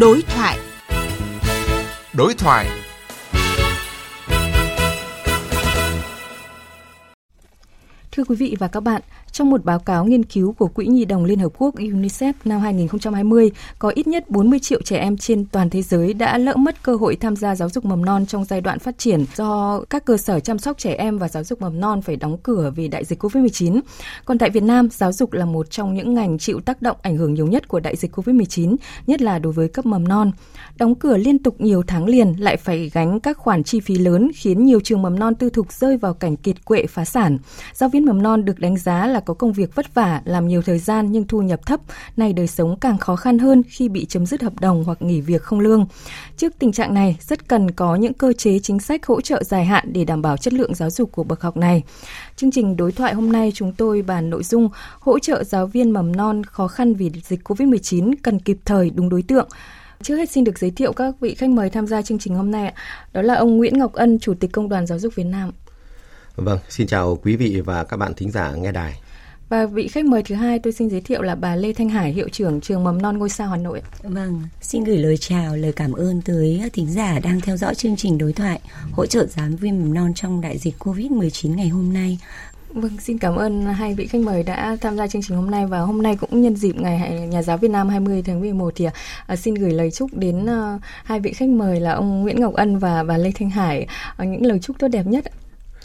Đối 0.00 0.22
thoại. 0.22 0.58
Đối 2.14 2.34
thoại. 2.34 2.66
Thưa 8.12 8.24
quý 8.24 8.36
vị 8.36 8.56
và 8.58 8.68
các 8.68 8.80
bạn, 8.80 9.02
trong 9.32 9.50
một 9.50 9.64
báo 9.64 9.78
cáo 9.78 10.04
nghiên 10.04 10.22
cứu 10.22 10.52
của 10.52 10.66
Quỹ 10.68 10.86
Nhi 10.86 11.04
đồng 11.04 11.24
Liên 11.24 11.38
Hợp 11.38 11.52
Quốc 11.58 11.74
UNICEF 11.74 12.32
năm 12.44 12.60
2020, 12.60 13.50
có 13.78 13.88
ít 13.88 14.06
nhất 14.06 14.30
40 14.30 14.58
triệu 14.58 14.82
trẻ 14.82 14.98
em 14.98 15.16
trên 15.16 15.46
toàn 15.46 15.70
thế 15.70 15.82
giới 15.82 16.14
đã 16.14 16.38
lỡ 16.38 16.56
mất 16.56 16.82
cơ 16.82 16.96
hội 16.96 17.16
tham 17.16 17.36
gia 17.36 17.54
giáo 17.54 17.68
dục 17.68 17.84
mầm 17.84 18.04
non 18.04 18.26
trong 18.26 18.44
giai 18.44 18.60
đoạn 18.60 18.78
phát 18.78 18.98
triển 18.98 19.24
do 19.36 19.80
các 19.90 20.04
cơ 20.04 20.16
sở 20.16 20.40
chăm 20.40 20.58
sóc 20.58 20.78
trẻ 20.78 20.94
em 20.94 21.18
và 21.18 21.28
giáo 21.28 21.44
dục 21.44 21.60
mầm 21.60 21.80
non 21.80 22.02
phải 22.02 22.16
đóng 22.16 22.36
cửa 22.42 22.72
vì 22.76 22.88
đại 22.88 23.04
dịch 23.04 23.22
COVID-19. 23.22 23.80
Còn 24.24 24.38
tại 24.38 24.50
Việt 24.50 24.62
Nam, 24.62 24.88
giáo 24.90 25.12
dục 25.12 25.32
là 25.32 25.44
một 25.44 25.70
trong 25.70 25.94
những 25.94 26.14
ngành 26.14 26.38
chịu 26.38 26.60
tác 26.60 26.82
động 26.82 26.96
ảnh 27.02 27.16
hưởng 27.16 27.34
nhiều 27.34 27.46
nhất 27.46 27.68
của 27.68 27.80
đại 27.80 27.96
dịch 27.96 28.16
COVID-19, 28.16 28.76
nhất 29.06 29.22
là 29.22 29.38
đối 29.38 29.52
với 29.52 29.68
cấp 29.68 29.86
mầm 29.86 30.08
non. 30.08 30.32
Đóng 30.76 30.94
cửa 30.94 31.16
liên 31.16 31.38
tục 31.38 31.60
nhiều 31.60 31.82
tháng 31.86 32.04
liền 32.04 32.34
lại 32.38 32.56
phải 32.56 32.90
gánh 32.94 33.20
các 33.20 33.38
khoản 33.38 33.64
chi 33.64 33.80
phí 33.80 33.94
lớn 33.94 34.30
khiến 34.34 34.64
nhiều 34.64 34.80
trường 34.84 35.02
mầm 35.02 35.18
non 35.18 35.34
tư 35.34 35.50
thục 35.50 35.72
rơi 35.72 35.96
vào 35.96 36.14
cảnh 36.14 36.36
kiệt 36.36 36.64
quệ 36.64 36.86
phá 36.86 37.04
sản. 37.04 37.38
Giáo 37.72 37.88
viên 37.88 38.04
mầm 38.04 38.22
non 38.22 38.44
được 38.44 38.58
đánh 38.58 38.76
giá 38.76 39.06
là 39.06 39.21
có 39.26 39.34
công 39.34 39.52
việc 39.52 39.74
vất 39.74 39.94
vả, 39.94 40.22
làm 40.24 40.48
nhiều 40.48 40.62
thời 40.62 40.78
gian 40.78 41.12
nhưng 41.12 41.26
thu 41.26 41.42
nhập 41.42 41.66
thấp, 41.66 41.80
nay 42.16 42.32
đời 42.32 42.46
sống 42.46 42.76
càng 42.80 42.98
khó 42.98 43.16
khăn 43.16 43.38
hơn 43.38 43.62
khi 43.68 43.88
bị 43.88 44.04
chấm 44.04 44.26
dứt 44.26 44.42
hợp 44.42 44.60
đồng 44.60 44.84
hoặc 44.84 45.02
nghỉ 45.02 45.20
việc 45.20 45.42
không 45.42 45.60
lương. 45.60 45.86
Trước 46.36 46.52
tình 46.58 46.72
trạng 46.72 46.94
này, 46.94 47.16
rất 47.20 47.48
cần 47.48 47.70
có 47.70 47.96
những 47.96 48.14
cơ 48.14 48.32
chế 48.32 48.58
chính 48.58 48.80
sách 48.80 49.06
hỗ 49.06 49.20
trợ 49.20 49.42
dài 49.42 49.64
hạn 49.64 49.92
để 49.92 50.04
đảm 50.04 50.22
bảo 50.22 50.36
chất 50.36 50.52
lượng 50.52 50.74
giáo 50.74 50.90
dục 50.90 51.12
của 51.12 51.24
bậc 51.24 51.40
học 51.40 51.56
này. 51.56 51.82
Chương 52.36 52.50
trình 52.50 52.76
đối 52.76 52.92
thoại 52.92 53.14
hôm 53.14 53.32
nay 53.32 53.52
chúng 53.54 53.72
tôi 53.72 54.02
bàn 54.02 54.30
nội 54.30 54.42
dung 54.42 54.68
hỗ 55.00 55.18
trợ 55.18 55.44
giáo 55.44 55.66
viên 55.66 55.90
mầm 55.90 56.16
non 56.16 56.44
khó 56.44 56.68
khăn 56.68 56.94
vì 56.94 57.10
dịch 57.24 57.48
COVID-19 57.48 58.14
cần 58.22 58.38
kịp 58.38 58.58
thời 58.64 58.90
đúng 58.90 59.08
đối 59.08 59.22
tượng. 59.22 59.48
Trước 60.02 60.16
hết 60.16 60.30
xin 60.30 60.44
được 60.44 60.58
giới 60.58 60.70
thiệu 60.70 60.92
các 60.92 61.14
vị 61.20 61.34
khách 61.34 61.50
mời 61.50 61.70
tham 61.70 61.86
gia 61.86 62.02
chương 62.02 62.18
trình 62.18 62.34
hôm 62.34 62.50
nay. 62.50 62.74
Đó 63.12 63.22
là 63.22 63.34
ông 63.34 63.56
Nguyễn 63.56 63.78
Ngọc 63.78 63.92
Ân, 63.92 64.18
Chủ 64.18 64.34
tịch 64.34 64.52
Công 64.52 64.68
đoàn 64.68 64.86
Giáo 64.86 64.98
dục 64.98 65.14
Việt 65.14 65.24
Nam. 65.24 65.52
Vâng, 66.36 66.58
xin 66.68 66.86
chào 66.86 67.18
quý 67.22 67.36
vị 67.36 67.60
và 67.64 67.84
các 67.84 67.96
bạn 67.96 68.14
thính 68.14 68.30
giả 68.30 68.52
nghe 68.52 68.72
đài. 68.72 69.01
Và 69.52 69.66
vị 69.66 69.88
khách 69.88 70.04
mời 70.04 70.22
thứ 70.22 70.34
hai 70.34 70.58
tôi 70.58 70.72
xin 70.72 70.88
giới 70.88 71.00
thiệu 71.00 71.22
là 71.22 71.34
bà 71.34 71.56
Lê 71.56 71.72
Thanh 71.72 71.88
Hải, 71.88 72.12
hiệu 72.12 72.28
trưởng 72.28 72.60
trường 72.60 72.84
mầm 72.84 73.02
non 73.02 73.18
ngôi 73.18 73.28
sao 73.28 73.48
Hà 73.48 73.56
Nội. 73.56 73.82
Vâng, 74.02 74.42
xin 74.60 74.84
gửi 74.84 74.98
lời 74.98 75.16
chào, 75.16 75.56
lời 75.56 75.72
cảm 75.72 75.92
ơn 75.92 76.22
tới 76.22 76.62
thính 76.72 76.86
giả 76.90 77.18
đang 77.18 77.40
theo 77.40 77.56
dõi 77.56 77.74
chương 77.74 77.96
trình 77.96 78.18
đối 78.18 78.32
thoại 78.32 78.60
hỗ 78.92 79.06
trợ 79.06 79.26
giáo 79.26 79.48
viên 79.60 79.82
mầm 79.82 79.94
non 79.94 80.14
trong 80.14 80.40
đại 80.40 80.58
dịch 80.58 80.74
Covid-19 80.78 81.54
ngày 81.54 81.68
hôm 81.68 81.92
nay. 81.92 82.18
Vâng, 82.68 82.96
xin 83.00 83.18
cảm 83.18 83.36
ơn 83.36 83.66
hai 83.66 83.94
vị 83.94 84.06
khách 84.06 84.20
mời 84.20 84.42
đã 84.42 84.76
tham 84.80 84.96
gia 84.96 85.06
chương 85.06 85.22
trình 85.22 85.36
hôm 85.36 85.50
nay 85.50 85.66
và 85.66 85.80
hôm 85.80 86.02
nay 86.02 86.16
cũng 86.16 86.42
nhân 86.42 86.56
dịp 86.56 86.76
ngày 86.76 87.28
Nhà 87.28 87.42
giáo 87.42 87.56
Việt 87.56 87.70
Nam 87.70 87.88
20 87.88 88.22
tháng 88.26 88.40
11 88.40 88.72
thì 88.76 88.86
uh, 88.86 89.38
xin 89.38 89.54
gửi 89.54 89.72
lời 89.72 89.90
chúc 89.90 90.10
đến 90.14 90.44
uh, 90.44 90.80
hai 91.04 91.20
vị 91.20 91.32
khách 91.32 91.48
mời 91.48 91.80
là 91.80 91.92
ông 91.92 92.22
Nguyễn 92.22 92.40
Ngọc 92.40 92.54
Ân 92.54 92.78
và 92.78 93.02
bà 93.02 93.18
Lê 93.18 93.32
Thanh 93.34 93.50
Hải 93.50 93.86
uh, 94.22 94.28
những 94.28 94.46
lời 94.46 94.58
chúc 94.62 94.78
tốt 94.78 94.88
đẹp 94.88 95.06
nhất. 95.06 95.24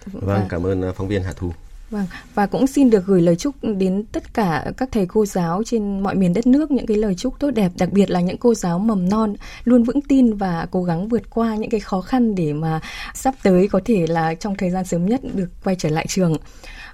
Vâng, 0.06 0.46
cảm 0.50 0.66
ơn 0.66 0.94
phóng 0.96 1.08
viên 1.08 1.24
Hà 1.24 1.34
Thu. 1.34 1.52
Vâng, 1.90 2.06
và 2.34 2.46
cũng 2.46 2.68
xin 2.68 2.90
được 2.90 3.06
gửi 3.06 3.22
lời 3.22 3.36
chúc 3.36 3.56
đến 3.62 4.04
tất 4.12 4.34
cả 4.34 4.72
các 4.78 4.90
thầy 4.92 5.06
cô 5.06 5.26
giáo 5.26 5.64
trên 5.66 6.00
mọi 6.00 6.16
miền 6.16 6.34
đất 6.34 6.48
nước 6.48 6.72
những 6.72 6.86
cái 6.86 6.98
lời 6.98 7.16
chúc 7.16 7.40
tốt 7.40 7.52
đẹp, 7.52 7.72
đặc 7.78 7.92
biệt 7.92 8.10
là 8.10 8.22
những 8.22 8.38
cô 8.38 8.54
giáo 8.54 8.80
mầm 8.80 9.10
non 9.10 9.36
luôn 9.64 9.84
vững 9.84 10.02
tin 10.02 10.34
và 10.34 10.68
cố 10.72 10.84
gắng 10.84 11.08
vượt 11.08 11.30
qua 11.30 11.56
những 11.56 11.70
cái 11.70 11.80
khó 11.80 12.02
khăn 12.02 12.36
để 12.36 12.54
mà 12.54 12.80
sắp 13.14 13.36
tới 13.44 13.68
có 13.68 13.80
thể 13.86 14.08
là 14.08 14.34
trong 14.34 14.56
thời 14.58 14.70
gian 14.70 14.86
sớm 14.86 15.06
nhất 15.06 15.22
được 15.34 15.50
quay 15.64 15.76
trở 15.80 15.90
lại 15.90 16.06
trường. 16.10 16.38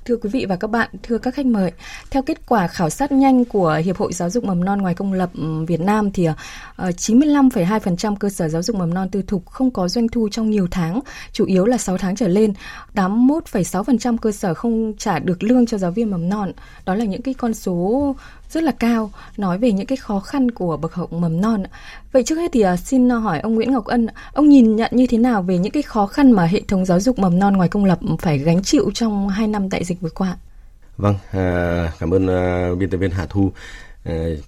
Thưa 0.05 0.17
quý 0.17 0.29
vị 0.29 0.45
và 0.49 0.55
các 0.55 0.67
bạn, 0.67 0.89
thưa 1.03 1.17
các 1.17 1.35
khách 1.35 1.45
mời, 1.45 1.71
theo 2.11 2.23
kết 2.23 2.45
quả 2.47 2.67
khảo 2.67 2.89
sát 2.89 3.11
nhanh 3.11 3.45
của 3.45 3.81
Hiệp 3.85 3.97
hội 3.97 4.13
Giáo 4.13 4.29
dục 4.29 4.43
mầm 4.43 4.63
non 4.65 4.81
ngoài 4.81 4.95
công 4.95 5.13
lập 5.13 5.29
Việt 5.67 5.79
Nam 5.79 6.11
thì 6.11 6.27
ờ, 6.75 6.89
95,2% 6.89 8.15
cơ 8.15 8.29
sở 8.29 8.49
giáo 8.49 8.61
dục 8.61 8.75
mầm 8.75 8.93
non 8.93 9.09
tư 9.09 9.21
thục 9.27 9.45
không 9.45 9.71
có 9.71 9.87
doanh 9.87 10.07
thu 10.07 10.29
trong 10.29 10.49
nhiều 10.49 10.67
tháng, 10.71 10.99
chủ 11.31 11.45
yếu 11.45 11.65
là 11.65 11.77
6 11.77 11.97
tháng 11.97 12.15
trở 12.15 12.27
lên. 12.27 12.53
81,6% 12.95 14.17
cơ 14.17 14.31
sở 14.31 14.53
không 14.53 14.93
trả 14.97 15.19
được 15.19 15.43
lương 15.43 15.65
cho 15.65 15.77
giáo 15.77 15.91
viên 15.91 16.11
mầm 16.11 16.29
non. 16.29 16.51
Đó 16.85 16.95
là 16.95 17.05
những 17.05 17.21
cái 17.21 17.33
con 17.33 17.53
số 17.53 18.15
rất 18.53 18.63
là 18.63 18.71
cao 18.71 19.11
nói 19.37 19.57
về 19.57 19.71
những 19.71 19.85
cái 19.85 19.97
khó 19.97 20.19
khăn 20.19 20.51
của 20.51 20.77
bậc 20.77 20.93
học 20.93 21.13
mầm 21.13 21.41
non. 21.41 21.63
Vậy 22.11 22.23
trước 22.23 22.35
hết 22.35 22.51
thì 22.53 22.61
à, 22.61 22.77
xin 22.77 23.11
à, 23.11 23.15
hỏi 23.15 23.39
ông 23.39 23.55
Nguyễn 23.55 23.71
Ngọc 23.71 23.85
Ân, 23.85 24.07
ông 24.33 24.49
nhìn 24.49 24.75
nhận 24.75 24.91
như 24.93 25.07
thế 25.07 25.17
nào 25.17 25.41
về 25.41 25.57
những 25.57 25.71
cái 25.71 25.83
khó 25.83 26.07
khăn 26.07 26.31
mà 26.31 26.45
hệ 26.45 26.61
thống 26.67 26.85
giáo 26.85 26.99
dục 26.99 27.19
mầm 27.19 27.39
non 27.39 27.57
ngoài 27.57 27.69
công 27.69 27.85
lập 27.85 27.99
phải 28.19 28.37
gánh 28.37 28.63
chịu 28.63 28.91
trong 28.93 29.29
2 29.29 29.47
năm 29.47 29.69
đại 29.69 29.83
dịch 29.83 30.01
vừa 30.01 30.09
qua? 30.09 30.37
Vâng, 30.97 31.15
à, 31.31 31.91
cảm 31.99 32.13
ơn 32.13 32.27
biên 32.79 32.89
tập 32.89 32.97
viên 32.97 33.11
Hà 33.11 33.25
Thu. 33.25 33.51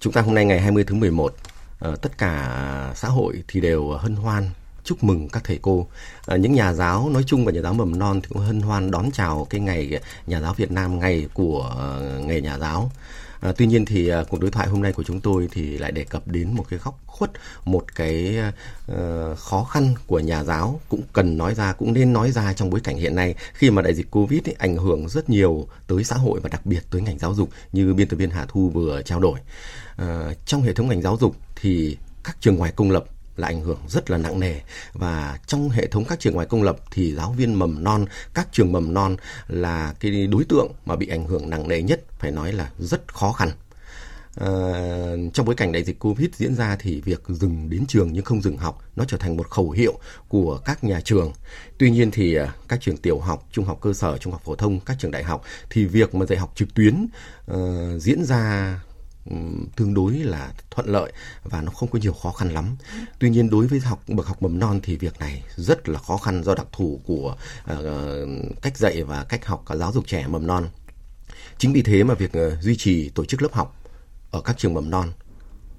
Chúng 0.00 0.12
ta 0.12 0.20
hôm 0.20 0.34
nay 0.34 0.44
ngày 0.44 0.60
20 0.60 0.84
tháng 0.86 1.00
11, 1.00 1.34
tất 1.80 2.18
cả 2.18 2.92
xã 2.94 3.08
hội 3.08 3.42
thì 3.48 3.60
đều 3.60 3.88
hân 3.88 4.16
hoan 4.16 4.50
chúc 4.86 5.04
mừng 5.04 5.28
các 5.28 5.44
thầy 5.44 5.58
cô. 5.62 5.86
À, 6.26 6.36
những 6.36 6.52
nhà 6.52 6.72
giáo 6.72 7.08
nói 7.12 7.22
chung 7.26 7.44
và 7.44 7.52
nhà 7.52 7.60
giáo 7.60 7.74
mầm 7.74 7.98
non 7.98 8.20
thì 8.20 8.28
cũng 8.28 8.42
hân 8.42 8.60
hoan 8.60 8.90
đón 8.90 9.10
chào 9.10 9.46
cái 9.50 9.60
ngày 9.60 10.00
nhà 10.26 10.40
giáo 10.40 10.54
Việt 10.54 10.70
Nam, 10.70 10.98
ngày 10.98 11.26
của 11.34 11.74
uh, 12.18 12.26
nghề 12.26 12.40
nhà 12.40 12.58
giáo. 12.58 12.90
À, 13.46 13.52
tuy 13.56 13.66
nhiên 13.66 13.84
thì 13.84 14.08
à, 14.08 14.24
cuộc 14.28 14.40
đối 14.40 14.50
thoại 14.50 14.68
hôm 14.68 14.82
nay 14.82 14.92
của 14.92 15.02
chúng 15.02 15.20
tôi 15.20 15.48
thì 15.52 15.78
lại 15.78 15.92
đề 15.92 16.04
cập 16.04 16.28
đến 16.28 16.52
một 16.54 16.64
cái 16.70 16.78
góc 16.78 17.00
khuất, 17.06 17.30
một 17.64 17.94
cái 17.94 18.38
à, 18.38 18.52
khó 19.36 19.64
khăn 19.64 19.94
của 20.06 20.18
nhà 20.18 20.44
giáo 20.44 20.80
cũng 20.88 21.02
cần 21.12 21.38
nói 21.38 21.54
ra, 21.54 21.72
cũng 21.72 21.92
nên 21.92 22.12
nói 22.12 22.32
ra 22.32 22.52
trong 22.52 22.70
bối 22.70 22.80
cảnh 22.80 22.96
hiện 22.96 23.14
nay 23.14 23.34
khi 23.54 23.70
mà 23.70 23.82
đại 23.82 23.94
dịch 23.94 24.10
Covid 24.10 24.40
ấy, 24.44 24.54
ảnh 24.58 24.76
hưởng 24.76 25.08
rất 25.08 25.30
nhiều 25.30 25.68
tới 25.86 26.04
xã 26.04 26.16
hội 26.16 26.40
và 26.40 26.48
đặc 26.48 26.66
biệt 26.66 26.80
tới 26.90 27.02
ngành 27.02 27.18
giáo 27.18 27.34
dục 27.34 27.50
như 27.72 27.94
biên 27.94 28.08
tập 28.08 28.16
viên 28.16 28.30
Hà 28.30 28.44
Thu 28.48 28.70
vừa 28.70 29.02
trao 29.02 29.20
đổi. 29.20 29.38
À, 29.96 30.34
trong 30.46 30.62
hệ 30.62 30.72
thống 30.72 30.88
ngành 30.88 31.02
giáo 31.02 31.16
dục 31.20 31.36
thì 31.56 31.96
các 32.24 32.36
trường 32.40 32.56
ngoài 32.56 32.72
công 32.76 32.90
lập 32.90 33.04
là 33.36 33.48
ảnh 33.48 33.60
hưởng 33.60 33.78
rất 33.88 34.10
là 34.10 34.18
nặng 34.18 34.40
nề 34.40 34.60
và 34.92 35.38
trong 35.46 35.70
hệ 35.70 35.86
thống 35.86 36.04
các 36.04 36.20
trường 36.20 36.34
ngoài 36.34 36.46
công 36.46 36.62
lập 36.62 36.76
thì 36.90 37.14
giáo 37.14 37.32
viên 37.32 37.54
mầm 37.54 37.84
non 37.84 38.04
các 38.34 38.48
trường 38.52 38.72
mầm 38.72 38.94
non 38.94 39.16
là 39.48 39.94
cái 40.00 40.26
đối 40.26 40.44
tượng 40.44 40.72
mà 40.86 40.96
bị 40.96 41.08
ảnh 41.08 41.26
hưởng 41.26 41.50
nặng 41.50 41.68
nề 41.68 41.82
nhất 41.82 42.00
phải 42.18 42.30
nói 42.30 42.52
là 42.52 42.70
rất 42.78 43.14
khó 43.14 43.32
khăn 43.32 43.50
À, 44.40 44.50
trong 45.34 45.46
bối 45.46 45.54
cảnh 45.54 45.72
đại 45.72 45.84
dịch 45.84 45.98
Covid 45.98 46.28
diễn 46.34 46.54
ra 46.54 46.76
thì 46.80 47.00
việc 47.00 47.22
dừng 47.28 47.70
đến 47.70 47.86
trường 47.88 48.12
nhưng 48.12 48.24
không 48.24 48.42
dừng 48.42 48.56
học 48.56 48.82
nó 48.96 49.04
trở 49.08 49.16
thành 49.16 49.36
một 49.36 49.50
khẩu 49.50 49.70
hiệu 49.70 49.98
của 50.28 50.58
các 50.64 50.84
nhà 50.84 51.00
trường. 51.00 51.32
Tuy 51.78 51.90
nhiên 51.90 52.10
thì 52.10 52.34
ờ, 52.34 52.48
các 52.68 52.80
trường 52.80 52.96
tiểu 52.96 53.18
học, 53.18 53.48
trung 53.52 53.64
học 53.64 53.78
cơ 53.80 53.92
sở, 53.92 54.18
trung 54.18 54.32
học 54.32 54.42
phổ 54.44 54.56
thông, 54.56 54.80
các 54.80 54.96
trường 55.00 55.10
đại 55.10 55.24
học 55.24 55.42
thì 55.70 55.84
việc 55.84 56.14
mà 56.14 56.26
dạy 56.26 56.38
học 56.38 56.52
trực 56.54 56.74
tuyến 56.74 57.06
uh, 57.52 57.56
diễn 58.02 58.24
ra 58.24 58.74
tương 59.76 59.94
đối 59.94 60.12
là 60.12 60.52
thuận 60.70 60.88
lợi 60.88 61.12
và 61.44 61.60
nó 61.60 61.70
không 61.70 61.88
có 61.88 61.98
nhiều 61.98 62.12
khó 62.12 62.32
khăn 62.32 62.50
lắm. 62.50 62.76
Tuy 63.18 63.30
nhiên 63.30 63.50
đối 63.50 63.66
với 63.66 63.80
học 63.80 64.02
bậc 64.08 64.26
học 64.26 64.42
mầm 64.42 64.58
non 64.58 64.80
thì 64.82 64.96
việc 64.96 65.18
này 65.18 65.42
rất 65.56 65.88
là 65.88 65.98
khó 65.98 66.16
khăn 66.16 66.44
do 66.44 66.54
đặc 66.54 66.66
thù 66.72 67.00
của 67.06 67.36
uh, 67.72 67.78
cách 68.62 68.78
dạy 68.78 69.02
và 69.02 69.24
cách 69.24 69.46
học 69.46 69.64
giáo 69.74 69.92
dục 69.92 70.04
trẻ 70.06 70.26
mầm 70.26 70.46
non. 70.46 70.68
Chính 71.58 71.72
vì 71.72 71.82
thế 71.82 72.04
mà 72.04 72.14
việc 72.14 72.32
uh, 72.38 72.62
duy 72.62 72.76
trì 72.76 73.08
tổ 73.08 73.24
chức 73.24 73.42
lớp 73.42 73.52
học 73.52 73.76
ở 74.30 74.40
các 74.40 74.58
trường 74.58 74.74
mầm 74.74 74.90
non 74.90 75.12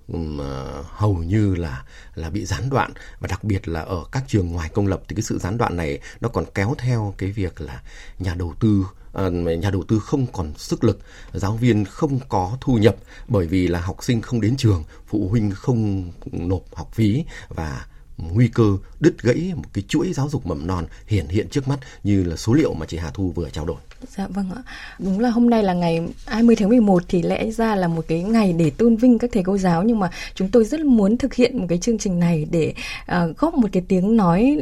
um, 0.07 0.39
uh, 0.39 0.85
hầu 0.85 1.17
như 1.17 1.55
là 1.55 1.83
là 2.15 2.29
bị 2.29 2.45
gián 2.45 2.69
đoạn 2.69 2.93
và 3.19 3.27
đặc 3.27 3.43
biệt 3.43 3.67
là 3.67 3.81
ở 3.81 4.03
các 4.11 4.23
trường 4.27 4.51
ngoài 4.51 4.69
công 4.73 4.87
lập 4.87 5.01
thì 5.07 5.15
cái 5.15 5.23
sự 5.23 5.37
gián 5.37 5.57
đoạn 5.57 5.77
này 5.77 5.99
nó 6.21 6.29
còn 6.29 6.45
kéo 6.53 6.75
theo 6.77 7.13
cái 7.17 7.31
việc 7.31 7.61
là 7.61 7.81
nhà 8.19 8.33
đầu 8.33 8.53
tư 8.59 8.85
À, 9.17 9.29
nhà 9.29 9.69
đầu 9.71 9.83
tư 9.87 9.99
không 9.99 10.25
còn 10.33 10.53
sức 10.57 10.83
lực, 10.83 10.99
giáo 11.33 11.53
viên 11.53 11.85
không 11.85 12.19
có 12.29 12.57
thu 12.61 12.77
nhập 12.77 12.95
bởi 13.27 13.47
vì 13.47 13.67
là 13.67 13.79
học 13.79 14.03
sinh 14.03 14.21
không 14.21 14.41
đến 14.41 14.57
trường, 14.57 14.83
phụ 15.07 15.27
huynh 15.29 15.51
không 15.51 16.11
nộp 16.31 16.75
học 16.75 16.89
phí 16.93 17.23
và 17.49 17.85
nguy 18.17 18.47
cơ 18.47 18.77
đứt 18.99 19.21
gãy 19.21 19.51
một 19.55 19.63
cái 19.73 19.83
chuỗi 19.87 20.13
giáo 20.13 20.29
dục 20.29 20.45
mầm 20.45 20.67
non 20.67 20.85
hiển 21.07 21.27
hiện 21.27 21.49
trước 21.49 21.67
mắt 21.67 21.79
như 22.03 22.23
là 22.23 22.35
số 22.35 22.53
liệu 22.53 22.73
mà 22.73 22.85
chị 22.85 22.97
Hà 22.97 23.11
Thu 23.11 23.31
vừa 23.35 23.49
trao 23.49 23.65
đổi. 23.65 23.77
Dạ 24.17 24.27
vâng 24.27 24.51
ạ. 24.55 24.61
Đúng 24.99 25.19
là 25.19 25.29
hôm 25.29 25.49
nay 25.49 25.63
là 25.63 25.73
ngày 25.73 26.07
20 26.25 26.55
tháng 26.55 26.69
11 26.69 27.03
thì 27.07 27.21
lẽ 27.21 27.51
ra 27.51 27.75
là 27.75 27.87
một 27.87 28.05
cái 28.07 28.23
ngày 28.23 28.53
để 28.53 28.69
tôn 28.69 28.95
vinh 28.95 29.17
các 29.17 29.29
thầy 29.33 29.43
cô 29.43 29.57
giáo 29.57 29.83
nhưng 29.83 29.99
mà 29.99 30.09
chúng 30.35 30.49
tôi 30.49 30.65
rất 30.65 30.79
muốn 30.79 31.17
thực 31.17 31.33
hiện 31.33 31.57
một 31.59 31.65
cái 31.69 31.77
chương 31.77 31.97
trình 31.97 32.19
này 32.19 32.47
để 32.51 32.73
uh, 33.11 33.37
góp 33.37 33.53
một 33.53 33.67
cái 33.71 33.83
tiếng 33.87 34.17
nói 34.17 34.57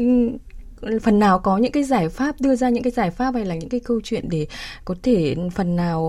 phần 1.01 1.19
nào 1.19 1.39
có 1.39 1.57
những 1.57 1.71
cái 1.71 1.83
giải 1.83 2.09
pháp 2.09 2.35
đưa 2.39 2.55
ra 2.55 2.69
những 2.69 2.83
cái 2.83 2.91
giải 2.91 3.11
pháp 3.11 3.33
hay 3.33 3.45
là 3.45 3.55
những 3.55 3.69
cái 3.69 3.79
câu 3.79 4.01
chuyện 4.03 4.29
để 4.29 4.47
có 4.85 4.95
thể 5.03 5.35
phần 5.55 5.75
nào 5.75 6.01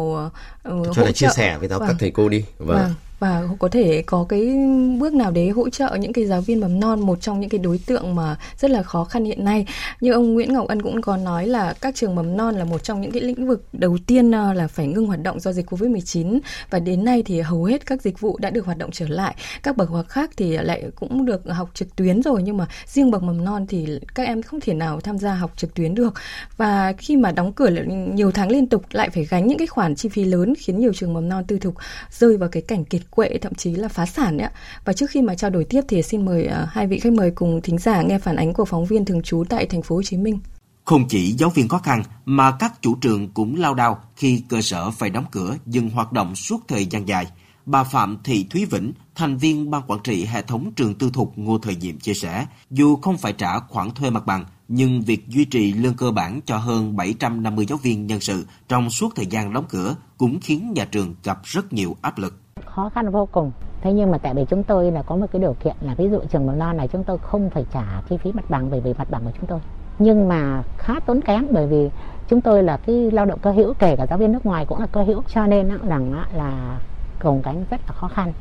uh, 0.68 0.86
cho 0.94 1.02
hỗ 1.02 1.06
trợ. 1.06 1.12
chia 1.12 1.28
sẻ 1.36 1.58
với 1.58 1.68
giáo 1.68 1.78
vâng. 1.78 1.88
các 1.88 1.96
thầy 1.98 2.10
cô 2.10 2.28
đi 2.28 2.44
vâng. 2.58 2.68
vâng 2.68 2.94
và 3.18 3.42
có 3.58 3.68
thể 3.68 4.02
có 4.06 4.26
cái 4.28 4.56
bước 4.98 5.14
nào 5.14 5.30
đấy 5.30 5.48
hỗ 5.48 5.70
trợ 5.70 5.96
những 6.00 6.12
cái 6.12 6.24
giáo 6.26 6.40
viên 6.40 6.60
mầm 6.60 6.80
non, 6.80 7.00
một 7.00 7.20
trong 7.20 7.40
những 7.40 7.50
cái 7.50 7.58
đối 7.58 7.80
tượng 7.86 8.14
mà 8.14 8.36
rất 8.58 8.70
là 8.70 8.82
khó 8.82 9.04
khăn 9.04 9.24
hiện 9.24 9.44
nay. 9.44 9.66
Như 10.00 10.12
ông 10.12 10.34
Nguyễn 10.34 10.52
Ngọc 10.52 10.68
Ân 10.68 10.82
cũng 10.82 11.02
có 11.02 11.16
nói 11.16 11.46
là 11.46 11.74
các 11.80 11.94
trường 11.94 12.14
mầm 12.14 12.36
non 12.36 12.54
là 12.54 12.64
một 12.64 12.84
trong 12.84 13.00
những 13.00 13.10
cái 13.10 13.22
lĩnh 13.22 13.46
vực 13.46 13.64
đầu 13.72 13.98
tiên 14.06 14.30
ờ, 14.30 14.52
là 14.52 14.68
phải 14.68 14.86
ngưng 14.86 15.06
hoạt 15.06 15.22
động 15.22 15.40
do 15.40 15.52
dịch 15.52 15.66
Covid-19 15.72 16.40
và 16.70 16.78
đến 16.78 17.04
nay 17.04 17.22
thì 17.26 17.40
hầu 17.40 17.64
hết 17.64 17.86
các 17.86 18.02
dịch 18.02 18.20
vụ 18.20 18.38
đã 18.40 18.50
được 18.50 18.66
hoạt 18.66 18.78
động 18.78 18.90
trở 18.92 19.08
lại. 19.08 19.34
Các 19.62 19.76
bậc 19.76 19.90
học 19.90 20.08
khác 20.08 20.30
thì 20.36 20.56
lại 20.56 20.84
cũng 20.94 21.24
được 21.24 21.42
học 21.48 21.70
trực 21.74 21.96
tuyến 21.96 22.22
rồi, 22.22 22.42
nhưng 22.42 22.56
mà 22.56 22.66
riêng 22.86 23.10
bậc 23.10 23.22
mầm 23.22 23.44
non 23.44 23.66
thì 23.66 23.86
các 24.14 24.26
em 24.26 24.42
không 24.42 24.60
thể 24.60 24.74
nào 24.74 25.00
tham 25.00 25.18
gia 25.18 25.34
học 25.34 25.52
trực 25.56 25.74
tuyến 25.74 25.94
được. 25.94 26.14
Và 26.56 26.92
khi 26.98 27.16
mà 27.16 27.32
đóng 27.32 27.52
cửa 27.52 27.70
nhiều 28.14 28.30
tháng 28.30 28.50
liên 28.50 28.66
tục, 28.66 28.84
lại 28.90 29.10
phải 29.10 29.24
gánh 29.24 29.46
những 29.46 29.58
cái 29.58 29.66
khoản 29.66 29.94
chi 29.94 30.08
phí 30.08 30.24
lớn 30.24 30.54
khiến 30.58 30.78
nhiều 30.78 30.92
trường 30.92 31.14
mầm 31.14 31.28
non 31.28 31.44
tư 31.44 31.58
thục 31.58 31.74
rơi 32.10 32.36
vào 32.36 32.48
cái 32.48 32.62
cảnh 32.62 32.84
kiệt 32.84 33.02
kiệt 33.06 33.10
quệ 33.10 33.38
thậm 33.38 33.54
chí 33.54 33.70
là 33.74 33.88
phá 33.88 34.06
sản 34.06 34.38
ấy. 34.38 34.50
Và 34.84 34.92
trước 34.92 35.10
khi 35.10 35.22
mà 35.22 35.34
trao 35.34 35.50
đổi 35.50 35.64
tiếp 35.64 35.80
thì 35.88 36.02
xin 36.02 36.24
mời 36.24 36.46
à, 36.46 36.66
hai 36.70 36.86
vị 36.86 36.98
khách 36.98 37.12
mời 37.12 37.30
cùng 37.30 37.60
thính 37.62 37.78
giả 37.78 38.02
nghe 38.02 38.18
phản 38.18 38.36
ánh 38.36 38.52
của 38.52 38.64
phóng 38.64 38.86
viên 38.86 39.04
thường 39.04 39.22
trú 39.22 39.44
tại 39.48 39.66
thành 39.66 39.82
phố 39.82 39.94
Hồ 39.94 40.02
Chí 40.02 40.16
Minh. 40.16 40.38
Không 40.84 41.08
chỉ 41.08 41.32
giáo 41.32 41.50
viên 41.50 41.68
khó 41.68 41.78
khăn 41.78 42.02
mà 42.24 42.50
các 42.50 42.82
chủ 42.82 42.94
trường 42.94 43.28
cũng 43.28 43.56
lao 43.56 43.74
đao 43.74 43.98
khi 44.16 44.42
cơ 44.48 44.62
sở 44.62 44.90
phải 44.90 45.10
đóng 45.10 45.24
cửa 45.30 45.56
dừng 45.66 45.90
hoạt 45.90 46.12
động 46.12 46.34
suốt 46.34 46.60
thời 46.68 46.86
gian 46.86 47.08
dài. 47.08 47.26
Bà 47.66 47.84
Phạm 47.84 48.18
Thị 48.24 48.46
Thúy 48.50 48.64
Vĩnh, 48.64 48.92
thành 49.14 49.36
viên 49.36 49.70
ban 49.70 49.82
quản 49.86 50.00
trị 50.04 50.24
hệ 50.24 50.42
thống 50.42 50.72
trường 50.76 50.94
tư 50.94 51.10
thục 51.12 51.38
Ngô 51.38 51.58
Thời 51.58 51.76
Diệm 51.80 51.98
chia 51.98 52.14
sẻ, 52.14 52.46
dù 52.70 52.96
không 52.96 53.18
phải 53.18 53.32
trả 53.32 53.58
khoản 53.58 53.90
thuê 53.90 54.10
mặt 54.10 54.26
bằng, 54.26 54.44
nhưng 54.68 55.02
việc 55.02 55.28
duy 55.28 55.44
trì 55.44 55.72
lương 55.72 55.94
cơ 55.94 56.10
bản 56.10 56.40
cho 56.46 56.56
hơn 56.56 56.96
750 56.96 57.66
giáo 57.66 57.78
viên 57.78 58.06
nhân 58.06 58.20
sự 58.20 58.46
trong 58.68 58.90
suốt 58.90 59.12
thời 59.16 59.26
gian 59.26 59.52
đóng 59.52 59.64
cửa 59.68 59.96
cũng 60.18 60.40
khiến 60.40 60.72
nhà 60.74 60.84
trường 60.84 61.14
gặp 61.24 61.38
rất 61.44 61.72
nhiều 61.72 61.96
áp 62.02 62.18
lực. 62.18 62.45
Khó 62.64 62.88
khăn 62.88 63.10
vô 63.10 63.28
cùng. 63.32 63.52
Thế 63.82 63.92
nhưng 63.92 64.10
mà 64.10 64.18
tại 64.18 64.34
vì 64.34 64.44
chúng 64.44 64.62
tôi 64.62 64.90
là 64.90 65.02
có 65.02 65.16
một 65.16 65.26
cái 65.32 65.40
điều 65.40 65.56
kiện 65.64 65.76
là 65.80 65.94
ví 65.94 66.08
dụ 66.10 66.20
trường 66.32 66.46
mầm 66.46 66.58
non 66.58 66.76
này 66.76 66.88
chúng 66.88 67.04
tôi 67.04 67.18
không 67.18 67.50
phải 67.50 67.66
trả 67.72 68.02
chi 68.08 68.16
phí 68.22 68.32
mặt 68.32 68.50
bằng 68.50 68.70
bởi 68.70 68.80
vì 68.80 68.94
mặt 68.94 69.10
bằng 69.10 69.24
của 69.24 69.30
chúng 69.36 69.46
tôi. 69.46 69.60
Nhưng 69.98 70.28
mà 70.28 70.62
khá 70.78 71.00
tốn 71.06 71.20
kém 71.20 71.46
bởi 71.50 71.66
vì 71.66 71.90
chúng 72.28 72.40
tôi 72.40 72.62
là 72.62 72.76
cái 72.76 73.10
lao 73.10 73.26
động 73.26 73.38
cơ 73.42 73.52
hữu 73.52 73.74
kể 73.74 73.96
cả 73.96 74.06
giáo 74.10 74.18
viên 74.18 74.32
nước 74.32 74.46
ngoài 74.46 74.66
cũng 74.66 74.80
là 74.80 74.86
cơ 74.86 75.02
hữu 75.02 75.22
cho 75.34 75.46
nên 75.46 75.68
rằng 75.88 76.24
là 76.34 76.80
gồng 77.20 77.42
cánh 77.42 77.64
rất 77.70 77.80
là 77.86 77.92
khó 77.92 78.08
khăn. 78.08 78.32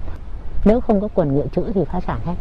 Nếu 0.65 0.81
không 0.81 1.01
có 1.01 1.07
quần 1.15 1.35
dự 1.35 1.43
trữ 1.55 1.71
thì 1.73 1.81
phá 1.85 1.99
sản 2.07 2.19
hết. 2.25 2.35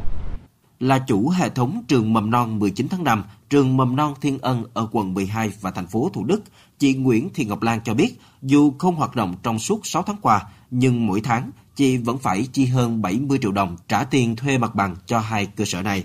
Là 0.80 0.98
chủ 0.98 1.28
hệ 1.28 1.48
thống 1.48 1.82
trường 1.88 2.12
mầm 2.12 2.30
non 2.30 2.58
19 2.58 2.88
tháng 2.90 3.04
5, 3.04 3.24
trường 3.50 3.76
mầm 3.76 3.96
non 3.96 4.14
Thiên 4.20 4.38
Ân 4.42 4.64
ở 4.74 4.88
quận 4.92 5.14
12 5.14 5.50
và 5.60 5.70
thành 5.70 5.86
phố 5.86 6.10
Thủ 6.12 6.24
Đức, 6.24 6.42
chị 6.78 6.94
Nguyễn 6.94 7.28
Thị 7.34 7.44
Ngọc 7.44 7.62
Lan 7.62 7.80
cho 7.84 7.94
biết, 7.94 8.20
dù 8.42 8.72
không 8.78 8.94
hoạt 8.94 9.16
động 9.16 9.34
trong 9.42 9.58
suốt 9.58 9.86
6 9.86 10.02
tháng 10.02 10.16
qua, 10.22 10.42
nhưng 10.70 11.06
mỗi 11.06 11.20
tháng 11.24 11.50
chị 11.74 11.96
vẫn 11.96 12.18
phải 12.18 12.48
chi 12.52 12.66
hơn 12.66 13.02
70 13.02 13.38
triệu 13.42 13.52
đồng 13.52 13.76
trả 13.88 14.04
tiền 14.04 14.36
thuê 14.36 14.58
mặt 14.58 14.74
bằng 14.74 14.96
cho 15.06 15.18
hai 15.18 15.46
cơ 15.46 15.64
sở 15.64 15.82
này. 15.82 16.04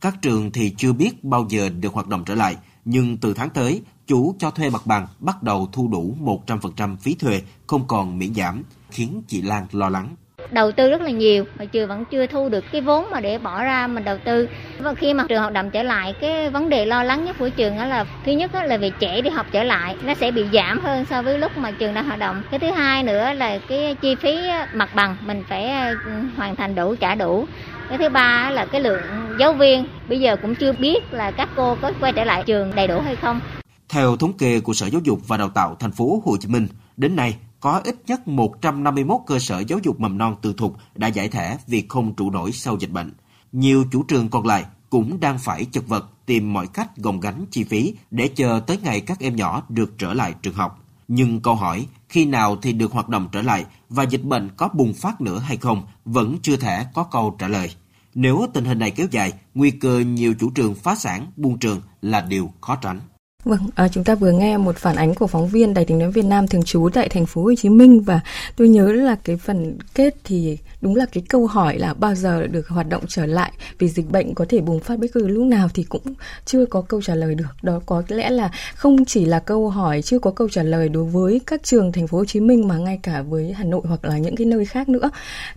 Các 0.00 0.22
trường 0.22 0.50
thì 0.52 0.74
chưa 0.76 0.92
biết 0.92 1.24
bao 1.24 1.46
giờ 1.48 1.68
được 1.68 1.94
hoạt 1.94 2.06
động 2.06 2.24
trở 2.26 2.34
lại, 2.34 2.56
nhưng 2.84 3.16
từ 3.16 3.34
tháng 3.34 3.50
tới, 3.50 3.82
chủ 4.06 4.34
cho 4.38 4.50
thuê 4.50 4.70
mặt 4.70 4.86
bằng 4.86 5.06
bắt 5.18 5.42
đầu 5.42 5.68
thu 5.72 5.88
đủ 5.88 6.16
100% 6.46 6.96
phí 6.96 7.14
thuê, 7.14 7.42
không 7.66 7.86
còn 7.86 8.18
miễn 8.18 8.34
giảm 8.34 8.62
khiến 8.90 9.22
chị 9.28 9.42
Lan 9.42 9.66
lo 9.72 9.88
lắng. 9.88 10.14
Đầu 10.50 10.72
tư 10.72 10.90
rất 10.90 11.00
là 11.00 11.10
nhiều 11.10 11.44
mà 11.58 11.64
trường 11.64 11.88
vẫn 11.88 12.04
chưa 12.04 12.26
thu 12.26 12.48
được 12.48 12.64
cái 12.72 12.80
vốn 12.80 13.10
mà 13.10 13.20
để 13.20 13.38
bỏ 13.38 13.64
ra 13.64 13.86
mình 13.86 14.04
đầu 14.04 14.18
tư. 14.24 14.48
Và 14.78 14.94
khi 14.94 15.14
mà 15.14 15.24
trường 15.28 15.40
hoạt 15.40 15.52
động 15.52 15.70
trở 15.70 15.82
lại, 15.82 16.14
cái 16.20 16.50
vấn 16.50 16.68
đề 16.68 16.86
lo 16.86 17.02
lắng 17.02 17.24
nhất 17.24 17.36
của 17.38 17.48
trường 17.48 17.76
đó 17.76 17.86
là 17.86 18.04
thứ 18.24 18.32
nhất 18.32 18.50
là 18.54 18.76
về 18.76 18.90
trẻ 18.98 19.20
đi 19.20 19.30
học 19.30 19.46
trở 19.52 19.62
lại, 19.62 19.96
nó 20.04 20.14
sẽ 20.14 20.30
bị 20.30 20.44
giảm 20.52 20.80
hơn 20.80 21.04
so 21.10 21.22
với 21.22 21.38
lúc 21.38 21.56
mà 21.56 21.70
trường 21.70 21.94
đang 21.94 22.04
hoạt 22.04 22.18
động. 22.18 22.42
Cái 22.50 22.60
thứ 22.60 22.70
hai 22.70 23.02
nữa 23.02 23.32
là 23.32 23.58
cái 23.68 23.96
chi 24.00 24.14
phí 24.14 24.38
mặt 24.74 24.94
bằng 24.94 25.16
mình 25.26 25.44
phải 25.48 25.66
à, 25.66 25.94
hoàn 26.36 26.56
thành 26.56 26.74
đủ 26.74 26.94
trả 26.94 27.14
đủ. 27.14 27.46
Cái 27.88 27.98
thứ 27.98 28.08
ba 28.08 28.50
là 28.50 28.66
cái 28.66 28.80
lượng 28.80 29.00
giáo 29.38 29.52
viên 29.52 29.86
bây 30.08 30.20
giờ 30.20 30.36
cũng 30.42 30.54
chưa 30.54 30.72
biết 30.72 31.12
là 31.12 31.30
các 31.30 31.48
cô 31.56 31.76
có 31.82 31.92
quay 32.00 32.12
trở 32.12 32.24
lại 32.24 32.42
trường 32.46 32.74
đầy 32.74 32.86
đủ 32.86 33.00
hay 33.00 33.16
không. 33.16 33.40
Theo 33.88 34.16
thống 34.16 34.32
kê 34.32 34.60
của 34.60 34.72
Sở 34.72 34.86
Giáo 34.86 35.00
dục 35.04 35.18
và 35.28 35.36
Đào 35.36 35.48
tạo 35.48 35.76
thành 35.80 35.92
phố 35.92 36.22
Hồ 36.24 36.36
Chí 36.40 36.48
Minh, 36.48 36.68
đến 36.96 37.16
nay 37.16 37.34
có 37.60 37.80
ít 37.84 37.96
nhất 38.06 38.28
151 38.28 39.20
cơ 39.26 39.38
sở 39.38 39.58
giáo 39.58 39.78
dục 39.82 40.00
mầm 40.00 40.18
non 40.18 40.36
tư 40.42 40.54
thục 40.56 40.76
đã 40.94 41.08
giải 41.08 41.28
thể 41.28 41.56
vì 41.66 41.84
không 41.88 42.14
trụ 42.14 42.30
nổi 42.30 42.52
sau 42.52 42.76
dịch 42.80 42.90
bệnh. 42.90 43.12
Nhiều 43.52 43.84
chủ 43.92 44.02
trường 44.02 44.28
còn 44.28 44.46
lại 44.46 44.64
cũng 44.90 45.20
đang 45.20 45.38
phải 45.38 45.64
chật 45.64 45.88
vật 45.88 46.10
tìm 46.26 46.52
mọi 46.52 46.66
cách 46.66 46.96
gồng 46.96 47.20
gánh 47.20 47.44
chi 47.50 47.64
phí 47.64 47.94
để 48.10 48.28
chờ 48.28 48.60
tới 48.66 48.78
ngày 48.82 49.00
các 49.00 49.20
em 49.20 49.36
nhỏ 49.36 49.62
được 49.68 49.98
trở 49.98 50.14
lại 50.14 50.34
trường 50.42 50.54
học. 50.54 50.84
Nhưng 51.08 51.40
câu 51.40 51.54
hỏi 51.54 51.86
khi 52.08 52.24
nào 52.24 52.56
thì 52.56 52.72
được 52.72 52.92
hoạt 52.92 53.08
động 53.08 53.28
trở 53.32 53.42
lại 53.42 53.64
và 53.88 54.02
dịch 54.02 54.24
bệnh 54.24 54.50
có 54.56 54.68
bùng 54.72 54.94
phát 54.94 55.20
nữa 55.20 55.38
hay 55.38 55.56
không 55.56 55.86
vẫn 56.04 56.38
chưa 56.42 56.56
thể 56.56 56.86
có 56.94 57.04
câu 57.04 57.36
trả 57.38 57.48
lời. 57.48 57.74
Nếu 58.14 58.46
tình 58.54 58.64
hình 58.64 58.78
này 58.78 58.90
kéo 58.90 59.06
dài, 59.10 59.32
nguy 59.54 59.70
cơ 59.70 59.98
nhiều 59.98 60.34
chủ 60.40 60.50
trường 60.50 60.74
phá 60.74 60.94
sản, 60.94 61.26
buông 61.36 61.58
trường 61.58 61.80
là 62.02 62.20
điều 62.20 62.52
khó 62.60 62.76
tránh. 62.76 63.00
Vâng, 63.44 63.60
à, 63.74 63.88
chúng 63.88 64.04
ta 64.04 64.14
vừa 64.14 64.32
nghe 64.32 64.56
một 64.56 64.76
phản 64.76 64.96
ánh 64.96 65.14
của 65.14 65.26
phóng 65.26 65.48
viên 65.48 65.74
Đài 65.74 65.84
tiếng 65.84 65.98
nói 65.98 66.10
Việt 66.10 66.24
Nam 66.24 66.48
thường 66.48 66.62
trú 66.62 66.88
tại 66.92 67.08
thành 67.08 67.26
phố 67.26 67.42
Hồ 67.42 67.54
Chí 67.54 67.68
Minh 67.68 68.00
và 68.00 68.20
tôi 68.56 68.68
nhớ 68.68 68.92
là 68.92 69.16
cái 69.24 69.36
phần 69.36 69.78
kết 69.94 70.14
thì 70.24 70.58
đúng 70.80 70.96
là 70.96 71.06
cái 71.12 71.22
câu 71.28 71.46
hỏi 71.46 71.78
là 71.78 71.94
bao 71.94 72.14
giờ 72.14 72.46
được 72.46 72.68
hoạt 72.68 72.88
động 72.88 73.04
trở 73.08 73.26
lại 73.26 73.52
vì 73.78 73.88
dịch 73.88 74.10
bệnh 74.10 74.34
có 74.34 74.44
thể 74.48 74.60
bùng 74.60 74.80
phát 74.80 74.98
bất 74.98 75.06
cứ 75.14 75.28
lúc 75.28 75.46
nào 75.46 75.68
thì 75.74 75.82
cũng 75.82 76.02
chưa 76.44 76.66
có 76.66 76.80
câu 76.80 77.02
trả 77.02 77.14
lời 77.14 77.34
được. 77.34 77.44
Đó 77.62 77.80
có 77.86 78.02
lẽ 78.08 78.30
là 78.30 78.50
không 78.74 79.04
chỉ 79.04 79.24
là 79.24 79.38
câu 79.38 79.68
hỏi 79.68 80.02
chưa 80.02 80.18
có 80.18 80.30
câu 80.30 80.48
trả 80.48 80.62
lời 80.62 80.88
đối 80.88 81.04
với 81.04 81.40
các 81.46 81.62
trường 81.62 81.92
thành 81.92 82.06
phố 82.06 82.18
Hồ 82.18 82.24
Chí 82.24 82.40
Minh 82.40 82.68
mà 82.68 82.78
ngay 82.78 82.98
cả 83.02 83.22
với 83.22 83.52
Hà 83.52 83.64
Nội 83.64 83.82
hoặc 83.84 84.04
là 84.04 84.18
những 84.18 84.36
cái 84.36 84.46
nơi 84.46 84.64
khác 84.64 84.88
nữa. 84.88 85.10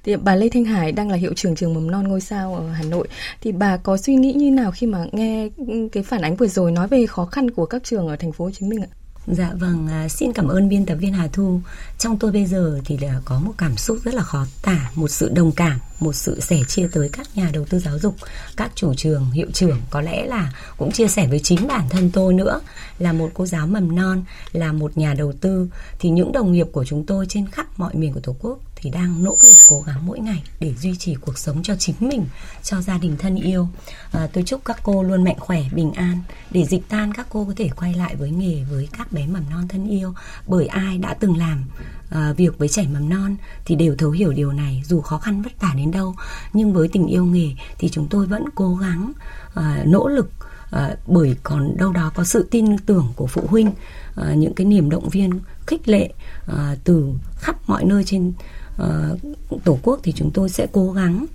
Thì 0.04 0.16
bà 0.16 0.36
Lê 0.36 0.50
Thanh 0.50 0.66
Hải 0.66 0.92
đang 0.92 1.10
là 1.10 1.16
hiệu 1.16 1.34
trưởng 1.36 1.56
trường 1.56 1.74
mầm 1.74 1.92
non 1.92 2.08
ngôi 2.08 2.22
sao 2.22 2.56
ở 2.56 2.70
Hà 2.70 2.84
Nội 2.84 3.08
thì 3.42 3.52
bà 3.52 3.78
có 3.78 3.98
suy 3.98 4.16
nghĩ 4.16 4.34
như 4.34 4.52
nào 4.52 4.72
khi 4.72 4.88
mà 4.88 5.06
nghe 5.12 5.50
cái 5.92 6.04
phản 6.04 6.22
ánh 6.22 6.36
vừa 6.36 6.48
rồi 6.48 6.72
nói 6.72 6.88
về 6.88 7.06
khó 7.06 7.26
khăn 7.26 7.52
của 7.52 7.66
các 7.74 7.84
trường 7.84 8.08
ở 8.08 8.16
thành 8.16 8.32
phố 8.32 8.46
Hồ 8.46 8.52
Chí 8.52 8.66
Minh 8.66 8.82
ạ? 8.82 8.92
Dạ 9.28 9.52
vâng, 9.60 9.88
à, 9.88 10.10
xin 10.10 10.34
cảm 10.34 10.48
ơn 10.48 10.70
biên 10.70 10.86
tập 10.86 10.96
viên 10.96 11.14
Hà 11.14 11.28
Thu. 11.28 11.60
Trong 11.98 12.20
tôi 12.20 12.32
bây 12.32 12.46
giờ 12.46 12.80
thì 12.86 12.98
là 12.98 13.22
có 13.26 13.40
một 13.40 13.52
cảm 13.58 13.78
xúc 13.78 13.98
rất 14.04 14.14
là 14.14 14.24
khó 14.24 14.46
tả, 14.62 14.92
một 14.96 15.08
sự 15.08 15.30
đồng 15.36 15.52
cảm, 15.52 15.80
một 16.00 16.14
sự 16.14 16.40
sẻ 16.40 16.60
chia 16.68 16.88
tới 16.92 17.10
các 17.10 17.28
nhà 17.36 17.50
đầu 17.54 17.66
tư 17.70 17.80
giáo 17.80 18.00
dục, 18.00 18.16
các 18.58 18.72
chủ 18.76 18.94
trường, 18.94 19.32
hiệu 19.32 19.48
trưởng 19.54 19.82
có 19.90 20.02
lẽ 20.02 20.26
là 20.26 20.54
cũng 20.78 20.92
chia 20.92 21.08
sẻ 21.08 21.28
với 21.28 21.40
chính 21.40 21.68
bản 21.68 21.90
thân 21.90 22.10
tôi 22.14 22.34
nữa 22.34 22.62
là 23.00 23.14
một 23.14 23.30
cô 23.34 23.46
giáo 23.46 23.68
mầm 23.68 23.96
non, 23.96 24.24
là 24.52 24.72
một 24.72 24.98
nhà 24.98 25.14
đầu 25.14 25.34
tư 25.34 25.68
thì 26.00 26.10
những 26.10 26.32
đồng 26.32 26.52
nghiệp 26.52 26.68
của 26.72 26.86
chúng 26.86 27.06
tôi 27.06 27.26
trên 27.30 27.48
khắp 27.48 27.68
mọi 27.78 27.96
miền 27.96 28.14
của 28.14 28.20
Tổ 28.20 28.36
quốc 28.40 28.60
thì 28.84 28.90
đang 28.90 29.24
nỗ 29.24 29.38
lực 29.42 29.56
cố 29.68 29.82
gắng 29.82 30.06
mỗi 30.06 30.20
ngày 30.20 30.44
để 30.60 30.74
duy 30.76 30.96
trì 30.96 31.16
cuộc 31.16 31.38
sống 31.38 31.64
cho 31.64 31.76
chính 31.76 31.96
mình, 32.00 32.26
cho 32.64 32.82
gia 32.82 32.98
đình 32.98 33.18
thân 33.18 33.36
yêu. 33.36 33.68
À, 34.12 34.28
tôi 34.34 34.44
chúc 34.44 34.66
các 34.66 34.80
cô 34.84 35.04
luôn 35.04 35.24
mạnh 35.24 35.40
khỏe, 35.40 35.64
bình 35.74 35.94
an. 35.94 36.20
Để 36.52 36.66
dịch 36.66 36.90
tan 36.90 37.14
các 37.14 37.28
cô 37.30 37.46
có 37.46 37.54
thể 37.56 37.70
quay 37.76 37.94
lại 37.94 38.16
với 38.16 38.32
nghề 38.32 38.64
với 38.64 38.88
các 38.98 39.12
bé 39.12 39.28
mầm 39.28 39.44
non 39.50 39.68
thân 39.68 39.88
yêu. 39.88 40.14
Bởi 40.48 40.68
ai 40.68 40.98
đã 40.98 41.14
từng 41.20 41.38
làm 41.38 41.64
à, 42.10 42.34
việc 42.38 42.58
với 42.58 42.68
trẻ 42.68 42.88
mầm 42.94 43.10
non 43.10 43.36
thì 43.66 43.76
đều 43.76 43.96
thấu 43.96 44.12
hiểu 44.12 44.34
điều 44.34 44.54
này 44.54 44.84
dù 44.86 45.02
khó 45.02 45.18
khăn 45.18 45.42
vất 45.42 45.62
vả 45.62 45.74
đến 45.78 45.92
đâu. 45.92 46.16
Nhưng 46.54 46.74
với 46.74 46.88
tình 46.88 47.08
yêu 47.08 47.26
nghề 47.26 47.50
thì 47.78 47.90
chúng 47.90 48.08
tôi 48.08 48.26
vẫn 48.26 48.46
cố 48.56 48.76
gắng 48.76 49.12
à, 49.56 49.84
nỗ 49.86 50.08
lực 50.08 50.32
à, 50.72 50.96
bởi 51.08 51.36
còn 51.44 51.78
đâu 51.78 51.92
đó 51.92 52.12
có 52.16 52.24
sự 52.24 52.48
tin 52.52 52.78
tưởng 52.78 53.14
của 53.16 53.28
phụ 53.28 53.44
huynh 53.48 53.72
à, 54.16 54.34
những 54.34 54.54
cái 54.54 54.66
niềm 54.66 54.90
động 54.90 55.10
viên 55.10 55.40
khích 55.68 55.88
lệ 55.88 56.10
à, 56.48 56.76
từ 56.84 57.14
khắp 57.36 57.70
mọi 57.70 57.86
nơi 57.86 58.04
trên 58.04 58.34
uh, 58.82 59.64
tổ 59.64 59.80
quốc 59.84 60.00
thì 60.04 60.12
chúng 60.12 60.32
tôi 60.32 60.50
sẽ 60.50 60.68
cố 60.72 60.92
gắng 60.92 61.26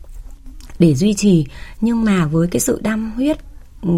để 0.79 0.95
duy 0.95 1.15
trì 1.15 1.47
nhưng 1.81 2.05
mà 2.05 2.27
với 2.27 2.49
cái 2.49 2.61
sự 2.61 2.81
đam 2.83 3.13
huyết 3.13 3.39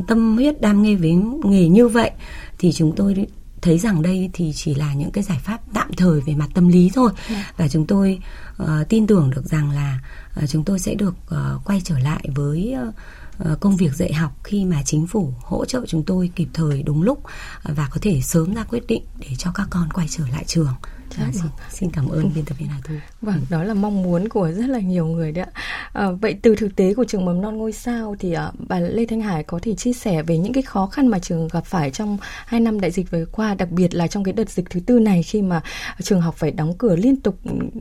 tâm 0.09 0.35
huyết 0.37 0.61
đam 0.61 0.83
mê 0.83 0.95
với 0.95 1.13
nghề 1.45 1.69
như 1.69 1.89
vậy 1.89 2.11
thì 2.59 2.73
chúng 2.73 2.93
tôi 2.97 3.27
thấy 3.63 3.79
rằng 3.79 4.03
đây 4.03 4.31
thì 4.33 4.53
chỉ 4.55 4.75
là 4.75 4.95
những 4.95 5.11
cái 5.11 5.25
giải 5.25 5.39
pháp 5.43 5.61
tạm 5.75 5.93
thời 5.97 6.21
về 6.21 6.35
mặt 6.35 6.49
tâm 6.55 6.69
lý 6.69 6.91
thôi 6.95 7.11
yeah. 7.15 7.31
Dạ. 7.31 7.53
và 7.57 7.69
chúng 7.69 7.87
tôi 7.87 8.19
uh, 8.63 8.69
tin 8.89 9.07
tưởng 9.07 9.31
được 9.31 9.45
rằng 9.45 9.71
là 9.71 10.01
uh, 10.43 10.49
chúng 10.49 10.65
tôi 10.65 10.79
sẽ 10.79 10.95
được 10.95 11.15
uh, 11.25 11.65
quay 11.65 11.81
trở 11.85 11.99
lại 11.99 12.29
với 12.35 12.75
uh, 12.89 13.61
công 13.61 13.77
việc 13.77 13.95
dạy 13.95 14.13
học 14.13 14.33
khi 14.45 14.65
mà 14.65 14.83
chính 14.85 15.07
phủ 15.07 15.33
hỗ 15.41 15.65
trợ 15.65 15.85
chúng 15.89 16.03
tôi 16.03 16.31
kịp 16.37 16.49
thời 16.55 16.83
đúng 16.83 17.03
lúc 17.03 17.23
và 17.63 17.89
có 17.91 17.99
thể 18.03 18.21
sớm 18.21 18.55
ra 18.55 18.65
quyết 18.65 18.87
định 18.87 19.03
để 19.19 19.29
cho 19.39 19.51
các 19.55 19.67
con 19.71 19.89
quay 19.93 20.07
trở 20.11 20.25
lại 20.29 20.45
trường 20.47 20.75
Dạ, 21.19 21.25
vâng. 21.25 21.33
xin, 21.33 21.51
xin 21.71 21.91
cảm 21.91 22.09
ơn 22.09 22.31
biên 22.35 22.45
tập 22.45 22.55
viên 22.59 22.69
Hà 22.69 22.79
Thu. 22.85 22.95
Vâng, 23.23 23.41
đó 23.51 23.65
là 23.65 23.75
mong 23.75 24.03
muốn 24.03 24.29
của 24.29 24.51
rất 24.51 24.67
là 24.67 24.79
nhiều 24.79 25.07
người 25.07 25.33
đấy 25.33 25.45
ạ. 25.45 25.63
À, 25.93 26.11
vậy 26.11 26.37
từ 26.43 26.57
thực 26.57 26.77
tế 26.77 26.95
của 26.95 27.05
trường 27.05 27.25
mầm 27.25 27.41
non 27.41 27.59
ngôi 27.59 27.73
sao 27.73 28.17
thì 28.19 28.33
à, 28.33 28.53
bà 28.69 28.81
Lê 28.81 29.07
Thanh 29.07 29.21
Hải 29.21 29.43
có 29.43 29.59
thể 29.63 29.75
chia 29.75 29.93
sẻ 29.93 30.23
về 30.23 30.39
những 30.39 30.53
cái 30.53 30.63
khó 30.63 30.87
khăn 30.87 31.07
mà 31.07 31.19
trường 31.19 31.49
gặp 31.49 31.65
phải 31.65 31.91
trong 31.91 32.19
hai 32.47 32.61
năm 32.61 32.81
đại 32.81 32.91
dịch 32.91 33.11
vừa 33.11 33.25
qua, 33.33 33.55
đặc 33.55 33.71
biệt 33.71 33.95
là 33.95 34.07
trong 34.07 34.25
cái 34.25 34.33
đợt 34.33 34.51
dịch 34.51 34.71
thứ 34.71 34.81
tư 34.81 34.99
này 34.99 35.23
khi 35.23 35.43
mà 35.43 35.63
trường 36.03 36.21
học 36.21 36.35
phải 36.39 36.51
đóng 36.51 36.75
cửa 36.79 36.97
liên 36.97 37.17
tục 37.17 37.39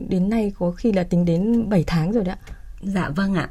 đến 0.08 0.30
nay 0.30 0.52
có 0.58 0.70
khi 0.70 0.92
là 0.92 1.02
tính 1.02 1.24
đến 1.24 1.68
7 1.68 1.84
tháng 1.86 2.12
rồi 2.12 2.24
đấy 2.24 2.34
ạ. 2.40 2.52
Dạ 2.82 3.08
vâng 3.08 3.34
ạ. 3.34 3.48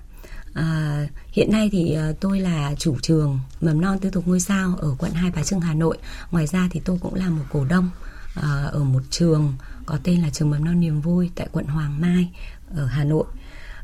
À, 0.53 1.07
hiện 1.31 1.51
nay 1.51 1.69
thì 1.71 1.97
uh, 2.09 2.19
tôi 2.19 2.39
là 2.39 2.73
chủ 2.77 2.95
trường 3.01 3.39
mầm 3.61 3.81
non 3.81 3.99
tư 3.99 4.09
thục 4.09 4.27
ngôi 4.27 4.39
sao 4.39 4.75
ở 4.79 4.95
quận 4.99 5.11
Hai 5.11 5.31
Bà 5.35 5.43
Trưng 5.43 5.59
Hà 5.59 5.73
Nội. 5.73 5.97
Ngoài 6.31 6.47
ra 6.47 6.67
thì 6.71 6.81
tôi 6.85 6.97
cũng 7.01 7.15
là 7.15 7.29
một 7.29 7.43
cổ 7.51 7.65
đông 7.65 7.89
à, 8.03 8.18
Ờ, 8.35 8.69
ở 8.73 8.83
một 8.83 9.03
trường 9.09 9.53
có 9.85 9.99
tên 10.03 10.21
là 10.21 10.29
trường 10.29 10.49
mầm 10.49 10.65
non 10.65 10.79
niềm 10.79 11.01
vui 11.01 11.29
tại 11.35 11.47
quận 11.51 11.65
Hoàng 11.65 12.01
Mai 12.01 12.29
ở 12.75 12.85
Hà 12.85 13.03
Nội. 13.03 13.25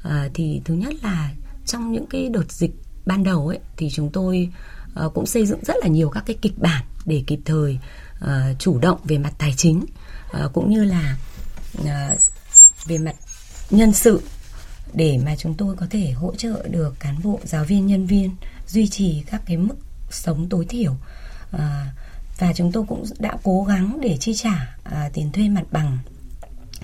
À, 0.04 0.30
thì 0.34 0.62
thứ 0.66 0.74
nhất 0.74 0.94
là 1.04 1.32
trong 1.66 1.92
những 1.92 2.06
cái 2.10 2.30
đợt 2.30 2.52
dịch 2.52 2.72
ban 3.06 3.24
đầu 3.24 3.48
ấy 3.48 3.60
thì 3.78 3.90
chúng 3.90 4.10
tôi 4.12 4.50
uh, 5.06 5.14
cũng 5.14 5.26
xây 5.26 5.46
dựng 5.46 5.60
rất 5.64 5.76
là 5.82 5.88
nhiều 5.88 6.10
các 6.10 6.24
cái 6.26 6.36
kịch 6.42 6.58
bản 6.58 6.84
để 7.06 7.24
kịp 7.28 7.40
thời 7.46 7.80
uh, 8.24 8.60
chủ 8.60 8.80
động 8.80 9.00
về 9.04 9.18
mặt 9.18 9.34
tài 9.38 9.54
chính 9.58 9.86
uh, 10.46 10.54
cũng 10.54 10.70
như 10.70 10.84
là 10.84 11.18
uh, 11.82 12.20
về 12.88 12.98
mặt 12.98 13.16
nhân 13.70 13.94
sự 13.94 14.22
để 14.94 15.20
mà 15.26 15.36
chúng 15.36 15.54
tôi 15.54 15.76
có 15.76 15.86
thể 15.90 16.12
hỗ 16.12 16.36
trợ 16.36 16.68
được 16.70 17.00
cán 17.00 17.16
bộ 17.24 17.40
giáo 17.44 17.64
viên 17.64 17.88
nhân 17.88 18.06
viên 18.06 18.36
duy 18.68 18.88
trì 18.88 19.24
các 19.32 19.42
cái 19.46 19.58
mức 19.58 19.76
sống 20.10 20.50
tối 20.50 20.66
thiểu. 20.70 20.96
Uh, 21.56 21.62
và 22.40 22.54
chúng 22.54 22.72
tôi 22.72 22.84
cũng 22.88 23.04
đã 23.20 23.38
cố 23.44 23.64
gắng 23.64 24.00
để 24.02 24.18
chi 24.20 24.34
trả 24.34 24.76
à, 24.84 25.10
tiền 25.14 25.32
thuê 25.32 25.50
mặt 25.50 25.64
bằng. 25.72 25.98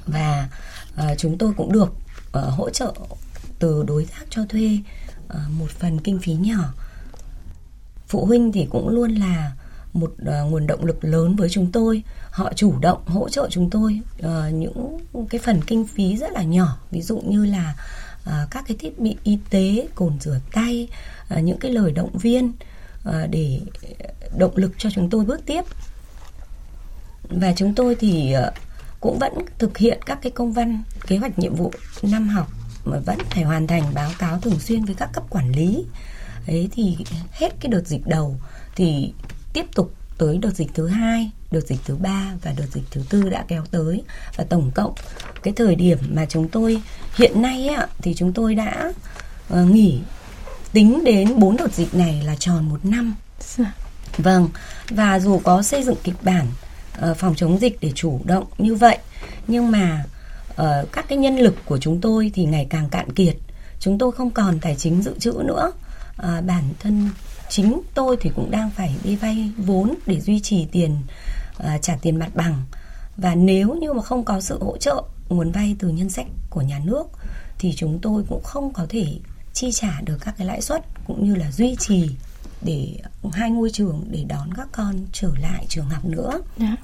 Và 0.06 0.50
à, 0.96 1.16
chúng 1.18 1.38
tôi 1.38 1.54
cũng 1.58 1.72
được 1.72 1.94
uh, 2.38 2.54
hỗ 2.54 2.70
trợ 2.70 2.94
từ 3.60 3.84
đối 3.88 4.06
tác 4.06 4.26
cho 4.30 4.46
thuê 4.50 4.80
uh, 5.26 5.36
một 5.50 5.72
phần 5.72 6.00
kinh 6.02 6.20
phí 6.20 6.34
nhỏ. 6.34 6.74
Phụ 8.08 8.26
huynh 8.26 8.52
thì 8.52 8.68
cũng 8.70 8.90
luôn 8.90 9.12
là 9.12 9.52
một 9.94 10.14
uh, 10.22 10.52
nguồn 10.52 10.68
động 10.68 10.86
lực 10.86 11.04
lớn 11.04 11.36
với 11.36 11.50
chúng 11.50 11.72
tôi. 11.72 12.04
Họ 12.32 12.54
chủ 12.56 12.80
động 12.80 13.06
hỗ 13.06 13.30
trợ 13.30 13.48
chúng 13.52 13.70
tôi 13.70 14.00
uh, 14.20 14.54
những 14.54 15.00
cái 15.30 15.42
phần 15.44 15.62
kinh 15.68 15.88
phí 15.88 16.18
rất 16.18 16.32
là 16.32 16.44
nhỏ. 16.44 16.78
Ví 16.92 17.02
dụ 17.02 17.20
như 17.20 17.46
là 17.46 17.76
uh, 18.24 18.52
các 18.52 18.64
cái 18.68 18.78
thiết 18.78 19.00
bị 19.00 19.18
y 19.24 19.38
tế 19.50 19.88
cồn 19.96 20.20
rửa 20.20 20.40
tay 20.52 20.88
uh, 21.34 21.44
những 21.44 21.60
cái 21.60 21.72
lời 21.72 21.92
động 21.92 22.18
viên. 22.18 22.46
uh, 22.46 22.54
À, 23.06 23.28
để 23.32 23.60
động 24.38 24.58
lực 24.58 24.72
cho 24.78 24.90
chúng 24.90 25.10
tôi 25.10 25.26
bước 25.26 25.42
tiếp. 25.46 25.62
Và 27.30 27.54
chúng 27.56 27.76
tôi 27.76 27.96
thì 27.96 28.34
à, 28.34 28.52
cũng 29.00 29.20
vẫn 29.20 29.34
thực 29.58 29.78
hiện 29.78 30.00
các 30.06 30.20
cái 30.22 30.32
công 30.32 30.54
văn 30.54 30.84
kế 31.08 31.18
hoạch 31.18 31.40
nhiệm 31.40 31.56
vụ 31.56 31.72
năm 32.02 32.28
học 32.28 32.48
mà 32.86 32.98
vẫn 33.00 33.18
phải 33.30 33.44
hoàn 33.44 33.68
thành 33.68 33.84
báo 33.94 34.12
cáo 34.20 34.40
thường 34.40 34.60
xuyên 34.60 34.86
với 34.86 34.96
các 34.96 35.10
cấp 35.14 35.24
quản 35.30 35.52
lý. 35.52 35.86
Ấy 36.48 36.70
thì 36.72 36.98
hết 37.32 37.50
cái 37.60 37.70
đợt 37.70 37.88
dịch 37.88 38.08
đầu 38.08 38.36
thì 38.76 39.14
tiếp 39.54 39.66
tục 39.76 39.94
tới 40.18 40.38
đợt 40.38 40.56
dịch 40.56 40.70
thứ 40.74 40.88
hai 40.88 41.32
đợt 41.52 41.68
dịch 41.68 41.80
thứ 41.86 41.96
ba 41.96 42.34
và 42.42 42.54
đợt 42.58 42.66
dịch 42.74 42.84
thứ 42.92 43.02
tư 43.10 43.30
đã 43.30 43.46
kéo 43.48 43.64
tới. 43.72 44.04
Và 44.36 44.44
tổng 44.44 44.72
cộng 44.76 44.94
cái 45.44 45.54
thời 45.56 45.76
điểm 45.76 45.98
mà 46.10 46.26
chúng 46.26 46.50
tôi 46.50 46.82
hiện 47.16 47.42
nay 47.42 47.68
ấy, 47.68 47.88
thì 48.02 48.14
chúng 48.14 48.34
tôi 48.34 48.56
đã 48.56 48.94
uh, 49.54 49.68
nghỉ 49.72 50.02
tính 50.74 51.04
đến 51.04 51.40
bốn 51.40 51.58
đợt 51.58 51.74
dịch 51.74 51.94
này 51.94 52.22
là 52.26 52.36
tròn 52.36 52.70
một 52.70 52.86
năm. 52.86 53.16
Dạ. 53.40 53.74
vâng 54.18 54.50
và 54.90 55.20
dù 55.20 55.40
có 55.44 55.62
xây 55.62 55.84
dựng 55.84 55.98
kịch 56.04 56.16
bản 56.22 56.48
uh, 57.12 57.18
phòng 57.18 57.36
chống 57.36 57.58
dịch 57.58 57.78
để 57.82 57.92
chủ 57.96 58.20
động 58.24 58.46
như 58.58 58.76
vậy 58.76 58.98
nhưng 59.48 59.72
mà 59.72 60.06
uh, 60.52 60.92
các 60.92 61.06
cái 61.08 61.18
nhân 61.18 61.38
lực 61.38 61.56
của 61.66 61.78
chúng 61.78 62.02
tôi 62.02 62.32
thì 62.34 62.46
ngày 62.46 62.68
càng 62.70 62.90
cạn 62.90 63.12
kiệt. 63.12 63.36
Chúng 63.80 63.98
tôi 63.98 64.12
không 64.12 64.32
còn 64.32 64.60
tài 64.60 64.76
chính 64.76 65.02
dự 65.02 65.20
trữ 65.20 65.32
nữa. 65.46 65.72
Uh, 66.18 66.46
bản 66.46 66.64
thân 66.80 67.10
chính 67.50 67.82
tôi 67.94 68.18
thì 68.22 68.32
cũng 68.36 68.52
đang 68.52 68.70
phải 68.70 68.96
đi 69.04 69.16
vay 69.16 69.52
vốn 69.58 69.96
để 70.06 70.22
duy 70.22 70.40
trì 70.40 70.66
tiền 70.72 70.98
uh, 71.58 71.82
trả 71.82 71.98
tiền 72.02 72.20
mặt 72.20 72.30
bằng. 72.34 72.64
Và 73.18 73.36
nếu 73.36 73.74
như 73.74 73.94
mà 73.94 74.02
không 74.02 74.24
có 74.24 74.42
sự 74.42 74.64
hỗ 74.64 74.78
trợ 74.78 75.04
nguồn 75.30 75.52
vay 75.52 75.76
từ 75.80 75.90
nhân 75.90 76.10
sách 76.10 76.28
của 76.50 76.62
nhà 76.62 76.80
nước 76.84 77.04
thì 77.60 77.74
chúng 77.76 78.00
tôi 78.02 78.24
cũng 78.30 78.44
không 78.44 78.74
có 78.74 78.86
thể 78.90 79.06
chi 79.54 79.72
trả 79.72 80.02
được 80.02 80.18
các 80.22 80.36
cái 80.38 80.48
lãi 80.48 80.62
suất 80.62 80.86
cũng 81.08 81.26
như 81.26 81.36
là 81.36 81.52
duy 81.52 81.76
trì 81.80 82.10
để 82.62 82.98
hai 83.34 83.52
ngôi 83.52 83.70
trường 83.70 84.06
để 84.12 84.26
đón 84.28 84.54
các 84.54 84.68
con 84.72 84.96
trở 85.12 85.32
lại 85.42 85.66
trường 85.70 85.90
học 85.90 86.06
nữa. 86.06 86.42
Đã. 86.58 86.78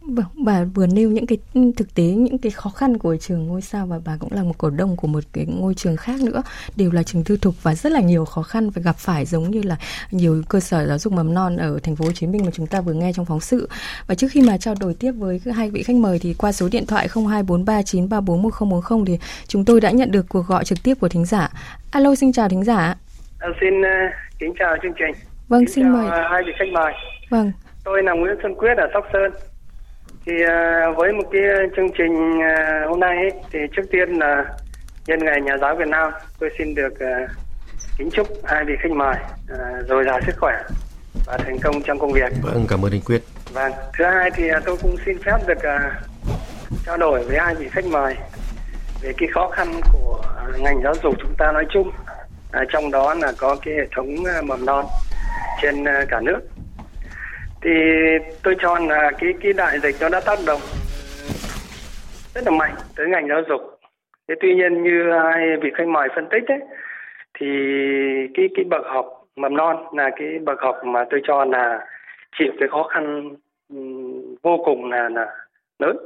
Vâng, 0.00 0.26
bà 0.44 0.64
vừa 0.64 0.86
nêu 0.86 1.10
những 1.10 1.26
cái 1.26 1.38
thực 1.76 1.94
tế 1.94 2.04
những 2.04 2.38
cái 2.38 2.52
khó 2.52 2.70
khăn 2.70 2.98
của 2.98 3.16
trường 3.16 3.46
ngôi 3.46 3.62
sao 3.62 3.86
và 3.86 4.00
bà 4.04 4.16
cũng 4.16 4.32
là 4.32 4.42
một 4.42 4.58
cổ 4.58 4.70
đông 4.70 4.96
của 4.96 5.08
một 5.08 5.24
cái 5.32 5.46
ngôi 5.46 5.74
trường 5.74 5.96
khác 5.96 6.20
nữa 6.20 6.42
đều 6.76 6.90
là 6.90 7.02
trường 7.02 7.24
tư 7.24 7.36
thục 7.36 7.62
và 7.62 7.74
rất 7.74 7.92
là 7.92 8.00
nhiều 8.00 8.24
khó 8.24 8.42
khăn 8.42 8.70
phải 8.70 8.82
gặp 8.82 8.96
phải 8.98 9.26
giống 9.26 9.50
như 9.50 9.62
là 9.62 9.76
nhiều 10.10 10.42
cơ 10.48 10.60
sở 10.60 10.86
giáo 10.86 10.98
dục 10.98 11.12
mầm 11.12 11.34
non 11.34 11.56
ở 11.56 11.78
thành 11.82 11.96
phố 11.96 12.04
Hồ 12.04 12.12
Chí 12.12 12.26
Minh 12.26 12.44
mà 12.44 12.50
chúng 12.54 12.66
ta 12.66 12.80
vừa 12.80 12.92
nghe 12.92 13.12
trong 13.12 13.26
phóng 13.26 13.40
sự. 13.40 13.68
Và 14.06 14.14
trước 14.14 14.28
khi 14.30 14.40
mà 14.40 14.58
trao 14.58 14.74
đổi 14.80 14.94
tiếp 14.94 15.12
với 15.12 15.40
hai 15.54 15.70
vị 15.70 15.82
khách 15.82 15.96
mời 15.96 16.18
thì 16.18 16.34
qua 16.34 16.52
số 16.52 16.68
điện 16.68 16.86
thoại 16.86 17.08
02439341040 17.12 19.04
thì 19.04 19.18
chúng 19.48 19.64
tôi 19.64 19.80
đã 19.80 19.90
nhận 19.90 20.10
được 20.10 20.28
cuộc 20.28 20.46
gọi 20.46 20.64
trực 20.64 20.82
tiếp 20.82 20.94
của 21.00 21.08
thính 21.08 21.24
giả. 21.24 21.50
Alo 21.90 22.14
xin 22.14 22.32
chào 22.32 22.48
thính 22.48 22.64
giả. 22.64 22.94
À, 23.38 23.48
xin 23.60 23.80
uh, 23.80 23.86
kính 24.38 24.54
chào 24.58 24.76
chương 24.82 24.92
trình. 24.98 25.14
Vâng 25.48 25.60
kính 25.60 25.74
xin 25.74 25.84
chào, 25.84 25.92
mời. 25.92 26.06
Uh, 26.06 26.30
hai 26.30 26.42
vị 26.46 26.52
khách 26.58 26.68
mời. 26.72 26.92
Vâng. 27.30 27.52
Tôi 27.84 28.02
là 28.02 28.12
Nguyễn 28.12 28.36
Xuân 28.42 28.54
Quyết 28.54 28.74
ở 28.76 28.88
Sóc 28.94 29.06
Sơn 29.12 29.32
thì 30.26 30.32
uh, 30.44 30.96
với 30.96 31.12
một 31.12 31.22
cái 31.32 31.42
chương 31.76 31.88
trình 31.98 32.38
uh, 32.38 32.88
hôm 32.88 33.00
nay 33.00 33.16
ấy, 33.16 33.30
thì 33.52 33.58
trước 33.76 33.82
tiên 33.90 34.08
là 34.08 34.44
nhân 35.06 35.18
ngày 35.24 35.40
nhà 35.40 35.56
giáo 35.60 35.76
Việt 35.76 35.88
Nam 35.88 36.12
tôi 36.40 36.50
xin 36.58 36.74
được 36.74 36.92
uh, 36.92 37.30
kính 37.98 38.10
chúc 38.10 38.28
hai 38.44 38.64
vị 38.64 38.74
khách 38.82 38.92
mời 38.92 39.16
uh, 39.52 39.86
dồi 39.88 40.04
dào 40.04 40.20
sức 40.26 40.34
khỏe 40.40 40.62
và 41.26 41.38
thành 41.38 41.58
công 41.62 41.82
trong 41.82 41.98
công 41.98 42.12
việc. 42.12 42.32
Vâng, 42.42 42.66
cảm 42.68 42.84
ơn 42.84 42.92
anh 42.92 43.00
Quyết. 43.00 43.22
Vâng, 43.52 43.72
thứ 43.98 44.04
hai 44.04 44.30
thì 44.34 44.50
uh, 44.50 44.64
tôi 44.64 44.76
cũng 44.82 44.96
xin 45.06 45.18
phép 45.18 45.36
được 45.46 45.58
uh, 45.58 45.92
trao 46.86 46.96
đổi 46.96 47.24
với 47.24 47.38
hai 47.38 47.54
vị 47.54 47.68
khách 47.68 47.84
mời 47.84 48.16
về 49.02 49.12
cái 49.18 49.28
khó 49.28 49.48
khăn 49.48 49.66
của 49.92 50.22
ngành 50.58 50.82
giáo 50.82 50.94
dục 51.02 51.14
chúng 51.20 51.34
ta 51.38 51.52
nói 51.52 51.66
chung, 51.70 51.90
à, 52.52 52.64
trong 52.68 52.90
đó 52.90 53.14
là 53.14 53.32
có 53.38 53.56
cái 53.62 53.74
hệ 53.74 53.86
thống 53.96 54.06
à, 54.24 54.42
mầm 54.42 54.66
non 54.66 54.84
trên 55.62 55.84
à, 55.84 56.04
cả 56.08 56.20
nước 56.20 56.40
thì 57.62 57.70
tôi 58.42 58.56
cho 58.60 58.78
là 58.78 59.10
cái 59.18 59.34
cái 59.40 59.52
đại 59.52 59.80
dịch 59.80 59.96
nó 60.00 60.08
đã 60.08 60.20
tác 60.26 60.38
động 60.46 60.60
rất 62.34 62.44
là 62.44 62.50
mạnh 62.50 62.74
tới 62.96 63.06
ngành 63.08 63.28
giáo 63.28 63.42
dục. 63.48 63.60
Thế 64.28 64.34
tuy 64.40 64.54
nhiên 64.54 64.82
như 64.82 65.12
hai 65.22 65.56
vị 65.62 65.70
khách 65.74 65.88
mời 65.88 66.08
phân 66.14 66.28
tích 66.30 66.48
ấy, 66.48 66.60
thì 67.40 67.46
cái 68.34 68.48
cái 68.56 68.64
bậc 68.64 68.82
học 68.86 69.06
mầm 69.36 69.56
non 69.56 69.76
là 69.92 70.10
cái 70.16 70.28
bậc 70.44 70.60
học 70.60 70.76
mà 70.84 71.04
tôi 71.10 71.20
cho 71.24 71.44
là 71.44 71.86
chịu 72.38 72.52
cái 72.60 72.68
khó 72.68 72.82
khăn 72.82 73.30
ừ, 73.68 73.76
vô 74.42 74.62
cùng 74.64 74.90
là 74.90 75.08
là 75.08 75.26
lớn. 75.78 75.96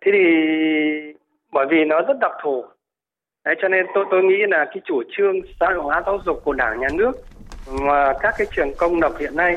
Thế 0.00 0.12
thì 0.12 0.24
bởi 1.52 1.66
vì 1.70 1.84
nó 1.84 2.00
rất 2.00 2.18
đặc 2.20 2.32
thù. 2.42 2.64
Đấy, 3.44 3.54
cho 3.62 3.68
nên 3.68 3.86
tôi 3.94 4.04
tôi 4.10 4.22
nghĩ 4.22 4.36
là 4.48 4.64
cái 4.64 4.80
chủ 4.84 5.02
trương 5.16 5.34
xã 5.60 5.66
hội 5.66 5.82
hóa 5.82 6.02
giáo 6.06 6.18
dục 6.26 6.40
của 6.44 6.52
đảng 6.52 6.80
nhà 6.80 6.88
nước 6.92 7.12
mà 7.72 8.12
các 8.20 8.34
cái 8.38 8.46
trường 8.56 8.74
công 8.74 9.00
lập 9.00 9.12
hiện 9.18 9.36
nay 9.36 9.56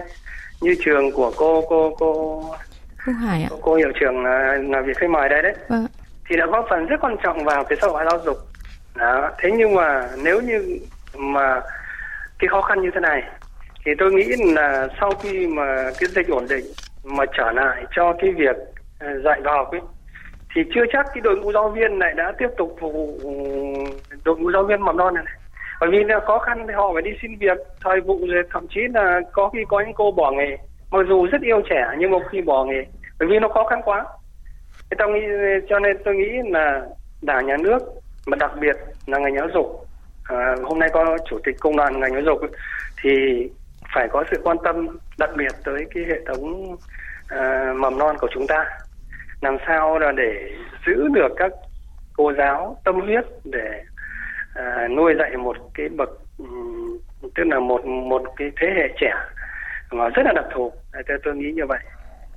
như 0.62 0.76
trường 0.86 1.12
của 1.12 1.32
cô 1.38 1.64
cô 1.70 1.96
cô 2.00 2.44
cô 3.06 3.14
Hải 3.14 3.44
ạ. 3.44 3.48
Cô, 3.50 3.58
cô 3.62 3.76
hiệu 3.76 3.92
trưởng 4.00 4.24
là, 4.24 4.58
là 4.70 4.82
vị 4.82 4.94
khách 4.98 5.10
mời 5.10 5.30
đây 5.30 5.42
đấy. 5.42 5.54
Vâng. 5.68 5.88
Thì 6.30 6.36
đã 6.38 6.46
góp 6.46 6.66
phần 6.70 6.86
rất 6.86 7.02
quan 7.02 7.16
trọng 7.24 7.44
vào 7.44 7.64
cái 7.64 7.78
xã 7.82 7.88
hội 7.88 8.04
giáo 8.10 8.20
dục. 8.26 8.38
Đó. 8.96 9.32
Thế 9.38 9.52
nhưng 9.58 9.76
mà 9.76 10.10
nếu 10.24 10.42
như 10.42 10.80
mà 11.18 11.62
cái 12.40 12.48
khó 12.48 12.62
khăn 12.62 12.82
như 12.82 12.90
thế 12.94 13.00
này 13.00 13.24
thì 13.86 13.92
tôi 14.00 14.12
nghĩ 14.12 14.24
là 14.56 14.88
sau 15.00 15.12
khi 15.12 15.48
mà 15.48 15.84
cái 16.00 16.10
dịch 16.10 16.28
ổn 16.28 16.46
định 16.50 16.66
mà 17.04 17.26
trở 17.38 17.52
lại 17.52 17.86
cho 17.96 18.14
cái 18.22 18.32
việc 18.32 18.56
dạy 19.24 19.42
và 19.44 19.52
học 19.52 19.72
ấy 19.72 19.82
thì 20.56 20.62
chưa 20.76 20.86
chắc 20.94 21.06
cái 21.14 21.22
đội 21.22 21.36
ngũ 21.36 21.52
giáo 21.52 21.70
viên 21.70 22.00
này 22.00 22.14
đã 22.14 22.34
tiếp 22.38 22.48
tục 22.58 22.78
phục 22.80 22.94
vụ 22.94 23.18
ừ, 23.24 23.30
đội 24.26 24.38
ngũ 24.38 24.52
giáo 24.52 24.64
viên 24.64 24.82
mầm 24.82 24.98
non 24.98 25.14
này, 25.14 25.24
này. 25.24 25.34
Bởi 25.80 25.90
vì 25.92 26.04
là 26.04 26.20
khó 26.20 26.40
khăn 26.40 26.66
thì 26.68 26.74
họ 26.74 26.94
phải 26.94 27.02
đi 27.02 27.12
xin 27.22 27.38
việc 27.38 27.58
thời 27.82 28.02
vụ 28.02 28.20
rồi 28.28 28.44
thậm 28.52 28.68
chí 28.70 28.82
là 28.94 29.22
có 29.32 29.50
khi 29.50 29.60
có 29.68 29.80
những 29.80 29.94
cô 29.96 30.12
bỏ 30.12 30.32
nghề. 30.32 30.58
Mặc 30.92 31.06
dù 31.10 31.28
rất 31.32 31.42
yêu 31.42 31.62
trẻ 31.70 31.88
nhưng 31.98 32.12
một 32.12 32.22
khi 32.32 32.42
bỏ 32.42 32.66
nghề 32.66 32.86
bởi 33.20 33.30
vì 33.30 33.40
nó 33.40 33.48
khó 33.48 33.64
khăn 33.64 33.82
quá. 33.86 34.06
Thế 34.90 34.96
tôi 34.98 35.12
nghĩ 35.12 35.22
cho 35.70 35.80
nên 35.80 35.98
tôi 36.06 36.16
nghĩ 36.16 36.30
là 36.50 36.82
đảng 37.22 37.46
nhà 37.46 37.58
nước 37.58 37.80
mà 38.28 38.38
đặc 38.40 38.52
biệt 38.60 38.76
là 39.06 39.20
ngành 39.20 39.36
giáo 39.36 39.48
dục 39.54 39.88
à, 40.24 40.56
hôm 40.64 40.80
nay 40.80 40.90
có 40.94 41.18
chủ 41.30 41.40
tịch 41.44 41.56
công 41.60 41.76
đoàn 41.76 42.00
ngành 42.00 42.14
giáo 42.14 42.22
dục 42.22 42.42
thì 43.04 43.10
phải 43.96 44.08
có 44.12 44.24
sự 44.32 44.42
quan 44.44 44.58
tâm 44.64 44.88
đặc 45.18 45.30
biệt 45.38 45.52
tới 45.64 45.86
cái 45.94 46.04
hệ 46.10 46.20
thống 46.26 46.76
à, 47.28 47.74
mầm 47.76 47.98
non 47.98 48.16
của 48.20 48.28
chúng 48.34 48.48
ta 48.48 48.66
làm 49.44 49.58
sao 49.68 50.00
là 50.00 50.12
để 50.12 50.52
giữ 50.86 51.08
được 51.08 51.34
các 51.38 51.52
cô 52.14 52.34
giáo 52.34 52.78
tâm 52.84 53.00
huyết 53.02 53.26
để 53.44 53.84
à, 54.54 54.88
nuôi 54.88 55.14
dạy 55.20 55.38
một 55.38 55.58
cái 55.74 55.90
bậc 55.90 56.10
tức 57.36 57.44
là 57.44 57.60
một 57.60 57.86
một 57.86 58.24
cái 58.36 58.52
thế 58.58 58.68
hệ 58.76 58.88
trẻ 58.98 59.14
mà 59.92 60.10
rất 60.10 60.24
là 60.26 60.32
đặc 60.36 60.46
thù. 60.54 60.74
Tôi, 61.08 61.18
tôi 61.24 61.36
nghĩ 61.36 61.52
như 61.52 61.66
vậy. 61.66 61.80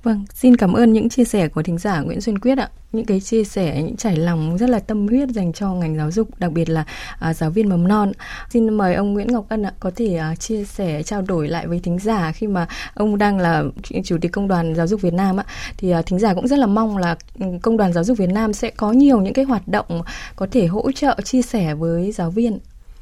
Vâng, 0.03 0.25
xin 0.33 0.55
cảm 0.55 0.73
ơn 0.73 0.93
những 0.93 1.09
chia 1.09 1.23
sẻ 1.23 1.47
của 1.47 1.63
thính 1.63 1.77
giả 1.77 2.01
Nguyễn 2.01 2.21
Xuân 2.21 2.39
Quyết 2.39 2.57
ạ. 2.57 2.69
Những 2.91 3.05
cái 3.05 3.19
chia 3.19 3.43
sẻ, 3.43 3.81
những 3.83 3.95
trải 3.95 4.15
lòng 4.15 4.57
rất 4.57 4.69
là 4.69 4.79
tâm 4.79 5.07
huyết 5.07 5.29
dành 5.29 5.53
cho 5.53 5.73
ngành 5.73 5.97
giáo 5.97 6.11
dục, 6.11 6.39
đặc 6.39 6.51
biệt 6.51 6.69
là 6.69 6.85
à, 7.19 7.33
giáo 7.33 7.49
viên 7.49 7.69
mầm 7.69 7.87
non. 7.87 8.11
Xin 8.49 8.69
mời 8.69 8.95
ông 8.95 9.13
Nguyễn 9.13 9.27
Ngọc 9.27 9.45
Ân 9.49 9.63
ạ, 9.63 9.73
có 9.79 9.91
thể 9.95 10.15
à, 10.15 10.35
chia 10.35 10.63
sẻ, 10.63 11.03
trao 11.03 11.21
đổi 11.21 11.47
lại 11.47 11.67
với 11.67 11.79
thính 11.79 11.99
giả 11.99 12.31
khi 12.31 12.47
mà 12.47 12.67
ông 12.93 13.17
đang 13.17 13.39
là 13.39 13.63
chủ 14.03 14.17
tịch 14.21 14.31
công 14.31 14.47
đoàn 14.47 14.75
giáo 14.75 14.87
dục 14.87 15.01
Việt 15.01 15.13
Nam 15.13 15.39
ạ. 15.39 15.45
Thì 15.77 15.89
à, 15.91 16.01
thính 16.01 16.19
giả 16.19 16.33
cũng 16.33 16.47
rất 16.47 16.59
là 16.59 16.67
mong 16.67 16.97
là 16.97 17.15
ừ, 17.39 17.45
công 17.61 17.77
đoàn 17.77 17.93
giáo 17.93 18.03
dục 18.03 18.17
Việt 18.17 18.29
Nam 18.29 18.53
sẽ 18.53 18.69
có 18.69 18.91
nhiều 18.91 19.21
những 19.21 19.33
cái 19.33 19.45
hoạt 19.45 19.67
động 19.67 20.01
có 20.35 20.47
thể 20.51 20.65
hỗ 20.67 20.91
trợ, 20.91 21.17
chia 21.23 21.41
sẻ 21.41 21.73
với 21.73 22.11
giáo 22.11 22.31
viên. 22.31 22.59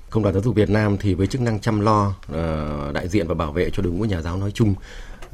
Công 0.09 0.23
đoàn 0.23 0.33
giáo 0.33 0.43
dục 0.43 0.55
Việt 0.55 0.69
Nam 0.69 0.97
thì 0.99 1.13
với 1.13 1.27
chức 1.27 1.41
năng 1.41 1.59
chăm 1.59 1.79
lo 1.79 2.13
ờ, 2.33 2.91
đại 2.93 3.07
diện 3.07 3.27
và 3.27 3.33
bảo 3.33 3.51
vệ 3.51 3.69
cho 3.73 3.83
đội 3.83 3.93
ngũ 3.93 4.05
nhà 4.05 4.21
giáo 4.21 4.37
nói 4.37 4.51
chung 4.51 4.75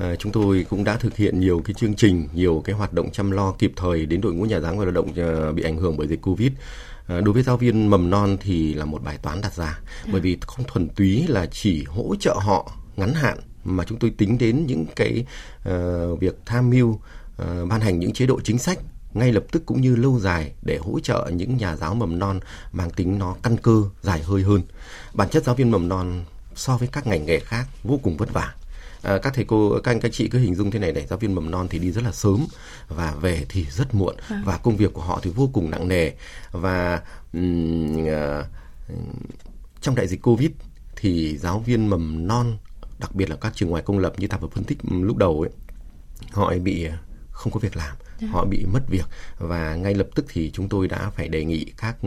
À, 0.02 0.16
chúng 0.16 0.32
tôi 0.32 0.66
cũng 0.70 0.84
đã 0.84 0.98
thực 0.98 1.18
hiện 1.18 1.40
nhiều 1.40 1.62
cái 1.66 1.74
chương 1.74 1.94
trình, 1.94 2.28
nhiều 2.34 2.62
cái 2.66 2.76
hoạt 2.76 2.94
động 2.94 3.12
chăm 3.12 3.32
lo 3.32 3.52
kịp 3.52 3.74
thời 3.76 4.06
đến 4.06 4.22
đội 4.22 4.34
ngũ 4.34 4.44
nhà 4.44 4.60
giáo 4.60 4.76
và 4.76 4.86
lao 4.86 4.92
động 4.92 5.14
ờ, 5.16 5.52
bị 5.52 5.64
ảnh 5.64 5.78
hưởng 5.78 5.98
bởi 5.98 6.08
dịch 6.08 6.22
Covid. 6.22 6.52
Ờ, 7.08 7.22
đối 7.22 7.34
với 7.34 7.44
giáo 7.44 7.58
viên 7.58 7.90
mầm 7.90 8.10
non 8.10 8.38
thì 8.42 8.74
là 8.74 8.86
một 8.86 9.04
bài 9.04 9.18
toán 9.22 9.42
đặt 9.42 9.54
ra, 9.54 9.80
bởi 10.12 10.22
vì 10.22 10.38
không 10.42 10.66
thuần 10.68 10.90
túy 10.90 11.28
là 11.28 11.46
chỉ 11.46 11.84
hỗ 11.84 12.16
trợ 12.20 12.34
họ 12.40 12.72
ngắn 12.96 13.14
hạn 13.14 13.38
mà 13.64 13.84
chúng 13.84 14.00
tôi 14.00 14.10
tính 14.10 14.38
đến 14.38 14.66
những 14.66 14.86
cái 14.96 15.26
uh, 15.70 16.20
việc 16.20 16.36
tham 16.46 16.70
mưu 16.70 16.90
uh, 16.90 17.00
ban 17.70 17.82
hành 17.82 18.00
những 18.00 18.14
chế 18.14 18.26
độ 18.26 18.40
chính 18.44 18.58
sách 18.58 18.80
ngay 19.14 19.32
lập 19.32 19.44
tức 19.52 19.66
cũng 19.66 19.82
như 19.82 19.96
lâu 19.96 20.20
dài 20.20 20.52
để 20.62 20.78
hỗ 20.78 21.00
trợ 21.00 21.30
những 21.34 21.58
nhà 21.58 21.76
giáo 21.76 21.96
mầm 21.96 22.20
non 22.20 22.40
mang 22.72 22.90
tính 22.90 23.20
nó 23.20 23.36
căn 23.44 23.58
cơ 23.58 23.84
dài 24.02 24.22
hơi 24.24 24.44
hơn. 24.44 24.62
Bản 25.14 25.30
chất 25.30 25.44
giáo 25.44 25.56
viên 25.56 25.72
mầm 25.72 25.90
non 25.90 26.24
so 26.56 26.78
với 26.78 26.88
các 26.88 27.08
ngành 27.08 27.26
nghề 27.26 27.40
khác 27.40 27.66
vô 27.84 28.00
cùng 28.04 28.18
vất 28.18 28.34
vả 28.34 28.54
à, 29.04 29.18
các 29.18 29.34
thầy 29.34 29.46
cô 29.46 29.80
các 29.84 29.92
anh 29.92 30.00
các 30.00 30.12
chị 30.12 30.28
cứ 30.28 30.40
hình 30.40 30.56
dung 30.56 30.72
thế 30.72 30.80
này 30.80 30.92
này 30.92 31.06
giáo 31.10 31.20
viên 31.20 31.36
mầm 31.36 31.52
non 31.52 31.68
thì 31.70 31.80
đi 31.80 31.92
rất 31.92 32.04
là 32.04 32.12
sớm 32.12 32.48
và 32.88 33.14
về 33.22 33.46
thì 33.50 33.66
rất 33.72 33.96
muộn 33.96 34.16
à. 34.30 34.42
và 34.46 34.58
công 34.58 34.78
việc 34.78 34.94
của 34.94 35.02
họ 35.02 35.20
thì 35.24 35.32
vô 35.36 35.50
cùng 35.54 35.70
nặng 35.72 35.88
nề 35.88 36.12
và 36.52 37.02
um, 37.34 38.06
uh, 38.06 38.46
trong 39.82 39.96
đại 39.96 40.08
dịch 40.08 40.22
covid 40.22 40.52
thì 40.96 41.38
giáo 41.38 41.60
viên 41.60 41.88
mầm 41.88 42.28
non 42.28 42.58
đặc 43.00 43.16
biệt 43.16 43.30
là 43.30 43.36
các 43.36 43.56
trường 43.56 43.70
ngoài 43.70 43.84
công 43.86 44.00
lập 44.00 44.14
như 44.18 44.28
thảo 44.28 44.40
vừa 44.40 44.48
phân 44.48 44.64
tích 44.64 44.78
lúc 44.90 45.18
đầu 45.18 45.42
ấy 45.42 45.52
họ 46.32 46.54
bị 46.64 46.88
không 47.32 47.54
có 47.54 47.60
việc 47.60 47.78
làm 47.78 47.96
Dạ. 48.22 48.28
họ 48.32 48.46
bị 48.46 48.66
mất 48.66 48.90
việc 48.90 49.06
và 49.38 49.76
ngay 49.76 49.94
lập 49.94 50.08
tức 50.16 50.26
thì 50.30 50.52
chúng 50.52 50.70
tôi 50.70 50.88
đã 50.88 51.10
phải 51.10 51.28
đề 51.28 51.46
nghị 51.46 51.66
các 51.78 51.98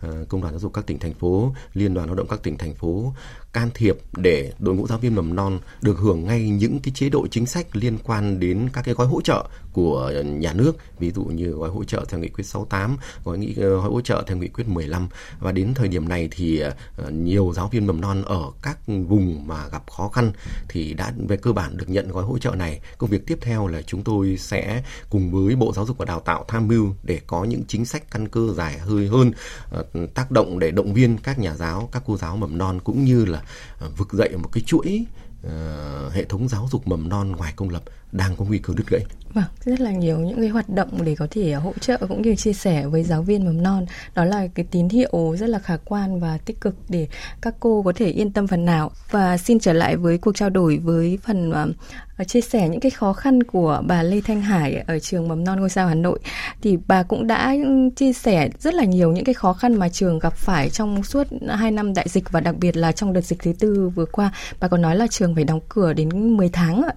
ờ, 0.00 0.24
công 0.28 0.40
đoàn 0.40 0.52
giáo 0.52 0.60
dục 0.60 0.72
các 0.72 0.86
tỉnh 0.86 0.98
thành 0.98 1.14
phố 1.14 1.54
liên 1.72 1.94
đoàn 1.94 2.06
lao 2.06 2.14
động 2.14 2.28
các 2.28 2.42
tỉnh 2.42 2.58
thành 2.58 2.74
phố 2.74 3.14
can 3.56 3.70
thiệp 3.74 3.96
để 4.16 4.52
đội 4.58 4.74
ngũ 4.74 4.86
giáo 4.86 4.98
viên 4.98 5.14
mầm 5.14 5.36
non 5.36 5.58
được 5.82 5.98
hưởng 5.98 6.24
ngay 6.24 6.48
những 6.48 6.78
cái 6.78 6.92
chế 6.94 7.08
độ 7.08 7.26
chính 7.30 7.46
sách 7.46 7.76
liên 7.76 7.98
quan 8.04 8.40
đến 8.40 8.68
các 8.72 8.82
cái 8.84 8.94
gói 8.94 9.06
hỗ 9.06 9.20
trợ 9.20 9.44
của 9.76 10.12
nhà 10.24 10.52
nước, 10.52 10.76
ví 10.98 11.10
dụ 11.10 11.24
như 11.24 11.50
gói 11.50 11.70
hỗ 11.70 11.84
trợ 11.84 12.04
theo 12.08 12.20
nghị 12.20 12.28
quyết 12.28 12.44
68 12.44 12.96
gói 13.24 13.38
nghị 13.38 13.54
gói 13.54 13.90
hỗ 13.90 14.00
trợ 14.00 14.24
theo 14.26 14.36
nghị 14.36 14.48
quyết 14.48 14.68
15 14.68 15.08
và 15.40 15.52
đến 15.52 15.74
thời 15.74 15.88
điểm 15.88 16.08
này 16.08 16.28
thì 16.30 16.58
ờ, 16.96 17.10
nhiều 17.10 17.52
giáo 17.56 17.68
viên 17.68 17.86
mầm 17.86 18.00
non 18.00 18.22
ở 18.22 18.42
các 18.62 18.78
vùng 18.86 19.46
mà 19.46 19.68
gặp 19.68 19.82
khó 19.90 20.08
khăn 20.08 20.32
thì 20.68 20.94
đã 20.94 21.12
về 21.28 21.36
cơ 21.36 21.52
bản 21.52 21.76
được 21.76 21.88
nhận 21.88 22.08
gói 22.08 22.24
hỗ 22.24 22.38
trợ 22.38 22.50
này. 22.50 22.80
Công 22.98 23.10
việc 23.10 23.26
tiếp 23.26 23.38
theo 23.40 23.66
là 23.66 23.82
chúng 23.82 24.04
tôi 24.04 24.36
sẽ 24.38 24.82
cùng 25.10 25.30
với 25.30 25.56
bộ 25.56 25.72
giáo 25.72 25.86
dục 25.86 25.98
và 25.98 26.04
đào 26.04 26.20
tạo 26.20 26.44
tham 26.48 26.68
mưu 26.68 26.94
để 27.02 27.20
có 27.26 27.44
những 27.44 27.62
chính 27.68 27.84
sách 27.84 28.10
căn 28.10 28.28
cơ 28.28 28.52
dài 28.54 28.78
hơi 28.78 29.08
hơn 29.08 29.32
ờ, 29.70 29.84
tác 30.14 30.30
động 30.30 30.58
để 30.58 30.70
động 30.70 30.94
viên 30.94 31.18
các 31.18 31.38
nhà 31.38 31.56
giáo, 31.56 31.88
các 31.92 32.02
cô 32.06 32.16
giáo 32.16 32.36
mầm 32.36 32.58
non 32.58 32.80
cũng 32.84 33.04
như 33.04 33.24
là 33.24 33.42
Ờ, 33.78 33.90
vực 33.96 34.12
dậy 34.12 34.36
một 34.36 34.48
cái 34.52 34.62
chuỗi 34.66 35.04
ờ, 35.42 36.10
hệ 36.10 36.24
thống 36.24 36.48
giáo 36.48 36.68
dục 36.70 36.86
mầm 36.86 37.08
non 37.08 37.32
ngoài 37.32 37.52
công 37.56 37.70
lập 37.70 37.82
đang 38.12 38.36
có 38.36 38.44
nguy 38.44 38.58
cơ 38.58 38.74
đứt 38.76 38.84
gãy. 38.90 39.02
Vâng, 39.36 39.44
rất 39.64 39.80
là 39.80 39.90
nhiều 39.90 40.18
những 40.18 40.40
cái 40.40 40.48
hoạt 40.48 40.68
động 40.68 41.04
để 41.04 41.14
có 41.14 41.26
thể 41.30 41.52
hỗ 41.52 41.72
trợ 41.80 41.96
cũng 42.08 42.22
như 42.22 42.34
chia 42.34 42.52
sẻ 42.52 42.86
với 42.86 43.02
giáo 43.02 43.22
viên 43.22 43.44
mầm 43.44 43.62
non. 43.62 43.86
Đó 44.14 44.24
là 44.24 44.46
cái 44.54 44.66
tín 44.70 44.88
hiệu 44.88 45.36
rất 45.38 45.48
là 45.48 45.58
khả 45.58 45.76
quan 45.84 46.20
và 46.20 46.38
tích 46.38 46.60
cực 46.60 46.74
để 46.88 47.08
các 47.40 47.54
cô 47.60 47.82
có 47.82 47.92
thể 47.96 48.10
yên 48.10 48.32
tâm 48.32 48.46
phần 48.46 48.64
nào. 48.64 48.90
Và 49.10 49.38
xin 49.38 49.58
trở 49.58 49.72
lại 49.72 49.96
với 49.96 50.18
cuộc 50.18 50.36
trao 50.36 50.50
đổi 50.50 50.78
với 50.78 51.18
phần 51.22 51.50
uh, 51.50 52.28
chia 52.28 52.40
sẻ 52.40 52.68
những 52.68 52.80
cái 52.80 52.90
khó 52.90 53.12
khăn 53.12 53.42
của 53.42 53.82
bà 53.86 54.02
Lê 54.02 54.20
Thanh 54.20 54.40
Hải 54.40 54.84
ở 54.86 54.98
trường 54.98 55.28
mầm 55.28 55.44
non 55.44 55.60
ngôi 55.60 55.70
sao 55.70 55.88
Hà 55.88 55.94
Nội 55.94 56.18
thì 56.62 56.78
bà 56.88 57.02
cũng 57.02 57.26
đã 57.26 57.52
um, 57.52 57.90
chia 57.90 58.12
sẻ 58.12 58.50
rất 58.58 58.74
là 58.74 58.84
nhiều 58.84 59.12
những 59.12 59.24
cái 59.24 59.34
khó 59.34 59.52
khăn 59.52 59.74
mà 59.74 59.88
trường 59.88 60.18
gặp 60.18 60.36
phải 60.36 60.70
trong 60.70 61.02
suốt 61.02 61.26
2 61.48 61.70
năm 61.70 61.94
đại 61.94 62.06
dịch 62.08 62.32
và 62.32 62.40
đặc 62.40 62.56
biệt 62.58 62.76
là 62.76 62.92
trong 62.92 63.12
đợt 63.12 63.20
dịch 63.20 63.38
thứ 63.42 63.52
tư 63.58 63.90
vừa 63.94 64.06
qua. 64.06 64.32
Bà 64.60 64.68
có 64.68 64.76
nói 64.76 64.96
là 64.96 65.06
trường 65.06 65.34
phải 65.34 65.44
đóng 65.44 65.60
cửa 65.68 65.92
đến 65.92 66.36
10 66.36 66.48
tháng 66.48 66.82
ạ 66.82 66.94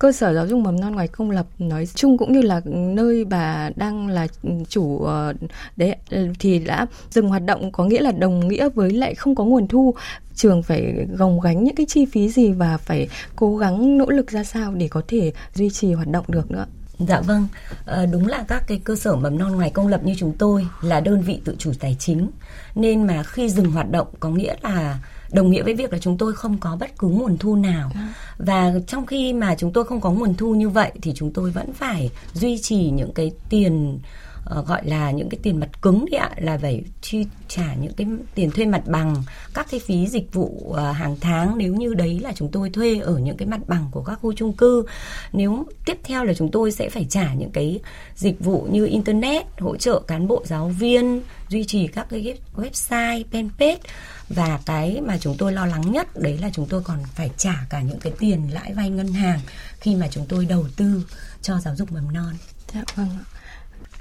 cơ 0.00 0.12
sở 0.12 0.34
giáo 0.34 0.46
dục 0.46 0.60
mầm 0.60 0.80
non 0.80 0.92
ngoài 0.94 1.08
công 1.08 1.30
lập 1.30 1.46
nói 1.58 1.86
chung 1.94 2.18
cũng 2.18 2.32
như 2.32 2.42
là 2.42 2.60
nơi 2.64 3.24
bà 3.24 3.70
đang 3.76 4.08
là 4.08 4.26
chủ 4.68 5.04
ờ, 5.04 5.32
đấy 5.76 5.96
thì 6.38 6.58
đã 6.58 6.86
dừng 7.10 7.28
hoạt 7.28 7.42
động 7.44 7.72
có 7.72 7.84
nghĩa 7.84 8.00
là 8.00 8.12
đồng 8.12 8.48
nghĩa 8.48 8.68
với 8.68 8.90
lại 8.90 9.14
không 9.14 9.34
có 9.34 9.44
nguồn 9.44 9.68
thu. 9.68 9.94
Trường 10.34 10.62
phải 10.62 11.06
gồng 11.18 11.40
gánh 11.40 11.64
những 11.64 11.74
cái 11.74 11.86
chi 11.86 12.06
phí 12.06 12.28
gì 12.28 12.52
và 12.52 12.76
phải 12.76 13.08
cố 13.36 13.56
gắng 13.56 13.98
nỗ 13.98 14.10
lực 14.10 14.30
ra 14.30 14.44
sao 14.44 14.74
để 14.74 14.88
có 14.88 15.02
thể 15.08 15.32
duy 15.54 15.70
trì 15.70 15.92
hoạt 15.92 16.08
động 16.08 16.24
được 16.28 16.50
nữa? 16.50 16.66
Dạ 17.08 17.20
vâng, 17.20 17.48
à, 17.86 18.06
đúng 18.06 18.26
là 18.26 18.44
các 18.48 18.64
cái 18.66 18.80
cơ 18.84 18.96
sở 18.96 19.16
mầm 19.16 19.38
non 19.38 19.52
ngoài 19.52 19.70
công 19.70 19.88
lập 19.88 20.00
như 20.04 20.14
chúng 20.18 20.32
tôi 20.38 20.66
là 20.82 21.00
đơn 21.00 21.20
vị 21.20 21.40
tự 21.44 21.56
chủ 21.58 21.72
tài 21.80 21.96
chính. 21.98 22.30
Nên 22.74 23.06
mà 23.06 23.22
khi 23.22 23.48
dừng 23.48 23.70
hoạt 23.70 23.90
động 23.90 24.06
có 24.20 24.30
nghĩa 24.30 24.54
là 24.62 24.98
đồng 25.32 25.50
nghĩa 25.50 25.62
với 25.62 25.74
việc 25.74 25.92
là 25.92 25.98
chúng 25.98 26.18
tôi 26.18 26.34
không 26.34 26.58
có 26.58 26.76
bất 26.80 26.98
cứ 26.98 27.08
nguồn 27.08 27.38
thu 27.38 27.56
nào 27.56 27.90
dạ. 27.94 28.14
và 28.38 28.72
trong 28.86 29.06
khi 29.06 29.32
mà 29.32 29.54
chúng 29.54 29.72
tôi 29.72 29.84
không 29.84 30.00
có 30.00 30.10
nguồn 30.10 30.34
thu 30.34 30.54
như 30.54 30.68
vậy 30.68 30.92
thì 31.02 31.12
chúng 31.14 31.32
tôi 31.32 31.50
vẫn 31.50 31.72
phải 31.72 32.10
duy 32.34 32.58
trì 32.58 32.90
những 32.90 33.12
cái 33.14 33.32
tiền 33.48 33.98
uh, 34.58 34.66
gọi 34.66 34.86
là 34.86 35.10
những 35.10 35.28
cái 35.28 35.38
tiền 35.42 35.60
mặt 35.60 35.82
cứng 35.82 36.04
đấy 36.10 36.18
ạ 36.20 36.30
là 36.36 36.58
phải 36.58 36.82
chi 37.00 37.26
trả 37.48 37.74
những 37.74 37.92
cái 37.92 38.06
tiền 38.34 38.50
thuê 38.50 38.66
mặt 38.66 38.82
bằng 38.86 39.22
các 39.54 39.66
cái 39.70 39.80
phí 39.80 40.06
dịch 40.06 40.32
vụ 40.32 40.66
uh, 40.68 40.76
hàng 40.76 41.16
tháng. 41.20 41.58
Nếu 41.58 41.74
như 41.74 41.94
đấy 41.94 42.20
là 42.22 42.32
chúng 42.36 42.50
tôi 42.52 42.70
thuê 42.70 43.00
ở 43.00 43.18
những 43.18 43.36
cái 43.36 43.48
mặt 43.48 43.60
bằng 43.66 43.88
của 43.90 44.02
các 44.02 44.18
khu 44.22 44.32
chung 44.32 44.52
cư 44.52 44.84
nếu 45.32 45.66
tiếp 45.84 45.98
theo 46.04 46.24
là 46.24 46.34
chúng 46.34 46.50
tôi 46.50 46.72
sẽ 46.72 46.90
phải 46.90 47.06
trả 47.10 47.34
những 47.34 47.50
cái 47.50 47.80
dịch 48.14 48.40
vụ 48.40 48.68
như 48.70 48.86
internet 48.86 49.46
hỗ 49.58 49.76
trợ 49.76 50.00
cán 50.06 50.28
bộ 50.28 50.42
giáo 50.46 50.68
viên 50.68 51.22
duy 51.48 51.64
trì 51.64 51.86
các 51.86 52.06
cái 52.10 52.38
website 52.56 53.24
fanpage. 53.32 53.76
Và 54.28 54.60
cái 54.66 55.00
mà 55.00 55.18
chúng 55.18 55.36
tôi 55.38 55.52
lo 55.52 55.66
lắng 55.66 55.92
nhất 55.92 56.08
đấy 56.16 56.38
là 56.38 56.50
chúng 56.52 56.66
tôi 56.66 56.82
còn 56.82 56.98
phải 57.14 57.30
trả 57.36 57.66
cả 57.70 57.82
những 57.82 57.98
cái 57.98 58.12
tiền 58.18 58.48
lãi 58.52 58.74
vay 58.74 58.90
ngân 58.90 59.12
hàng 59.12 59.40
khi 59.80 59.94
mà 59.94 60.08
chúng 60.10 60.26
tôi 60.28 60.46
đầu 60.46 60.66
tư 60.76 61.06
cho 61.42 61.60
giáo 61.60 61.76
dục 61.76 61.92
mầm 61.92 62.12
non. 62.12 62.34
Dạ 62.74 62.84
vâng 62.96 63.08
ạ 63.10 63.24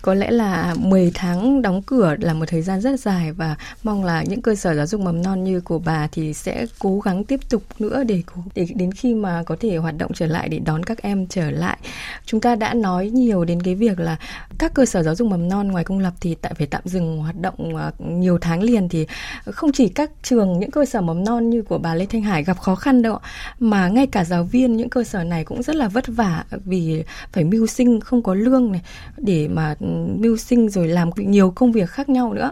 có 0.01 0.13
lẽ 0.13 0.31
là 0.31 0.75
10 0.77 1.12
tháng 1.13 1.62
đóng 1.62 1.81
cửa 1.81 2.15
là 2.19 2.33
một 2.33 2.45
thời 2.47 2.62
gian 2.62 2.81
rất 2.81 2.99
dài 2.99 3.31
và 3.31 3.55
mong 3.83 4.03
là 4.03 4.23
những 4.23 4.41
cơ 4.41 4.55
sở 4.55 4.75
giáo 4.75 4.85
dục 4.85 5.01
mầm 5.01 5.21
non 5.23 5.43
như 5.43 5.62
của 5.62 5.79
bà 5.79 6.07
thì 6.12 6.33
sẽ 6.33 6.65
cố 6.79 6.99
gắng 6.99 7.23
tiếp 7.23 7.39
tục 7.49 7.63
nữa 7.79 8.03
để 8.03 8.23
để 8.55 8.67
đến 8.75 8.91
khi 8.91 9.13
mà 9.13 9.43
có 9.45 9.55
thể 9.59 9.77
hoạt 9.77 9.97
động 9.97 10.12
trở 10.13 10.25
lại 10.25 10.49
để 10.49 10.59
đón 10.59 10.83
các 10.83 11.01
em 11.01 11.27
trở 11.27 11.51
lại. 11.51 11.77
Chúng 12.25 12.41
ta 12.41 12.55
đã 12.55 12.73
nói 12.73 13.09
nhiều 13.09 13.45
đến 13.45 13.62
cái 13.62 13.75
việc 13.75 13.99
là 13.99 14.17
các 14.57 14.73
cơ 14.73 14.85
sở 14.85 15.03
giáo 15.03 15.15
dục 15.15 15.27
mầm 15.27 15.49
non 15.49 15.67
ngoài 15.67 15.83
công 15.83 15.99
lập 15.99 16.13
thì 16.21 16.35
tại 16.35 16.53
phải 16.57 16.67
tạm 16.67 16.81
dừng 16.85 17.17
hoạt 17.17 17.41
động 17.41 17.75
à, 17.75 17.91
nhiều 17.99 18.38
tháng 18.41 18.63
liền 18.63 18.89
thì 18.89 19.07
không 19.45 19.71
chỉ 19.71 19.89
các 19.89 20.12
trường, 20.23 20.59
những 20.59 20.71
cơ 20.71 20.85
sở 20.85 21.01
mầm 21.01 21.23
non 21.23 21.49
như 21.49 21.62
của 21.62 21.77
bà 21.77 21.95
Lê 21.95 22.05
Thanh 22.05 22.21
Hải 22.21 22.43
gặp 22.43 22.59
khó 22.59 22.75
khăn 22.75 23.01
đâu 23.01 23.19
mà 23.59 23.88
ngay 23.88 24.07
cả 24.07 24.23
giáo 24.23 24.43
viên 24.43 24.77
những 24.77 24.89
cơ 24.89 25.03
sở 25.03 25.23
này 25.23 25.43
cũng 25.43 25.63
rất 25.63 25.75
là 25.75 25.88
vất 25.88 26.07
vả 26.07 26.43
vì 26.65 27.03
phải 27.31 27.43
mưu 27.43 27.67
sinh, 27.67 27.99
không 27.99 28.23
có 28.23 28.33
lương 28.33 28.71
này 28.71 28.81
để 29.17 29.47
mà 29.47 29.75
mưu 30.21 30.38
sinh 30.38 30.69
rồi 30.69 30.88
làm 30.88 31.10
nhiều 31.15 31.52
công 31.56 31.71
việc 31.71 31.89
khác 31.89 32.10
nhau 32.10 32.34
nữa. 32.34 32.52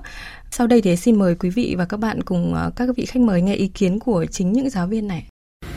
Sau 0.52 0.68
đây 0.68 0.82
thì 0.82 0.96
xin 0.96 1.20
mời 1.20 1.36
quý 1.36 1.50
vị 1.50 1.76
và 1.78 1.86
các 1.86 2.00
bạn 2.00 2.24
cùng 2.24 2.54
ờ, 2.54 2.72
các 2.76 2.90
vị 2.98 3.06
khách 3.06 3.22
mời 3.22 3.42
nghe 3.42 3.56
ý 3.56 3.68
kiến 3.68 4.00
của 4.00 4.26
chính 4.32 4.54
những 4.54 4.70
giáo 4.70 4.88
viên 4.88 5.08
này. 5.08 5.26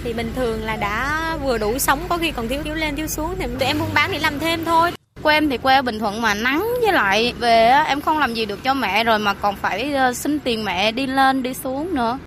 Thì 0.05 0.12
bình 0.12 0.31
thường 0.37 0.62
là 0.62 0.77
đã 0.77 1.37
vừa 1.44 1.59
đủ 1.59 1.79
sống 1.79 1.99
có 2.09 2.18
khi 2.18 2.31
còn 2.31 2.49
thiếu 2.49 2.62
thiếu 2.62 2.75
lên 2.75 2.96
thiếu 2.96 3.07
xuống 3.07 3.35
thì 3.38 3.46
tụi 3.46 3.68
em 3.68 3.79
buôn 3.79 3.88
bán 3.94 4.11
thì 4.12 4.18
làm 4.18 4.38
thêm 4.38 4.64
thôi. 4.64 4.90
Quê 5.23 5.35
em 5.35 5.49
thì 5.49 5.59
quê 5.59 5.75
ở 5.75 5.83
Bình 5.83 5.99
Thuận 5.99 6.20
mà 6.20 6.35
nắng 6.35 6.66
với 6.83 6.92
lại 6.92 7.35
về 7.38 7.85
em 7.87 8.01
không 8.01 8.18
làm 8.18 8.35
gì 8.35 8.46
được 8.46 8.62
cho 8.64 8.75
mẹ 8.75 9.05
rồi 9.05 9.18
mà 9.18 9.35
còn 9.35 9.57
phải 9.57 9.92
ờ, 9.92 10.12
xin 10.12 10.38
tiền 10.38 10.64
mẹ 10.64 10.92
đi 10.92 11.07
lên 11.07 11.42
đi 11.42 11.55
xuống 11.55 11.94
nữa 11.94 12.18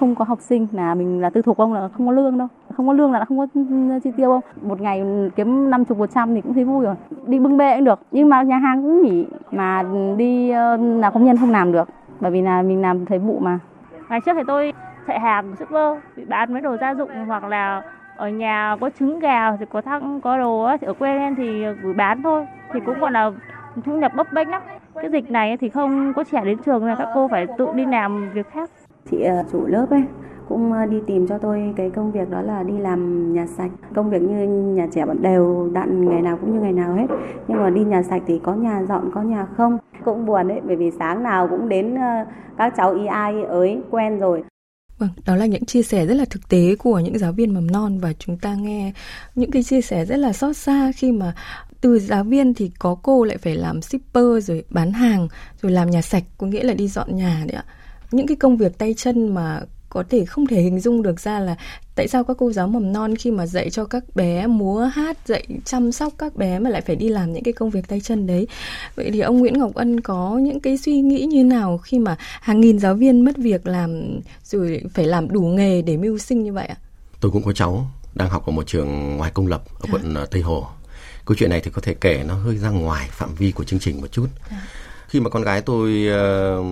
không 0.00 0.14
có 0.14 0.24
học 0.24 0.38
sinh 0.48 0.66
là 0.72 0.94
mình 0.94 1.20
là 1.20 1.30
tư 1.30 1.42
thục 1.42 1.56
không 1.56 1.72
là 1.72 1.88
không 1.96 2.06
có 2.06 2.12
lương 2.12 2.38
đâu 2.38 2.48
không 2.76 2.86
có 2.86 2.92
lương 2.92 3.12
là 3.12 3.24
không 3.24 3.38
có 3.38 3.46
chi 4.04 4.10
tiêu 4.16 4.28
không? 4.30 4.68
Một 4.68 4.80
ngày 4.80 5.04
kiếm 5.36 5.70
năm 5.70 5.84
chục 5.84 5.98
một 5.98 6.10
trăm 6.14 6.34
thì 6.34 6.40
cũng 6.40 6.54
thấy 6.54 6.64
vui 6.64 6.84
rồi. 6.84 6.94
Đi 7.26 7.38
bưng 7.38 7.56
bê 7.56 7.76
cũng 7.76 7.84
được 7.84 8.00
nhưng 8.10 8.28
mà 8.28 8.42
nhà 8.42 8.58
hàng 8.58 8.82
cũng 8.82 9.02
nghỉ 9.02 9.26
mà 9.50 9.84
đi 10.16 10.50
ờ, 10.50 10.76
là 10.76 11.10
công 11.10 11.24
nhân 11.24 11.36
không 11.36 11.50
làm 11.50 11.72
được 11.72 11.88
bởi 12.20 12.30
vì 12.30 12.42
là 12.42 12.62
mình 12.62 12.82
làm 12.82 13.06
thấy 13.06 13.18
vụ 13.18 13.38
mà. 13.40 13.58
Ngày 14.08 14.20
trước 14.20 14.32
thì 14.34 14.42
tôi 14.46 14.72
chạy 15.06 15.20
hàng 15.20 15.56
shipper 15.56 15.98
bị 16.16 16.24
bán 16.24 16.52
mấy 16.52 16.62
đồ 16.62 16.76
gia 16.76 16.94
dụng 16.94 17.10
hoặc 17.26 17.44
là 17.44 17.82
ở 18.16 18.28
nhà 18.28 18.76
có 18.80 18.90
trứng 18.98 19.18
gà 19.18 19.56
thì 19.56 19.66
có 19.72 19.80
thăng 19.80 20.20
có 20.20 20.38
đồ 20.38 20.68
thì 20.80 20.86
ở 20.86 20.92
quê 20.92 21.14
lên 21.14 21.34
thì 21.34 21.64
gửi 21.82 21.94
bán 21.94 22.22
thôi. 22.22 22.46
Thì 22.72 22.80
cũng 22.86 22.96
còn 23.00 23.12
là 23.12 23.30
thu 23.84 23.96
nhập 23.96 24.12
bấp 24.16 24.32
bênh 24.32 24.48
lắm. 24.48 24.62
Cái 24.94 25.10
dịch 25.10 25.30
này 25.30 25.56
thì 25.56 25.68
không 25.68 26.12
có 26.16 26.24
trẻ 26.24 26.44
đến 26.44 26.58
trường 26.58 26.86
là 26.86 26.94
các 26.94 27.08
cô 27.14 27.28
phải 27.28 27.46
tự 27.58 27.68
đi 27.74 27.86
làm 27.86 28.30
việc 28.34 28.50
khác. 28.50 28.70
Chị 29.10 29.22
ờ, 29.22 29.42
chủ 29.52 29.66
lớp 29.66 29.86
ấy 29.90 30.04
cũng 30.52 30.72
ờ, 30.72 30.86
đi 30.86 30.96
tìm 31.06 31.28
cho 31.28 31.38
tôi 31.38 31.74
cái 31.76 31.90
công 31.90 32.12
việc 32.12 32.30
đó 32.30 32.42
là 32.42 32.62
đi 32.62 32.78
làm 32.78 33.32
nhà 33.32 33.46
sạch. 33.46 33.70
Công 33.94 34.10
việc 34.10 34.22
như 34.22 34.48
nhà 34.74 34.86
trẻ 34.94 35.06
bọn 35.06 35.22
đều 35.22 35.70
đặn 35.72 36.08
ngày 36.08 36.22
nào 36.22 36.38
cũng 36.40 36.54
như 36.54 36.60
ngày 36.60 36.72
nào 36.72 36.94
hết. 36.94 37.06
Nhưng 37.48 37.58
mà 37.58 37.70
đi 37.70 37.84
nhà 37.84 38.02
sạch 38.02 38.22
thì 38.26 38.40
có 38.42 38.54
nhà 38.54 38.82
dọn 38.88 39.10
có 39.14 39.22
nhà 39.22 39.46
không? 39.56 39.78
Cũng 40.04 40.26
buồn 40.26 40.48
đấy 40.48 40.60
bởi 40.66 40.76
vì 40.76 40.90
sáng 40.98 41.22
nào 41.22 41.48
cũng 41.50 41.68
đến 41.68 41.94
ờ, 41.94 42.24
các 42.58 42.74
cháu 42.76 42.94
y 42.94 43.06
ai 43.06 43.42
ới 43.42 43.80
quen 43.90 44.18
rồi. 44.18 44.42
Vâng, 44.98 45.10
đó 45.26 45.36
là 45.36 45.46
những 45.46 45.64
chia 45.64 45.82
sẻ 45.82 46.06
rất 46.06 46.14
là 46.14 46.24
thực 46.30 46.48
tế 46.48 46.76
của 46.78 46.98
những 46.98 47.18
giáo 47.18 47.32
viên 47.32 47.54
mầm 47.54 47.66
non 47.70 47.98
và 47.98 48.12
chúng 48.12 48.38
ta 48.38 48.54
nghe 48.54 48.92
những 49.34 49.50
cái 49.50 49.62
chia 49.62 49.80
sẻ 49.80 50.04
rất 50.04 50.16
là 50.16 50.32
xót 50.32 50.56
xa 50.56 50.92
khi 50.96 51.12
mà 51.12 51.34
từ 51.80 51.98
giáo 51.98 52.24
viên 52.24 52.54
thì 52.54 52.70
có 52.78 52.96
cô 53.02 53.24
lại 53.24 53.38
phải 53.38 53.54
làm 53.54 53.82
shipper 53.82 54.48
rồi 54.48 54.64
bán 54.70 54.92
hàng 54.92 55.28
rồi 55.62 55.72
làm 55.72 55.90
nhà 55.90 56.02
sạch 56.02 56.24
có 56.38 56.46
nghĩa 56.46 56.62
là 56.62 56.74
đi 56.74 56.88
dọn 56.88 57.16
nhà 57.16 57.44
đấy 57.46 57.56
ạ. 57.56 57.64
Những 58.10 58.26
cái 58.26 58.36
công 58.36 58.56
việc 58.56 58.78
tay 58.78 58.94
chân 58.94 59.34
mà 59.34 59.60
có 59.92 60.04
thể 60.10 60.24
không 60.24 60.46
thể 60.46 60.62
hình 60.62 60.80
dung 60.80 61.02
được 61.02 61.20
ra 61.20 61.38
là 61.38 61.56
tại 61.94 62.08
sao 62.08 62.24
các 62.24 62.36
cô 62.38 62.52
giáo 62.52 62.68
mầm 62.68 62.92
non 62.92 63.16
khi 63.16 63.30
mà 63.30 63.46
dạy 63.46 63.70
cho 63.70 63.84
các 63.84 64.04
bé 64.14 64.46
múa 64.46 64.80
hát 64.80 65.18
dạy 65.26 65.46
chăm 65.64 65.92
sóc 65.92 66.12
các 66.18 66.36
bé 66.36 66.58
mà 66.58 66.70
lại 66.70 66.80
phải 66.80 66.96
đi 66.96 67.08
làm 67.08 67.32
những 67.32 67.42
cái 67.42 67.52
công 67.52 67.70
việc 67.70 67.88
tay 67.88 68.00
chân 68.00 68.26
đấy. 68.26 68.46
Vậy 68.96 69.10
thì 69.12 69.20
ông 69.20 69.38
Nguyễn 69.38 69.58
Ngọc 69.58 69.74
Ân 69.74 70.00
có 70.00 70.38
những 70.42 70.60
cái 70.60 70.78
suy 70.78 71.00
nghĩ 71.00 71.24
như 71.24 71.44
nào 71.44 71.78
khi 71.78 71.98
mà 71.98 72.16
hàng 72.18 72.60
nghìn 72.60 72.78
giáo 72.78 72.94
viên 72.94 73.24
mất 73.24 73.36
việc 73.36 73.66
làm 73.66 74.20
rồi 74.44 74.82
phải 74.94 75.04
làm 75.04 75.32
đủ 75.32 75.42
nghề 75.42 75.82
để 75.82 75.96
mưu 75.96 76.18
sinh 76.18 76.42
như 76.42 76.52
vậy 76.52 76.66
ạ? 76.66 76.76
Tôi 77.20 77.32
cũng 77.32 77.42
có 77.42 77.52
cháu 77.52 77.86
đang 78.14 78.30
học 78.30 78.46
ở 78.46 78.52
một 78.52 78.66
trường 78.66 79.16
ngoài 79.16 79.30
công 79.34 79.46
lập 79.46 79.62
ở 79.80 79.86
quận 79.92 80.14
à. 80.14 80.26
Tây 80.30 80.42
Hồ. 80.42 80.66
Câu 81.24 81.36
chuyện 81.38 81.50
này 81.50 81.60
thì 81.64 81.70
có 81.70 81.82
thể 81.82 81.94
kể 81.94 82.24
nó 82.28 82.34
hơi 82.34 82.56
ra 82.56 82.70
ngoài 82.70 83.08
phạm 83.10 83.34
vi 83.34 83.52
của 83.52 83.64
chương 83.64 83.80
trình 83.80 84.00
một 84.00 84.12
chút. 84.12 84.26
À 84.50 84.62
khi 85.12 85.20
mà 85.20 85.30
con 85.30 85.42
gái 85.42 85.60
tôi 85.60 86.06
uh, 86.08 86.66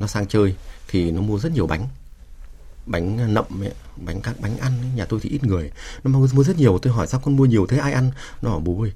nó 0.00 0.06
sang 0.06 0.26
chơi 0.26 0.54
thì 0.88 1.10
nó 1.10 1.20
mua 1.20 1.38
rất 1.38 1.52
nhiều 1.52 1.66
bánh 1.66 1.86
bánh 2.88 3.34
nậm 3.34 3.44
ấy, 3.62 3.72
bánh 3.96 4.20
các 4.20 4.40
bánh 4.40 4.58
ăn 4.58 4.72
ấy. 4.80 4.90
nhà 4.94 5.04
tôi 5.04 5.20
thì 5.22 5.30
ít 5.30 5.44
người 5.44 5.70
nó 6.04 6.10
mua, 6.10 6.26
mua 6.32 6.44
rất 6.44 6.56
nhiều 6.56 6.78
tôi 6.82 6.92
hỏi 6.92 7.06
sao 7.06 7.20
con 7.24 7.36
mua 7.36 7.44
nhiều 7.44 7.66
thế 7.66 7.78
ai 7.78 7.92
ăn 7.92 8.10
nó 8.42 8.50
bảo 8.50 8.60
bố 8.60 8.82
ơi 8.82 8.92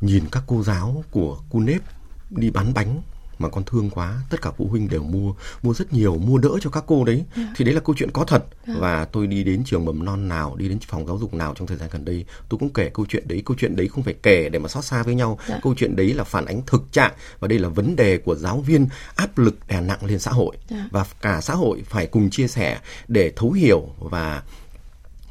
nhìn 0.00 0.24
các 0.32 0.42
cô 0.46 0.62
giáo 0.62 1.04
của 1.10 1.38
cu 1.50 1.60
nếp 1.60 1.82
đi 2.30 2.50
bán 2.50 2.74
bánh 2.74 3.02
mà 3.38 3.48
con 3.48 3.64
thương 3.64 3.90
quá 3.90 4.20
tất 4.30 4.42
cả 4.42 4.50
phụ 4.58 4.66
huynh 4.68 4.88
đều 4.88 5.02
mua 5.02 5.32
mua 5.62 5.74
rất 5.74 5.92
nhiều 5.92 6.16
mua 6.16 6.38
đỡ 6.38 6.50
cho 6.60 6.70
các 6.70 6.84
cô 6.86 7.04
đấy 7.04 7.24
Dạ. 7.36 7.42
thì 7.56 7.64
đấy 7.64 7.74
là 7.74 7.80
câu 7.80 7.94
chuyện 7.98 8.10
có 8.10 8.24
thật 8.24 8.44
Dạ. 8.66 8.74
và 8.78 9.04
tôi 9.04 9.26
đi 9.26 9.44
đến 9.44 9.62
trường 9.64 9.84
mầm 9.84 10.04
non 10.04 10.28
nào 10.28 10.56
đi 10.56 10.68
đến 10.68 10.78
phòng 10.88 11.06
giáo 11.06 11.18
dục 11.18 11.34
nào 11.34 11.54
trong 11.56 11.66
thời 11.66 11.76
gian 11.76 11.88
gần 11.92 12.04
đây 12.04 12.24
tôi 12.48 12.58
cũng 12.58 12.68
kể 12.72 12.90
câu 12.94 13.06
chuyện 13.08 13.28
đấy 13.28 13.42
câu 13.46 13.56
chuyện 13.60 13.76
đấy 13.76 13.88
không 13.88 14.04
phải 14.04 14.14
kể 14.22 14.48
để 14.48 14.58
mà 14.58 14.68
xót 14.68 14.84
xa 14.84 15.02
với 15.02 15.14
nhau 15.14 15.38
Dạ. 15.48 15.58
câu 15.62 15.74
chuyện 15.76 15.96
đấy 15.96 16.14
là 16.14 16.24
phản 16.24 16.44
ánh 16.44 16.62
thực 16.66 16.92
trạng 16.92 17.12
và 17.40 17.48
đây 17.48 17.58
là 17.58 17.68
vấn 17.68 17.96
đề 17.96 18.18
của 18.18 18.34
giáo 18.34 18.60
viên 18.60 18.86
áp 19.16 19.38
lực 19.38 19.56
đè 19.68 19.80
nặng 19.80 20.04
lên 20.04 20.18
xã 20.18 20.30
hội 20.30 20.56
và 20.90 21.04
cả 21.20 21.40
xã 21.40 21.54
hội 21.54 21.82
phải 21.88 22.06
cùng 22.06 22.30
chia 22.30 22.48
sẻ 22.48 22.78
để 23.08 23.32
thấu 23.36 23.52
hiểu 23.52 23.88
và 23.98 24.42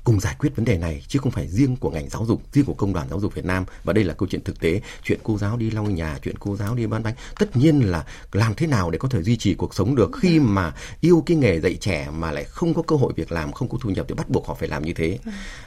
cùng 0.05 0.19
giải 0.19 0.35
quyết 0.39 0.55
vấn 0.55 0.65
đề 0.65 0.77
này 0.77 1.03
chứ 1.07 1.19
không 1.19 1.31
phải 1.31 1.47
riêng 1.47 1.75
của 1.75 1.89
ngành 1.89 2.09
giáo 2.09 2.25
dục, 2.25 2.41
riêng 2.53 2.65
của 2.65 2.73
công 2.73 2.93
đoàn 2.93 3.07
giáo 3.09 3.19
dục 3.19 3.35
Việt 3.35 3.45
Nam 3.45 3.65
và 3.83 3.93
đây 3.93 4.03
là 4.03 4.13
câu 4.13 4.27
chuyện 4.31 4.43
thực 4.43 4.59
tế, 4.59 4.81
chuyện 5.03 5.19
cô 5.23 5.37
giáo 5.37 5.57
đi 5.57 5.71
lau 5.71 5.83
nhà, 5.83 6.19
chuyện 6.23 6.35
cô 6.39 6.55
giáo 6.55 6.75
đi 6.75 6.87
bán 6.87 7.03
bánh. 7.03 7.13
Tất 7.39 7.57
nhiên 7.57 7.79
là 7.81 8.05
làm 8.31 8.53
thế 8.55 8.67
nào 8.67 8.91
để 8.91 8.97
có 8.97 9.09
thể 9.09 9.23
duy 9.23 9.37
trì 9.37 9.53
cuộc 9.53 9.75
sống 9.75 9.95
được 9.95 10.11
khi 10.21 10.39
mà 10.39 10.73
yêu 11.01 11.23
cái 11.25 11.37
nghề 11.37 11.59
dạy 11.59 11.75
trẻ 11.75 12.09
mà 12.17 12.31
lại 12.31 12.43
không 12.43 12.73
có 12.73 12.81
cơ 12.81 12.95
hội 12.95 13.13
việc 13.15 13.31
làm, 13.31 13.51
không 13.51 13.69
có 13.69 13.77
thu 13.81 13.89
nhập 13.89 14.05
thì 14.09 14.15
bắt 14.15 14.29
buộc 14.29 14.47
họ 14.47 14.53
phải 14.53 14.69
làm 14.69 14.85
như 14.85 14.93
thế. 14.93 15.19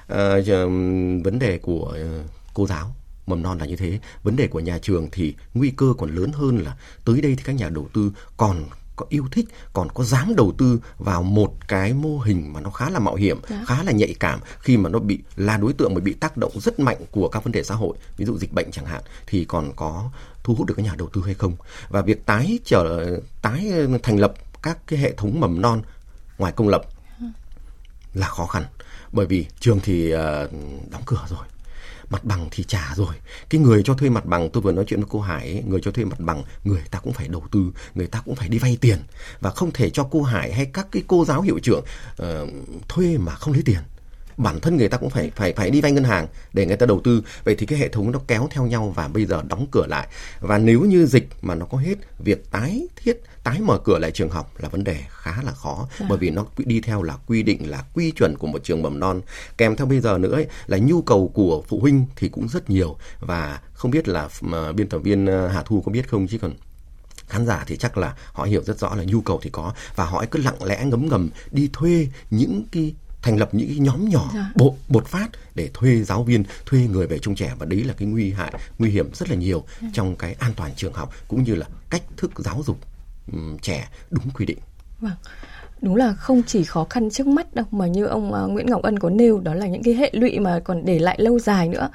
Ờ, 0.07 0.42
ừm, 0.46 1.22
vấn 1.22 1.38
đề 1.38 1.59
của 1.59 1.92
ờ, 1.94 2.22
cô 2.55 2.66
giáo 2.66 2.94
mầm 3.27 3.42
non 3.42 3.59
là 3.59 3.66
như 3.66 3.77
thế 3.77 3.98
vấn 4.22 4.37
đề 4.37 4.46
của 4.46 4.61
nhà 4.61 4.79
trường 4.83 5.09
thì 5.12 5.35
nguy 5.55 5.70
cơ 5.70 5.94
còn 5.98 6.14
lớn 6.14 6.33
hơn 6.33 6.59
là 6.59 6.77
tới 7.05 7.20
đây 7.20 7.35
thì 7.37 7.42
các 7.44 7.53
nhà 7.53 7.68
đầu 7.68 7.88
tư 7.94 8.12
còn 8.37 8.64
có 8.98 9.06
yêu 9.08 9.24
thích 9.32 9.46
còn 9.72 9.88
có 9.94 10.04
dám 10.04 10.37
đầu 10.37 10.52
tư 10.58 10.80
vào 10.98 11.22
một 11.22 11.54
cái 11.68 11.92
mô 11.92 12.18
hình 12.18 12.52
mà 12.52 12.61
nó 12.61 12.70
khá 12.70 12.90
là 12.90 12.98
mạo 12.98 13.14
hiểm 13.14 13.40
Dạ. 13.48 13.64
khá 13.66 13.82
là 13.82 13.92
nhạy 13.92 14.14
cảm 14.20 14.40
khi 14.61 14.76
mà 14.76 14.88
nó 14.90 14.98
bị 14.98 15.18
là 15.37 15.56
đối 15.56 15.72
tượng 15.72 15.94
mà 15.94 16.00
bị 16.00 16.12
tác 16.14 16.37
động 16.37 16.52
rất 16.61 16.80
mạnh 16.80 16.96
của 17.11 17.28
các 17.28 17.44
vấn 17.44 17.52
đề 17.52 17.62
xã 17.62 17.74
hội 17.74 17.96
ví 18.16 18.24
dụ 18.24 18.38
dịch 18.38 18.52
bệnh 18.52 18.70
chẳng 18.70 18.87
hạn 18.87 19.02
thì 19.26 19.44
còn 19.44 19.72
có 19.76 20.11
thu 20.44 20.54
hút 20.54 20.66
được 20.66 20.74
các 20.76 20.82
nhà 20.82 20.94
đầu 20.98 21.08
tư 21.12 21.22
hay 21.24 21.34
không. 21.34 21.52
Và 21.88 22.02
việc 22.02 22.26
tái 22.26 22.58
trở 22.64 23.06
tái 23.42 23.72
thành 24.02 24.16
lập 24.18 24.34
các 24.62 24.78
cái 24.87 24.98
hệ 24.98 25.12
thống 25.12 25.40
mầm 25.40 25.61
non 25.62 25.82
ngoài 26.38 26.52
công 26.52 26.68
lập 26.68 26.82
là 28.14 28.28
khó 28.28 28.46
khăn. 28.46 28.64
Bởi 29.12 29.26
vì 29.26 29.46
trường 29.61 29.80
thì 29.80 30.11
ờ, 30.11 30.48
đóng 30.90 31.02
cửa 31.06 31.20
rồi 31.28 31.44
mặt 32.11 32.25
bằng 32.25 32.49
thì 32.51 32.64
trả 32.64 32.94
rồi. 32.97 33.14
Cái 33.51 33.61
người 33.61 33.83
cho 33.83 33.94
thuê 33.94 34.09
mặt 34.09 34.25
bằng 34.25 34.51
tôi 34.53 34.62
vừa 34.62 34.73
nói 34.73 34.85
chuyện 34.88 35.01
với 35.01 35.09
cô 35.11 35.21
Hải 35.21 35.53
ấy, 35.53 35.62
người 35.66 35.81
cho 35.83 35.90
thuê 35.90 36.05
mặt 36.05 36.21
bằng 36.21 36.42
người 36.64 36.83
ta 36.90 36.99
cũng 36.99 37.12
phải 37.12 37.29
đầu 37.29 37.44
tư 37.51 37.73
người 37.94 38.07
ta 38.07 38.21
cũng 38.25 38.35
phải 38.35 38.49
đi 38.49 38.59
vay 38.59 38.79
tiền. 38.81 38.99
Và 39.40 39.51
không 39.51 39.71
thể 39.73 39.90
cho 39.90 40.09
cô 40.11 40.23
Hải 40.23 40.53
hay 40.53 40.66
các 40.66 40.87
cái 40.92 41.03
cô 41.07 41.25
giáo 41.25 41.42
hiệu 41.42 41.59
trưởng 41.62 41.85
uh, 42.23 42.49
thuê 42.88 43.18
mà 43.18 43.35
không 43.35 43.55
lấy 43.55 43.62
tiền 43.62 43.81
bản 44.38 44.61
thân 44.61 44.77
người 44.77 44.88
ta 44.88 44.98
cũng 44.98 45.11
phải 45.11 45.31
phải 45.37 45.53
phải 45.53 45.70
đi 45.70 45.81
vay 45.81 45.92
ngân 45.92 46.05
hàng 46.05 46.27
để 46.53 46.66
người 46.66 46.77
ta 46.77 46.87
đầu 46.87 47.01
tư. 47.05 47.22
Vậy 47.44 47.55
thì 47.59 47.66
cái 47.66 47.79
hệ 47.79 47.88
thống 47.88 48.11
nó 48.11 48.20
kéo 48.27 48.48
theo 48.51 48.66
nhau 48.66 48.92
và 48.96 49.09
bây 49.09 49.24
giờ 49.27 49.42
đóng 49.48 49.66
cửa 49.70 49.87
lại. 49.88 50.09
Và 50.40 50.59
nếu 50.59 50.81
như 50.81 51.07
dịch 51.07 51.29
mà 51.42 51.55
nó 51.55 51.66
có 51.66 51.79
hết 51.79 51.94
việc 52.18 52.51
tái 52.51 52.88
thiết 52.96 53.20
tái 53.48 53.61
mở 53.61 53.79
cửa 53.85 53.98
lại 53.98 54.11
trường 54.11 54.31
học 54.31 54.53
là 54.59 54.68
vấn 54.68 54.85
đề 54.85 55.05
khá 55.09 55.42
là 55.42 55.53
khó. 55.53 55.88
Dạ. 56.01 56.07
bởi 56.09 56.18
vì 56.18 56.31
nó 56.31 56.44
đi 56.57 56.81
theo 56.81 57.03
là 57.03 57.16
quy 57.27 57.42
định 57.42 57.70
là 57.70 57.85
quy 57.94 58.11
chuẩn 58.11 58.37
của 58.38 58.46
một 58.46 58.64
trường 58.64 58.83
mầm 58.83 59.01
non. 59.01 59.20
Kèm 59.59 59.77
theo 59.77 59.87
bây 59.87 60.01
giờ 60.01 60.18
nữa 60.18 60.33
ấy, 60.33 60.46
là 60.66 60.79
nhu 60.79 61.03
cầu 61.03 61.31
của 61.35 61.62
phụ 61.68 61.81
huynh 61.81 62.07
thì 62.16 62.29
cũng 62.29 62.48
rất 62.48 62.70
nhiều. 62.70 62.96
Và 63.20 63.61
không 63.72 63.90
biết 63.90 64.09
là 64.09 64.29
mà 64.40 64.72
biên 64.72 64.88
tập 64.88 64.98
viên 64.98 65.27
ờ, 65.27 65.48
Hà 65.48 65.62
Thu 65.62 65.83
có 65.87 65.92
biết 65.92 66.09
không? 66.09 66.27
Chứ 66.27 66.38
còn 66.38 66.53
khán 67.29 67.46
giả 67.46 67.64
thì 67.66 67.77
chắc 67.77 67.98
là 67.98 68.14
họ 68.33 68.44
hiểu 68.44 68.62
rất 68.62 68.79
rõ 68.79 68.94
là 68.94 69.05
nhu 69.05 69.20
cầu 69.20 69.40
thì 69.42 69.51
có. 69.51 69.72
Và 69.96 70.05
họ 70.05 70.24
cứ 70.31 70.38
lặng 70.38 70.62
lẽ 70.64 70.85
ngấm 70.85 71.09
ngầm 71.09 71.31
đi 71.51 71.70
thuê 71.72 72.09
những 72.31 72.64
cái 72.72 72.94
thành 73.28 73.38
lập 73.38 73.48
những 73.54 73.68
cái 73.68 73.78
nhóm 73.78 74.08
nhỏ 74.08 74.30
Dạ. 74.34 74.50
bộ 74.54 74.74
bột 74.88 75.06
phát 75.06 75.28
để 75.54 75.70
thuê 75.74 76.02
giáo 76.02 76.22
viên 76.22 76.44
thuê 76.66 76.80
người 76.80 77.06
về 77.06 77.18
trông 77.18 77.34
trẻ 77.34 77.52
và 77.58 77.66
đấy 77.66 77.84
là 77.84 77.94
cái 77.98 78.08
nguy 78.08 78.32
hại 78.32 78.52
nguy 78.78 78.90
hiểm 78.90 79.10
rất 79.14 79.30
là 79.30 79.36
nhiều 79.36 79.64
trong 79.92 80.16
cái 80.16 80.36
an 80.38 80.52
toàn 80.56 80.70
trường 80.76 80.92
học 80.92 81.12
cũng 81.28 81.42
như 81.44 81.54
là 81.54 81.66
cách 81.90 82.02
thức 82.16 82.30
giáo 82.38 82.62
dục 82.66 82.76
ừm, 83.32 83.58
trẻ 83.58 83.88
đúng 84.10 84.24
quy 84.34 84.46
định 84.46 84.58
Vâng. 85.00 85.12
Đúng 85.82 85.96
là 85.96 86.12
không 86.12 86.42
chỉ 86.46 86.64
khó 86.64 86.86
khăn 86.90 87.10
trước 87.10 87.26
mắt 87.26 87.54
đâu 87.54 87.66
mà 87.70 87.86
như 87.86 88.04
ông 88.06 88.34
à, 88.34 88.40
Nguyễn 88.42 88.66
Ngọc 88.70 88.82
Ân 88.82 88.98
có 88.98 89.10
nêu 89.10 89.40
đó 89.40 89.54
là 89.54 89.66
những 89.66 89.82
cái 89.82 89.94
hệ 89.94 90.10
lụy 90.12 90.38
mà 90.38 90.60
còn 90.64 90.84
để 90.84 90.98
lại 90.98 91.16
lâu 91.20 91.38
dài 91.38 91.68
nữa. 91.68 91.88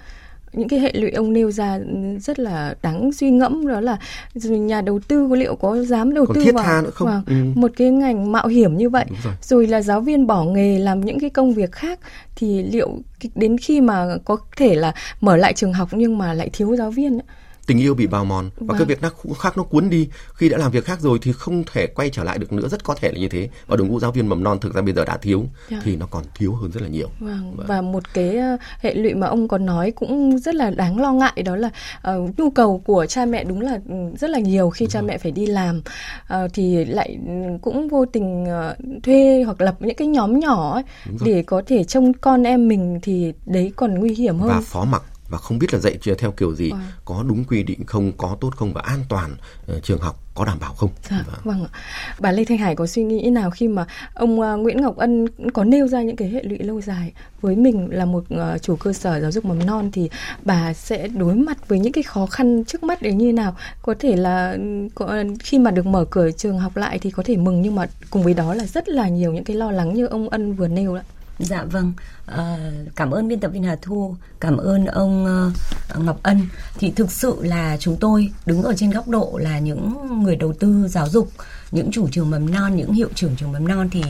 Những 0.54 0.68
cái 0.68 0.80
hệ 0.80 0.92
lụy 0.94 1.12
ông 1.12 1.34
nêu 1.34 1.52
ra 1.52 1.80
rất 2.22 2.40
là 2.40 2.76
đáng 2.82 3.12
suy 3.14 3.30
ngẫm 3.32 3.68
đó 3.68 3.80
là 3.82 3.98
nhà 4.44 4.82
đầu 4.82 5.00
tư 5.08 5.28
có 5.30 5.36
liệu 5.36 5.56
có 5.56 5.78
dám 5.84 6.14
đầu 6.14 6.26
Còn 6.26 6.36
tư 6.36 6.52
vào 6.52 6.82
nữa 6.82 6.90
không? 6.94 7.08
vào 7.08 7.22
Ừ. 7.28 7.34
một 7.56 7.72
cái 7.78 7.90
ngành 7.92 8.32
mạo 8.32 8.48
hiểm 8.48 8.78
như 8.78 8.90
vậy. 8.90 9.06
Rồi. 9.24 9.34
Rồi 9.42 9.68
là 9.68 9.82
giáo 9.82 10.02
viên 10.02 10.28
bỏ 10.28 10.44
nghề 10.44 10.80
làm 10.80 11.02
những 11.02 11.20
cái 11.20 11.30
công 11.30 11.54
việc 11.54 11.72
khác 11.72 12.00
thì 12.36 12.64
liệu 12.64 12.90
đến 13.36 13.58
khi 13.58 13.82
mà 13.82 14.06
có 14.26 14.38
thể 14.58 14.76
là 14.76 14.94
mở 15.22 15.38
lại 15.38 15.54
trường 15.54 15.74
học 15.74 15.90
nhưng 15.92 16.18
mà 16.18 16.34
lại 16.34 16.50
thiếu 16.54 16.76
giáo 16.76 16.92
viên 16.92 17.14
ấy, 17.14 17.24
tình 17.68 17.78
yêu 17.82 17.94
bị 17.96 18.08
bào 18.08 18.26
mòn 18.26 18.50
và 18.58 18.66
Vâng. 18.68 18.78
cái 18.78 18.86
việc 18.86 19.02
nó 19.02 19.10
khác 19.40 19.58
nó 19.58 19.64
cuốn 19.64 19.90
đi 19.90 20.10
khi 20.36 20.50
đã 20.50 20.58
làm 20.58 20.72
việc 20.72 20.86
khác 20.86 21.00
rồi 21.02 21.20
thì 21.22 21.32
không 21.34 21.64
thể 21.74 21.88
quay 21.88 22.10
trở 22.10 22.24
lại 22.24 22.38
được 22.38 22.54
nữa 22.54 22.68
rất 22.68 22.84
có 22.84 22.96
thể 22.96 23.12
là 23.12 23.20
như 23.20 23.30
thế 23.30 23.50
và 23.68 23.76
đội 23.76 23.88
ngũ 23.88 24.00
giáo 24.00 24.12
viên 24.12 24.28
mầm 24.30 24.44
non 24.44 24.60
thực 24.60 24.74
ra 24.76 24.82
bây 24.82 24.94
giờ 24.94 25.06
đã 25.06 25.18
thiếu 25.18 25.44
Dạ. 25.72 25.80
thì 25.84 25.96
nó 25.96 26.06
còn 26.06 26.24
thiếu 26.36 26.54
hơn 26.56 26.72
rất 26.72 26.82
là 26.84 26.88
nhiều 26.90 27.10
Vâng, 27.20 27.56
và 27.68 27.82
một 27.82 28.14
cái 28.14 28.38
ờ, 28.38 28.58
hệ 28.80 28.94
lụy 28.94 29.14
mà 29.14 29.28
ông 29.28 29.48
còn 29.48 29.66
nói 29.66 29.92
cũng 29.92 30.38
rất 30.40 30.56
là 30.56 30.70
đáng 30.70 31.00
lo 31.02 31.14
ngại 31.14 31.44
đó 31.46 31.56
là 31.56 31.70
ờ, 32.02 32.20
nhu 32.38 32.50
cầu 32.50 32.82
của 32.86 33.06
cha 33.06 33.26
mẹ 33.26 33.44
đúng 33.44 33.62
là 33.62 33.80
ừ, 33.90 33.96
rất 34.20 34.30
là 34.30 34.40
nhiều 34.40 34.70
khi 34.70 34.88
cha 34.90 35.02
mẹ 35.02 35.18
phải 35.18 35.32
đi 35.32 35.46
làm 35.46 35.82
ờ, 36.28 36.48
thì 36.54 36.86
lại 36.86 37.18
ừ, 37.28 37.32
cũng 37.62 37.88
vô 37.88 38.06
tình 38.06 38.46
ờ, 38.46 38.76
thuê 39.04 39.44
hoặc 39.46 39.62
lập 39.62 39.76
những 39.80 39.96
cái 39.96 40.08
nhóm 40.08 40.40
nhỏ 40.40 40.74
ấy 40.74 40.84
rồi. 41.06 41.18
để 41.30 41.44
có 41.44 41.62
thể 41.68 41.84
trông 41.84 42.14
con 42.14 42.44
em 42.44 42.68
mình 42.68 43.00
thì 43.04 43.34
đấy 43.46 43.72
còn 43.76 43.94
nguy 44.00 44.14
hiểm 44.16 44.40
hơn. 44.40 44.50
và 44.50 44.62
phó 44.62 44.86
mặc 44.86 45.04
và 45.34 45.40
không 45.40 45.60
biết 45.60 45.74
là 45.74 45.80
dạy 45.80 45.98
theo 46.18 46.32
kiểu 46.32 46.56
gì 46.56 46.72
Vâng. 46.72 46.82
có 47.06 47.24
đúng 47.28 47.44
quy 47.44 47.64
định 47.64 47.86
không 47.86 48.12
có 48.18 48.38
tốt 48.42 48.52
không 48.56 48.74
và 48.74 48.82
an 48.82 49.00
toàn 49.10 49.36
ờ, 49.68 49.80
trường 49.80 50.00
học 50.02 50.20
có 50.36 50.46
đảm 50.46 50.58
bảo 50.60 50.74
không 50.74 50.90
Dạ, 51.10 51.24
vâng 51.44 51.64
ạ. 51.64 51.80
Bà 52.20 52.32
Lê 52.32 52.46
Thanh 52.46 52.58
Hải 52.58 52.76
có 52.76 52.88
suy 52.88 53.04
nghĩ 53.04 53.30
nào 53.30 53.50
khi 53.52 53.68
mà 53.68 53.86
ông 54.14 54.42
ờ, 54.42 54.58
Nguyễn 54.58 54.82
Ngọc 54.82 54.98
Ân 54.98 55.28
có 55.54 55.64
nêu 55.64 55.88
ra 55.88 56.02
những 56.02 56.16
cái 56.16 56.30
hệ 56.30 56.44
lụy 56.44 56.58
lâu 56.58 56.82
dài 56.82 57.14
với 57.42 57.56
mình 57.56 57.88
là 57.92 58.06
một 58.06 58.24
ờ, 58.30 58.58
chủ 58.58 58.76
cơ 58.76 58.94
sở 58.94 59.22
giáo 59.22 59.32
dục 59.32 59.46
mầm 59.46 59.66
non 59.66 59.90
thì 59.94 60.10
bà 60.46 60.74
sẽ 60.74 61.08
đối 61.08 61.36
mặt 61.36 61.68
với 61.68 61.80
những 61.80 61.94
cái 61.94 62.04
khó 62.04 62.26
khăn 62.26 62.64
trước 62.66 62.84
mắt 62.84 63.02
đấy 63.02 63.14
như 63.14 63.34
nào? 63.34 63.56
Có 63.82 63.96
thể 64.00 64.16
là 64.16 64.52
ừ, 64.52 64.88
có, 64.96 65.24
khi 65.40 65.60
mà 65.60 65.72
được 65.72 65.86
mở 65.86 66.06
cửa 66.10 66.32
trường 66.32 66.60
học 66.60 66.78
lại 66.78 67.00
thì 67.00 67.12
có 67.12 67.24
thể 67.26 67.38
mừng 67.38 67.62
nhưng 67.62 67.76
mà 67.76 67.86
cùng 68.10 68.24
với 68.24 68.34
đó 68.34 68.54
là 68.54 68.66
rất 68.66 68.90
là 68.90 69.10
nhiều 69.10 69.34
những 69.34 69.44
cái 69.44 69.56
lo 69.58 69.72
lắng 69.72 69.94
như 69.94 70.06
ông 70.06 70.30
Ân 70.30 70.54
vừa 70.54 70.68
nêu 70.68 70.96
đó. 70.96 71.02
Dạ 71.40 71.64
vâng, 71.64 71.94
à, 72.26 72.72
cảm 72.96 73.12
ơn 73.12 73.28
biên 73.28 73.40
tập 73.40 73.52
viên 73.54 73.64
Hà 73.64 73.76
Thu, 73.82 74.16
cảm 74.40 74.58
ơn 74.58 74.86
ông 74.86 75.26
uh, 75.26 76.00
Ngọc 76.06 76.20
Ân. 76.24 76.48
Thì 76.80 76.92
thực 76.92 77.12
sự 77.12 77.38
là 77.42 77.78
chúng 77.80 77.98
tôi 77.98 78.32
đứng 78.46 78.64
ở 78.64 78.74
trên 78.78 78.92
góc 78.92 79.08
độ 79.08 79.40
là 79.42 79.60
những 79.60 79.94
người 80.24 80.36
đầu 80.36 80.54
tư 80.54 80.88
giáo 80.88 81.10
dục, 81.10 81.30
những 81.72 81.92
chủ 81.92 82.08
trường 82.12 82.30
mầm 82.30 82.52
non, 82.52 82.76
những 82.76 82.94
hiệu 82.94 83.10
trưởng 83.16 83.36
trường 83.36 83.52
mầm 83.52 83.68
non 83.68 83.90
thì 83.90 84.04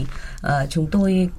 uh, 0.47 0.51
chúng 0.69 0.87
tôi 0.87 1.29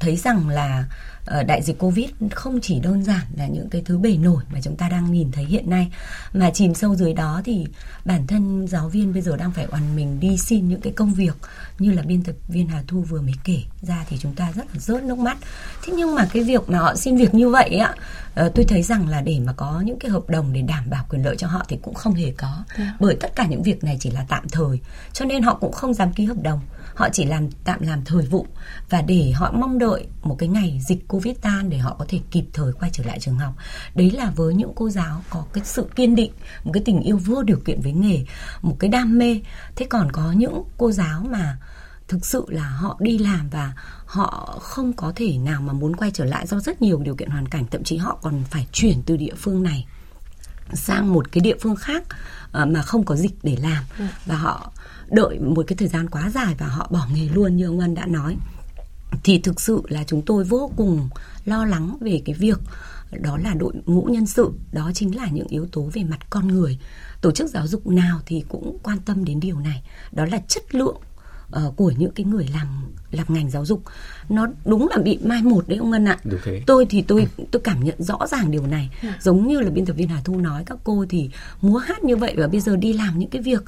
thấy 0.00 0.16
rằng 0.16 0.48
là 0.48 0.84
ờ, 1.26 1.42
đại 1.42 1.62
dịch 1.62 1.78
Covid 1.78 2.10
không 2.30 2.60
chỉ 2.62 2.80
đơn 2.80 3.04
giản 3.04 3.22
là 3.36 3.46
những 3.46 3.68
cái 3.70 3.82
thứ 3.84 3.98
bề 3.98 4.16
nổi 4.16 4.42
mà 4.52 4.60
chúng 4.62 4.76
ta 4.76 4.88
đang 4.88 5.12
nhìn 5.12 5.32
thấy 5.32 5.44
hiện 5.44 5.70
nay 5.70 5.92
mà 6.32 6.50
chìm 6.50 6.74
sâu 6.74 6.94
dưới 6.94 7.12
đó 7.12 7.40
thì 7.44 7.66
bản 8.04 8.26
thân 8.26 8.66
giáo 8.68 8.88
viên 8.88 9.12
bây 9.12 9.22
giờ 9.22 9.36
đang 9.36 9.52
phải 9.52 9.66
oằn 9.70 9.96
mình 9.96 10.20
đi 10.20 10.38
xin 10.38 10.68
những 10.68 10.80
cái 10.80 10.92
công 10.92 11.14
việc 11.14 11.36
như 11.78 11.92
là 11.92 12.02
biên 12.02 12.22
tập 12.22 12.34
viên 12.48 12.68
Hà 12.68 12.82
Thu 12.86 13.00
vừa 13.02 13.20
mới 13.20 13.34
kể 13.44 13.62
ra 13.82 14.04
thì 14.08 14.18
chúng 14.20 14.34
ta 14.34 14.52
rất 14.52 14.66
là 14.72 14.78
rớt 14.78 15.02
nước 15.02 15.18
mắt. 15.18 15.36
Thế 15.84 15.92
nhưng 15.96 16.14
mà 16.14 16.28
cái 16.32 16.42
việc 16.42 16.68
mà 16.68 16.78
họ 16.78 16.94
xin 16.94 17.16
việc 17.16 17.34
như 17.34 17.48
vậy 17.48 17.68
á 17.68 17.94
ờ, 18.34 18.50
tôi 18.54 18.64
thấy 18.64 18.82
rằng 18.82 19.08
là 19.08 19.20
để 19.20 19.40
mà 19.46 19.52
có 19.52 19.82
những 19.84 19.98
cái 19.98 20.10
hợp 20.10 20.30
đồng 20.30 20.52
để 20.52 20.62
đảm 20.62 20.84
bảo 20.90 21.04
quyền 21.08 21.24
lợi 21.24 21.36
cho 21.36 21.46
họ 21.46 21.64
thì 21.68 21.78
cũng 21.82 21.94
không 21.94 22.14
hề 22.14 22.32
có. 22.36 22.64
Bởi 23.00 23.16
tất 23.20 23.36
cả 23.36 23.46
những 23.46 23.62
việc 23.62 23.84
này 23.84 23.96
chỉ 24.00 24.10
là 24.10 24.24
tạm 24.28 24.48
thời 24.48 24.80
cho 25.12 25.24
nên 25.24 25.42
họ 25.42 25.54
cũng 25.54 25.72
không 25.72 25.94
dám 25.94 26.12
ký 26.12 26.24
hợp 26.24 26.42
đồng 26.42 26.60
họ 26.94 27.08
chỉ 27.12 27.24
làm 27.24 27.50
tạm 27.64 27.82
làm 27.82 28.04
thời 28.04 28.26
vụ 28.26 28.46
và 28.90 29.02
để 29.02 29.32
họ 29.34 29.52
mong 29.52 29.78
đợi 29.78 30.06
một 30.22 30.36
cái 30.38 30.48
ngày 30.48 30.80
dịch 30.88 31.08
covid 31.08 31.36
tan 31.40 31.70
để 31.70 31.78
họ 31.78 31.96
có 31.98 32.04
thể 32.08 32.20
kịp 32.30 32.44
thời 32.52 32.72
quay 32.72 32.90
trở 32.94 33.04
lại 33.04 33.20
trường 33.20 33.38
học. 33.38 33.54
Đấy 33.94 34.10
là 34.10 34.30
với 34.36 34.54
những 34.54 34.72
cô 34.76 34.90
giáo 34.90 35.22
có 35.30 35.44
cái 35.52 35.64
sự 35.64 35.86
kiên 35.96 36.14
định 36.14 36.32
một 36.64 36.70
cái 36.74 36.82
tình 36.86 37.00
yêu 37.00 37.20
vô 37.24 37.42
điều 37.42 37.58
kiện 37.64 37.80
với 37.80 37.92
nghề 37.92 38.24
một 38.62 38.76
cái 38.78 38.90
đam 38.90 39.18
mê. 39.18 39.40
Thế 39.76 39.86
còn 39.90 40.12
có 40.12 40.32
những 40.32 40.62
cô 40.78 40.92
giáo 40.92 41.26
mà 41.30 41.58
thực 42.08 42.26
sự 42.26 42.44
là 42.48 42.68
họ 42.68 42.96
đi 43.00 43.18
làm 43.18 43.48
và 43.50 43.72
họ 44.06 44.58
không 44.62 44.92
có 44.92 45.12
thể 45.16 45.38
nào 45.38 45.60
mà 45.60 45.72
muốn 45.72 45.96
quay 45.96 46.10
trở 46.10 46.24
lại 46.24 46.46
do 46.46 46.60
rất 46.60 46.82
nhiều 46.82 46.98
điều 46.98 47.16
kiện 47.16 47.30
hoàn 47.30 47.48
cảnh 47.48 47.66
thậm 47.70 47.84
chí 47.84 47.96
họ 47.96 48.18
còn 48.22 48.42
phải 48.50 48.66
chuyển 48.72 49.02
từ 49.06 49.16
địa 49.16 49.34
phương 49.36 49.62
này 49.62 49.86
sang 50.72 51.12
một 51.12 51.32
cái 51.32 51.40
địa 51.40 51.56
phương 51.60 51.76
khác 51.76 52.02
ờ, 52.52 52.66
mà 52.66 52.82
không 52.82 53.04
có 53.04 53.16
dịch 53.16 53.34
để 53.42 53.56
làm. 53.62 53.84
Và 54.26 54.36
họ 54.36 54.72
đợi 55.10 55.38
một 55.38 55.64
cái 55.66 55.76
thời 55.76 55.88
gian 55.88 56.10
quá 56.10 56.30
dài 56.34 56.54
và 56.58 56.66
họ 56.66 56.88
bỏ 56.90 57.08
nghề 57.14 57.28
luôn 57.28 57.56
như 57.56 57.66
ông 57.66 57.80
Ân 57.80 57.94
đã 57.94 58.06
nói. 58.06 58.36
Thì 59.24 59.38
thực 59.38 59.60
sự 59.60 59.82
là 59.88 60.04
chúng 60.06 60.22
tôi 60.22 60.44
vô 60.44 60.70
cùng 60.76 61.08
lo 61.44 61.64
lắng 61.64 61.96
về 62.00 62.22
cái 62.24 62.34
việc 62.34 62.58
đó 63.20 63.36
là 63.36 63.54
đội 63.54 63.74
ngũ 63.86 64.02
nhân 64.02 64.26
sự 64.26 64.52
đó 64.72 64.90
chính 64.94 65.16
là 65.16 65.28
những 65.30 65.46
yếu 65.48 65.66
tố 65.72 65.90
về 65.92 66.04
mặt 66.04 66.30
con 66.30 66.48
người. 66.48 66.78
Tổ 67.20 67.30
chức 67.30 67.50
giáo 67.50 67.66
dục 67.66 67.86
nào 67.86 68.20
thì 68.26 68.44
cũng 68.48 68.78
quan 68.82 68.98
tâm 68.98 69.24
đến 69.24 69.40
điều 69.40 69.60
này. 69.60 69.82
Đó 70.12 70.24
là 70.24 70.38
chất 70.48 70.74
lượng 70.74 70.96
uh, 71.66 71.76
của 71.76 71.90
những 71.90 72.12
cái 72.12 72.26
người 72.26 72.48
làm 72.52 72.66
làm 73.14 73.26
ngành 73.28 73.50
giáo 73.50 73.64
dục 73.64 73.82
nó 74.28 74.46
đúng 74.64 74.88
là 74.88 74.96
bị 74.96 75.18
mai 75.24 75.42
một 75.42 75.68
đấy 75.68 75.78
ông 75.78 75.90
Ngân 75.90 76.04
ạ. 76.04 76.18
Đúng 76.24 76.40
thế. 76.44 76.62
Tôi 76.66 76.86
thì 76.90 77.02
tôi 77.02 77.26
tôi 77.50 77.62
cảm 77.62 77.84
nhận 77.84 77.94
rõ 77.98 78.26
ràng 78.26 78.50
điều 78.50 78.66
này. 78.66 78.90
Ừ. 79.02 79.08
Giống 79.20 79.46
như 79.46 79.60
là 79.60 79.70
biên 79.70 79.86
tập 79.86 79.92
viên 79.96 80.08
Hà 80.08 80.20
Thu 80.24 80.40
nói 80.40 80.62
các 80.66 80.78
cô 80.84 81.06
thì 81.08 81.30
múa 81.62 81.76
hát 81.78 82.04
như 82.04 82.16
vậy 82.16 82.34
và 82.36 82.46
bây 82.46 82.60
giờ 82.60 82.76
đi 82.76 82.92
làm 82.92 83.18
những 83.18 83.30
cái 83.30 83.42
việc 83.42 83.62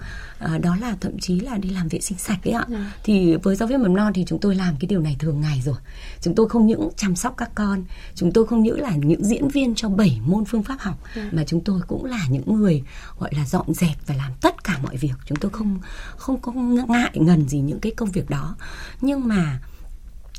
uh, 0.44 0.60
đó 0.60 0.76
là 0.80 0.96
thậm 1.00 1.18
chí 1.18 1.40
là 1.40 1.58
đi 1.58 1.70
làm 1.70 1.88
vệ 1.88 2.00
sinh 2.00 2.18
sạch 2.18 2.38
đấy 2.44 2.54
ạ. 2.54 2.64
Ừ. 2.68 2.76
Thì 3.04 3.36
với 3.42 3.56
giáo 3.56 3.66
viên 3.68 3.82
mầm 3.82 3.96
non 3.96 4.12
thì 4.12 4.24
chúng 4.26 4.38
tôi 4.38 4.54
làm 4.54 4.74
cái 4.80 4.88
điều 4.88 5.00
này 5.00 5.16
thường 5.18 5.40
ngày 5.40 5.62
rồi. 5.64 5.76
Chúng 6.20 6.34
tôi 6.34 6.48
không 6.48 6.66
những 6.66 6.88
chăm 6.96 7.16
sóc 7.16 7.34
các 7.36 7.50
con, 7.54 7.84
chúng 8.14 8.32
tôi 8.32 8.46
không 8.46 8.62
những 8.62 8.80
là 8.80 8.96
những 8.96 9.24
diễn 9.24 9.48
viên 9.48 9.74
cho 9.74 9.88
7 9.88 10.20
môn 10.26 10.44
phương 10.44 10.62
pháp 10.62 10.76
học 10.80 11.02
Ừ. 11.14 11.22
mà 11.32 11.44
chúng 11.46 11.60
tôi 11.64 11.80
cũng 11.88 12.04
là 12.04 12.26
những 12.28 12.54
người 12.54 12.82
gọi 13.18 13.30
là 13.34 13.46
dọn 13.46 13.74
dẹp 13.74 13.96
và 14.06 14.14
làm 14.14 14.32
tất 14.40 14.64
cả 14.64 14.78
mọi 14.82 14.96
việc. 14.96 15.12
Chúng 15.26 15.38
tôi 15.38 15.50
không 15.50 15.78
không 16.16 16.40
có 16.40 16.52
ngại 16.52 17.10
ngần 17.14 17.48
gì 17.48 17.58
những 17.60 17.80
cái 17.80 17.92
công 17.96 18.10
việc 18.10 18.30
đó. 18.30 18.56
Nhưng 19.00 19.28
mà 19.28 19.35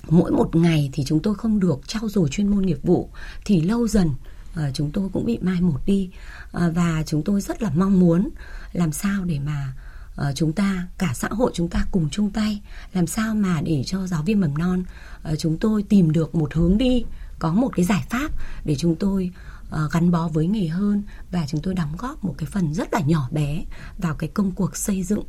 mỗi 0.10 0.32
một 0.32 0.56
ngày 0.56 0.90
thì 0.94 1.04
chúng 1.06 1.22
tôi 1.22 1.36
không 1.36 1.60
được 1.60 1.88
trau 1.88 2.10
dồi 2.10 2.30
chuyên 2.30 2.48
môn 2.48 2.66
nghiệp 2.66 2.80
vụ, 2.84 3.10
thì 3.46 3.62
lâu 3.62 3.88
dần 3.88 4.10
ờ, 4.56 4.72
chúng 4.74 4.92
tôi 4.92 5.10
cũng 5.14 5.26
bị 5.26 5.38
mai 5.42 5.62
một 5.62 5.80
đi 5.86 6.10
ờ, 6.52 6.72
và 6.72 7.04
chúng 7.06 7.24
tôi 7.24 7.42
rất 7.42 7.62
là 7.62 7.70
mong 7.76 8.00
muốn 8.00 8.30
làm 8.74 8.92
sao 8.92 9.26
để 9.26 9.40
mà 9.40 9.74
ờ, 10.16 10.32
chúng 10.36 10.54
ta, 10.54 10.88
cả 10.98 11.12
xã 11.16 11.28
hội 11.28 11.52
chúng 11.54 11.70
ta 11.70 11.86
cùng 11.92 12.10
chung 12.10 12.32
tay, 12.32 12.62
làm 12.94 13.08
sao 13.08 13.36
mà 13.36 13.62
để 13.62 13.84
cho 13.86 14.08
giáo 14.08 14.24
viên 14.24 14.40
mầm 14.40 14.58
non 14.58 14.84
chúng 15.38 15.58
tôi 15.58 15.84
tìm 15.84 16.12
được 16.12 16.36
một 16.36 16.54
hướng 16.54 16.78
đi, 16.78 17.06
có 17.40 17.54
một 17.54 17.70
cái 17.76 17.86
giải 17.86 18.06
pháp 18.10 18.32
để 18.66 18.76
chúng 18.76 18.96
tôi 18.96 19.32
gắn 19.92 20.12
bó 20.12 20.28
với 20.28 20.48
nghề 20.48 20.68
hơn 20.68 21.04
và 21.32 21.46
chúng 21.48 21.62
tôi 21.62 21.74
đóng 21.74 21.96
góp 21.98 22.24
một 22.24 22.36
cái 22.38 22.50
phần 22.52 22.74
rất 22.74 22.94
là 22.94 23.00
nhỏ 23.00 23.30
bé 23.32 23.64
vào 23.98 24.16
cái 24.16 24.30
công 24.34 24.52
cuộc 24.52 24.78
xây 24.78 25.04
dựng 25.04 25.24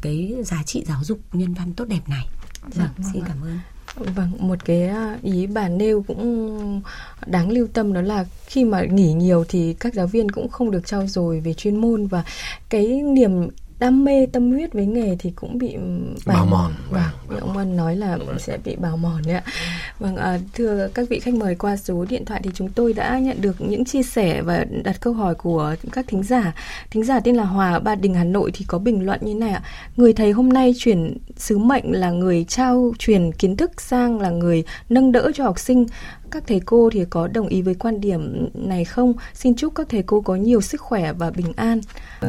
cái 0.00 0.34
giá 0.44 0.62
trị 0.62 0.84
giáo 0.86 1.04
dục 1.04 1.18
nhân 1.32 1.54
văn 1.54 1.72
tốt 1.72 1.84
đẹp 1.88 2.08
này. 2.08 2.28
Vâng, 2.74 2.88
xin 3.12 3.22
cảm 3.28 3.36
ơn. 3.42 3.58
Vâng, 4.14 4.30
một 4.38 4.64
cái 4.64 4.88
à, 4.88 5.18
ý 5.22 5.46
bà 5.46 5.68
nêu 5.68 6.04
cũng 6.06 6.82
đáng 7.26 7.50
lưu 7.50 7.66
tâm 7.72 7.92
đó 7.92 8.00
là 8.00 8.24
khi 8.46 8.64
mà 8.64 8.82
nghỉ 8.82 9.12
nhiều 9.12 9.44
thì 9.48 9.74
các 9.80 9.94
giáo 9.94 10.06
viên 10.06 10.30
cũng 10.30 10.48
không 10.48 10.70
được 10.70 10.86
trau 10.86 11.06
dồi 11.06 11.40
về 11.40 11.54
chuyên 11.54 11.76
môn 11.76 12.06
và 12.06 12.24
cái 12.68 12.86
niềm 13.02 13.48
đam 13.84 14.04
mê 14.04 14.26
tâm 14.26 14.52
huyết 14.52 14.72
với 14.72 14.86
nghề 14.86 15.16
thì 15.18 15.32
cũng 15.36 15.58
bị 15.58 15.76
Bào 16.26 16.46
mòn, 16.46 16.72
Vâng, 16.90 17.02
vâng, 17.26 17.36
như 17.36 17.40
ông 17.40 17.56
Ân 17.56 17.76
nói 17.76 17.96
là 17.96 18.18
sẽ 18.38 18.58
bị 18.64 18.76
bào 18.76 18.96
mòn 18.96 19.22
đấy 19.26 19.34
ạ. 19.34 19.42
Vâng, 19.98 20.16
à, 20.16 20.38
thưa 20.54 20.88
các 20.94 21.08
vị 21.08 21.20
khách 21.20 21.34
mời 21.34 21.54
qua 21.54 21.76
số 21.76 22.04
điện 22.08 22.24
thoại 22.24 22.40
thì 22.44 22.50
chúng 22.54 22.68
tôi 22.68 22.92
đã 22.92 23.18
nhận 23.18 23.40
được 23.40 23.60
những 23.60 23.84
chia 23.84 24.02
sẻ 24.02 24.42
và 24.42 24.64
đặt 24.84 25.00
câu 25.00 25.12
hỏi 25.12 25.34
của 25.34 25.74
các 25.92 26.04
thính 26.08 26.22
giả. 26.22 26.54
Thính 26.90 27.04
giả 27.04 27.20
tên 27.20 27.36
là 27.36 27.44
Hòa 27.44 27.72
ở 27.72 27.80
Ba 27.80 27.94
Đình 27.94 28.14
Hà 28.14 28.24
Nội 28.24 28.50
thì 28.54 28.64
có 28.68 28.78
bình 28.78 29.06
luận 29.06 29.20
như 29.22 29.34
này 29.34 29.50
ạ. 29.50 29.62
Người 29.96 30.12
thầy 30.12 30.32
hôm 30.32 30.48
nay 30.48 30.74
chuyển 30.78 31.16
sứ 31.36 31.58
mệnh 31.58 31.92
là 31.92 32.10
người 32.10 32.44
trao 32.48 32.92
truyền 32.98 33.32
kiến 33.32 33.56
thức 33.56 33.80
sang 33.80 34.20
là 34.20 34.30
người 34.30 34.64
nâng 34.88 35.12
đỡ 35.12 35.30
cho 35.34 35.44
học 35.44 35.58
sinh. 35.58 35.86
Các 36.34 36.44
thầy 36.46 36.60
cô 36.66 36.90
thì 36.92 37.04
có 37.10 37.28
đồng 37.28 37.48
ý 37.48 37.62
với 37.62 37.74
quan 37.74 38.00
điểm 38.00 38.48
này 38.54 38.84
không? 38.84 39.12
Xin 39.34 39.56
chúc 39.56 39.74
các 39.74 39.86
thầy 39.90 40.02
cô 40.02 40.20
có 40.20 40.36
nhiều 40.36 40.60
sức 40.60 40.80
khỏe 40.80 41.12
và 41.12 41.30
bình 41.30 41.52
an. 41.56 41.80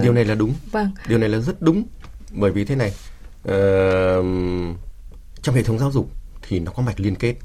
Điều 0.04 0.14
này 0.14 0.26
là 0.26 0.36
đúng. 0.36 0.54
Vâng. 0.72 0.92
Điều 1.08 1.18
này 1.18 1.30
là 1.30 1.40
rất 1.40 1.62
đúng. 1.62 1.84
Bởi 2.32 2.52
vì 2.52 2.66
thế 2.66 2.76
này, 2.76 2.94
ờ, 3.44 4.22
trong 5.42 5.56
hệ 5.56 5.64
thống 5.64 5.80
giáo 5.80 5.92
dục 5.92 6.10
thì 6.48 6.60
nó 6.60 6.72
có 6.72 6.84
mạch 6.84 7.00
liên 7.00 7.16
kết. 7.16 7.36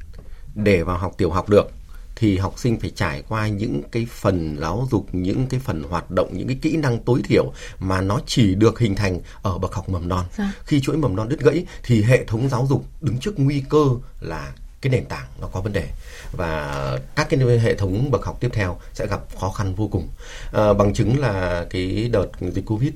Để 0.54 0.82
vào 0.82 0.98
học 0.98 1.14
tiểu 1.18 1.30
học 1.30 1.48
được 1.48 1.70
thì 2.16 2.36
học 2.36 2.58
sinh 2.58 2.80
phải 2.80 2.90
trải 2.90 3.22
qua 3.28 3.48
những 3.48 3.82
cái 3.92 4.06
phần 4.10 4.56
giáo 4.60 4.88
dục, 4.90 5.06
những 5.12 5.46
cái 5.46 5.60
phần 5.60 5.82
hoạt 5.82 6.10
động, 6.10 6.28
những 6.32 6.46
cái 6.46 6.58
kỹ 6.62 6.76
năng 6.76 6.98
tối 6.98 7.20
thiểu 7.24 7.52
mà 7.78 8.00
nó 8.00 8.20
chỉ 8.26 8.54
được 8.54 8.78
hình 8.78 8.94
thành 8.94 9.20
ở 9.42 9.58
bậc 9.58 9.74
học 9.74 9.88
mầm 9.88 10.08
non. 10.08 10.24
Dạ. 10.38 10.52
Khi 10.64 10.80
chuỗi 10.80 10.96
mầm 10.96 11.16
non 11.16 11.28
đứt 11.28 11.40
gãy 11.40 11.66
thì 11.82 12.02
hệ 12.02 12.24
thống 12.24 12.48
giáo 12.48 12.66
dục 12.70 12.84
đứng 13.00 13.18
trước 13.18 13.38
nguy 13.38 13.64
cơ 13.68 13.84
là 14.20 14.52
cái 14.82 14.90
nền 14.90 15.04
tảng 15.04 15.26
nó 15.40 15.46
có 15.46 15.60
vấn 15.60 15.72
đề. 15.72 15.88
Và 16.32 16.98
các 17.16 17.26
cái 17.30 17.58
hệ 17.58 17.74
thống 17.74 18.10
bậc 18.10 18.24
học 18.24 18.36
tiếp 18.40 18.48
theo 18.52 18.78
sẽ 18.94 19.06
gặp 19.06 19.20
khó 19.40 19.50
khăn 19.50 19.74
vô 19.74 19.88
cùng. 19.88 20.08
À, 20.52 20.72
bằng 20.72 20.94
chứng 20.94 21.18
là 21.18 21.66
cái 21.70 22.08
đợt 22.12 22.26
dịch 22.40 22.66
covid 22.66 22.92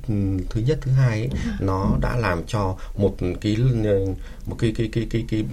thứ 0.51 0.61
nhất 0.61 0.79
thứ 0.81 0.91
hai 0.91 1.19
ấy, 1.19 1.31
nó 1.61 1.91
đã 2.01 2.17
làm 2.17 2.47
cho 2.47 2.77
một 2.97 3.17
cái 3.41 3.57
một 4.47 4.57
cái 4.59 4.73
cái 4.77 4.89
cái 4.93 5.07
cái, 5.11 5.25
cái, 5.29 5.45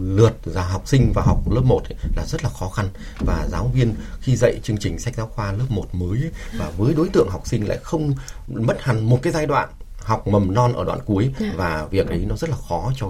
lượt 0.00 0.34
ra 0.44 0.62
học 0.62 0.88
sinh 0.88 1.12
vào 1.14 1.24
học 1.26 1.50
lớp 1.50 1.62
1 1.64 1.82
ấy, 1.84 1.94
là 2.16 2.24
rất 2.26 2.44
là 2.44 2.50
khó 2.50 2.68
khăn. 2.68 2.88
Và 3.18 3.46
giáo 3.50 3.70
viên 3.74 3.94
khi 4.20 4.36
dạy 4.36 4.60
chương 4.62 4.78
trình 4.78 4.98
sách 4.98 5.14
giáo 5.16 5.26
khoa 5.26 5.52
lớp 5.52 5.66
1 5.68 5.94
mới 5.94 6.18
ấy, 6.18 6.30
và 6.58 6.70
với 6.70 6.94
đối 6.94 7.08
tượng 7.08 7.28
học 7.30 7.46
sinh 7.46 7.68
lại 7.68 7.78
không 7.82 8.14
mất 8.46 8.76
hẳn 8.80 9.08
một 9.08 9.18
cái 9.22 9.32
giai 9.32 9.46
đoạn 9.46 9.68
học 10.08 10.26
mầm 10.26 10.54
non 10.54 10.72
ở 10.72 10.84
đoạn 10.84 10.98
cuối 11.06 11.30
Dạ. 11.40 11.52
và 11.56 11.86
việc 11.90 12.08
ấy 12.08 12.24
nó 12.28 12.36
rất 12.36 12.50
là 12.50 12.56
khó 12.68 12.92
cho 12.96 13.06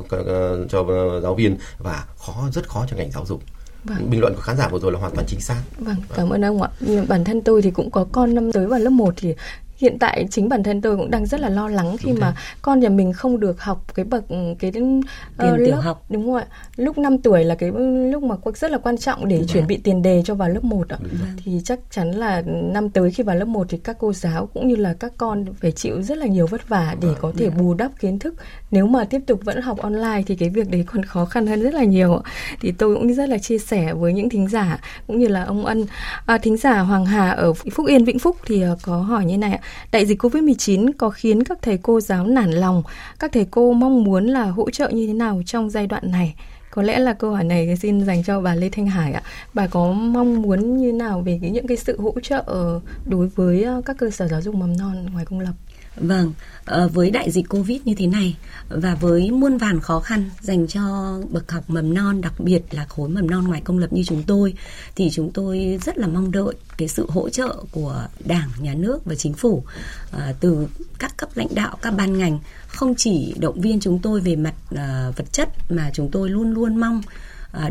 cho 0.70 0.84
giáo 1.22 1.34
viên 1.34 1.56
và 1.78 2.04
khó 2.18 2.48
rất 2.52 2.68
khó 2.68 2.87
cho 2.90 2.96
ngành 2.96 3.11
giáo 3.11 3.26
dục. 3.26 3.42
Vâng. 3.84 4.11
Bình 4.11 4.20
luận 4.20 4.34
của 4.34 4.40
khán 4.40 4.56
giả 4.56 4.68
vừa 4.68 4.78
rồi 4.78 4.92
là 4.92 4.98
hoàn 4.98 5.12
toàn 5.14 5.26
chính 5.28 5.40
xác. 5.40 5.62
Vâng, 5.78 5.96
cảm 6.14 6.28
ơn 6.30 6.44
ông 6.44 6.62
ạ. 6.62 6.68
Bản 7.08 7.24
thân 7.24 7.42
tôi 7.42 7.62
thì 7.62 7.70
cũng 7.70 7.90
có 7.90 8.06
con 8.12 8.34
năm 8.34 8.52
tới 8.52 8.66
vào 8.66 8.78
lớp 8.78 8.90
1 8.90 9.14
thì 9.16 9.34
hiện 9.78 9.98
tại 9.98 10.26
chính 10.30 10.48
bản 10.48 10.62
thân 10.62 10.80
tôi 10.80 10.96
cũng 10.96 11.10
đang 11.10 11.26
rất 11.26 11.40
là 11.40 11.48
lo 11.48 11.68
lắng 11.68 11.96
khi 11.98 12.12
mà 12.12 12.34
con 12.62 12.80
nhà 12.80 12.88
mình 12.88 13.12
không 13.12 13.40
được 13.40 13.60
học 13.60 13.84
cái 13.94 14.04
bậc 14.04 14.24
cái 14.58 14.72
Tiền 14.72 15.00
ờ, 15.36 15.56
tiểu 15.56 15.66
lớp 15.66 15.80
học. 15.80 16.04
đúng 16.10 16.32
rồi 16.32 16.42
ạ. 16.42 16.46
Lúc 16.76 16.98
5 16.98 17.18
tuổi 17.18 17.44
là 17.44 17.54
cái 17.54 17.72
lúc 18.12 18.22
mà 18.22 18.36
rất 18.54 18.70
là 18.70 18.78
quan 18.78 18.98
trọng 18.98 19.28
để 19.28 19.44
chuẩn 19.48 19.66
bị 19.66 19.76
tiền 19.76 20.02
đề 20.02 20.22
cho 20.24 20.34
vào 20.34 20.48
lớp 20.48 20.64
1 20.64 20.88
ạ. 20.88 20.98
Thì 21.44 21.60
chắc 21.64 21.78
chắn 21.90 22.10
là 22.10 22.42
năm 22.46 22.90
tới 22.90 23.10
khi 23.10 23.22
vào 23.22 23.36
lớp 23.36 23.44
1 23.44 23.66
thì 23.70 23.78
các 23.78 23.96
cô 24.00 24.12
giáo 24.12 24.46
cũng 24.54 24.68
như 24.68 24.76
là 24.76 24.94
các 24.94 25.12
con 25.18 25.44
phải 25.60 25.72
chịu 25.72 26.02
rất 26.02 26.18
là 26.18 26.26
nhiều 26.26 26.46
vất 26.46 26.68
vả 26.68 26.96
để 27.00 27.08
có 27.20 27.32
thể 27.36 27.50
bù 27.50 27.74
đắp 27.74 27.90
kiến 28.00 28.18
thức. 28.18 28.34
Nếu 28.70 28.86
mà 28.86 29.04
tiếp 29.04 29.20
tục 29.26 29.40
vẫn 29.44 29.62
học 29.62 29.78
online 29.78 30.22
thì 30.26 30.36
cái 30.36 30.48
việc 30.48 30.70
đấy 30.70 30.84
còn 30.86 31.02
khó 31.02 31.24
khăn 31.24 31.46
hơn 31.46 31.62
rất 31.62 31.74
là 31.74 31.84
nhiều. 31.84 32.14
ạ. 32.14 32.22
Thì 32.60 32.72
tôi 32.72 32.94
cũng 32.94 33.14
rất 33.14 33.28
là 33.28 33.38
chia 33.38 33.58
sẻ 33.58 33.92
với 33.94 34.12
những 34.12 34.28
thính 34.28 34.48
giả 34.48 34.80
cũng 35.06 35.18
như 35.18 35.28
là 35.28 35.44
ông 35.44 35.66
Ân. 35.66 35.86
À, 36.26 36.38
thính 36.38 36.56
giả 36.56 36.78
Hoàng 36.78 37.06
Hà 37.06 37.30
ở 37.30 37.52
Phúc 37.52 37.86
Yên 37.86 38.04
Vĩnh 38.04 38.18
Phúc 38.18 38.36
thì 38.46 38.62
ờ, 38.62 38.76
có 38.82 38.96
hỏi 38.96 39.24
như 39.24 39.38
này 39.38 39.52
ạ. 39.52 39.60
Đại 39.92 40.07
dịch 40.07 40.22
Covid-19 40.22 40.90
có 40.98 41.11
khiến 41.11 41.44
các 41.44 41.59
thầy 41.62 41.78
cô 41.83 42.00
giáo 42.00 42.26
nản 42.26 42.50
lòng. 42.50 42.83
Các 43.18 43.33
thầy 43.33 43.46
cô 43.50 43.72
mong 43.72 44.04
muốn 44.04 44.26
là 44.26 44.44
hỗ 44.44 44.70
trợ 44.70 44.88
như 44.88 45.07
thế 45.07 45.12
nào 45.12 45.42
trong 45.46 45.70
giai 45.70 45.87
đoạn 45.87 46.11
này? 46.11 46.35
Có 46.70 46.83
lẽ 46.83 46.98
là 46.98 47.12
câu 47.12 47.31
hỏi 47.31 47.44
này 47.44 47.76
xin 47.76 48.07
dành 48.07 48.24
cho 48.24 48.40
bà 48.40 48.54
Lê 48.54 48.68
Thanh 48.68 48.87
Hải 48.87 49.12
ạ. 49.12 49.22
Bà 49.54 49.66
có 49.66 49.92
mong 49.92 50.42
muốn 50.42 50.76
như 50.76 50.92
nào 50.92 51.20
về 51.20 51.38
những 51.38 51.66
cái 51.66 51.76
sự 51.76 52.00
hỗ 52.00 52.14
trợ 52.22 52.42
ờ, 52.46 52.81
đối 53.07 53.26
với 53.26 53.62
ờ, 53.62 53.83
các 53.85 53.96
cơ 53.98 54.11
sở 54.11 54.28
giáo 54.28 54.40
dục 54.40 54.54
mầm 54.54 54.76
non 54.76 55.07
ngoài 55.12 55.24
công 55.24 55.40
lập? 55.40 55.52
Vâng, 56.00 56.32
ờ, 56.64 56.88
với 56.88 57.11
đại 57.11 57.30
dịch 57.30 57.48
Covid 57.48 57.80
như 57.84 57.94
thế 57.94 58.06
này 58.06 58.37
và 58.68 58.94
với 58.94 59.30
muôn 59.30 59.58
vàn 59.58 59.80
khó 59.80 60.00
khăn 60.00 60.30
dành 60.40 60.66
cho 60.66 61.14
bậc 61.30 61.52
học 61.52 61.64
mầm 61.68 61.94
non, 61.94 62.20
đặc 62.20 62.32
biệt 62.38 62.62
là 62.70 62.84
khối 62.84 63.08
mầm 63.08 63.30
non 63.30 63.48
ngoài 63.48 63.61
công 63.64 63.78
lập 63.78 63.92
như 63.92 64.02
chúng 64.06 64.22
tôi, 64.22 64.54
thì 64.96 65.11
chúng 65.11 65.30
tôi 65.32 65.78
rất 65.84 65.98
là 65.98 66.06
mong 66.06 66.32
đợi 66.32 66.54
cái 66.76 66.88
sự 66.88 67.06
hỗ 67.08 67.28
trợ 67.28 67.56
của 67.72 68.06
Đảng, 68.24 68.48
Nhà 68.61 68.74
nước 68.74 69.04
và 69.04 69.14
Chính 69.14 69.34
phủ 69.34 69.64
ờ, 70.12 70.32
từ 70.40 70.66
các 70.98 71.16
cấp 71.16 71.28
lãnh 71.34 71.54
đạo, 71.54 71.76
các 71.82 71.90
ban 71.90 72.18
ngành. 72.18 72.38
Không 72.68 72.94
chỉ 72.94 73.34
động 73.38 73.61
viên 73.61 73.80
chúng 73.80 73.98
tôi 73.98 74.20
về 74.20 74.37
mặt 74.37 74.54
ờ, 74.70 75.12
vật 75.16 75.32
chất 75.32 75.48
mà 75.70 75.90
chúng 75.94 76.11
tôi 76.11 76.30
luôn 76.30 76.52
luôn 76.52 76.76
mong 76.76 77.02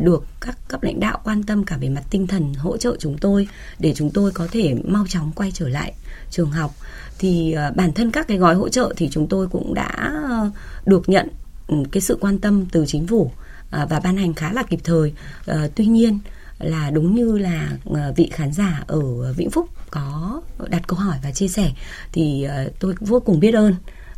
được 0.01 0.25
các 0.41 0.57
cấp 0.67 0.83
lãnh 0.83 0.99
đạo 0.99 1.21
quan 1.23 1.43
tâm 1.43 1.65
cả 1.65 1.77
về 1.77 1.89
mặt 1.89 2.03
tinh 2.09 2.27
thần 2.27 2.53
hỗ 2.53 2.77
trợ 2.77 2.95
chúng 2.99 3.17
tôi 3.17 3.47
để 3.79 3.93
chúng 3.95 4.09
tôi 4.11 4.31
có 4.31 4.47
thể 4.51 4.75
mau 4.85 5.05
chóng 5.09 5.31
quay 5.35 5.51
trở 5.51 5.69
lại 5.69 5.93
trường 6.31 6.51
học 6.51 6.71
thì 7.19 7.51
ờ, 7.51 7.71
bản 7.75 7.93
thân 7.93 8.11
các 8.11 8.27
cái 8.27 8.37
gói 8.37 8.55
hỗ 8.55 8.69
trợ 8.69 8.93
thì 8.97 9.09
chúng 9.11 9.27
tôi 9.27 9.47
cũng 9.47 9.73
đã 9.73 10.13
ờ, 10.29 10.51
được 10.85 11.09
nhận 11.09 11.27
ừ, 11.67 11.75
cái 11.91 12.01
sự 12.01 12.17
quan 12.21 12.39
tâm 12.39 12.65
từ 12.71 12.85
chính 12.85 13.07
phủ 13.07 13.31
ờ, 13.71 13.87
và 13.89 13.99
ban 13.99 14.17
hành 14.17 14.33
khá 14.33 14.53
là 14.53 14.63
kịp 14.63 14.79
thời. 14.83 15.13
Tuy 15.75 15.85
nhiên 15.85 16.19
là 16.59 16.91
đúng 16.91 17.15
như 17.15 17.37
là 17.37 17.71
vị 18.15 18.29
khán 18.33 18.53
giả 18.53 18.83
ở 18.87 19.33
Vĩnh 19.33 19.49
Phúc 19.49 19.69
có 19.91 20.41
đặt 20.69 20.87
câu 20.87 20.99
hỏi 20.99 21.17
và 21.23 21.31
chia 21.31 21.47
sẻ 21.47 21.71
thì 22.11 22.47
tôi 22.79 22.95
vô 22.99 23.19
cùng 23.19 23.39
biết 23.39 23.53
ơn. 23.53 23.75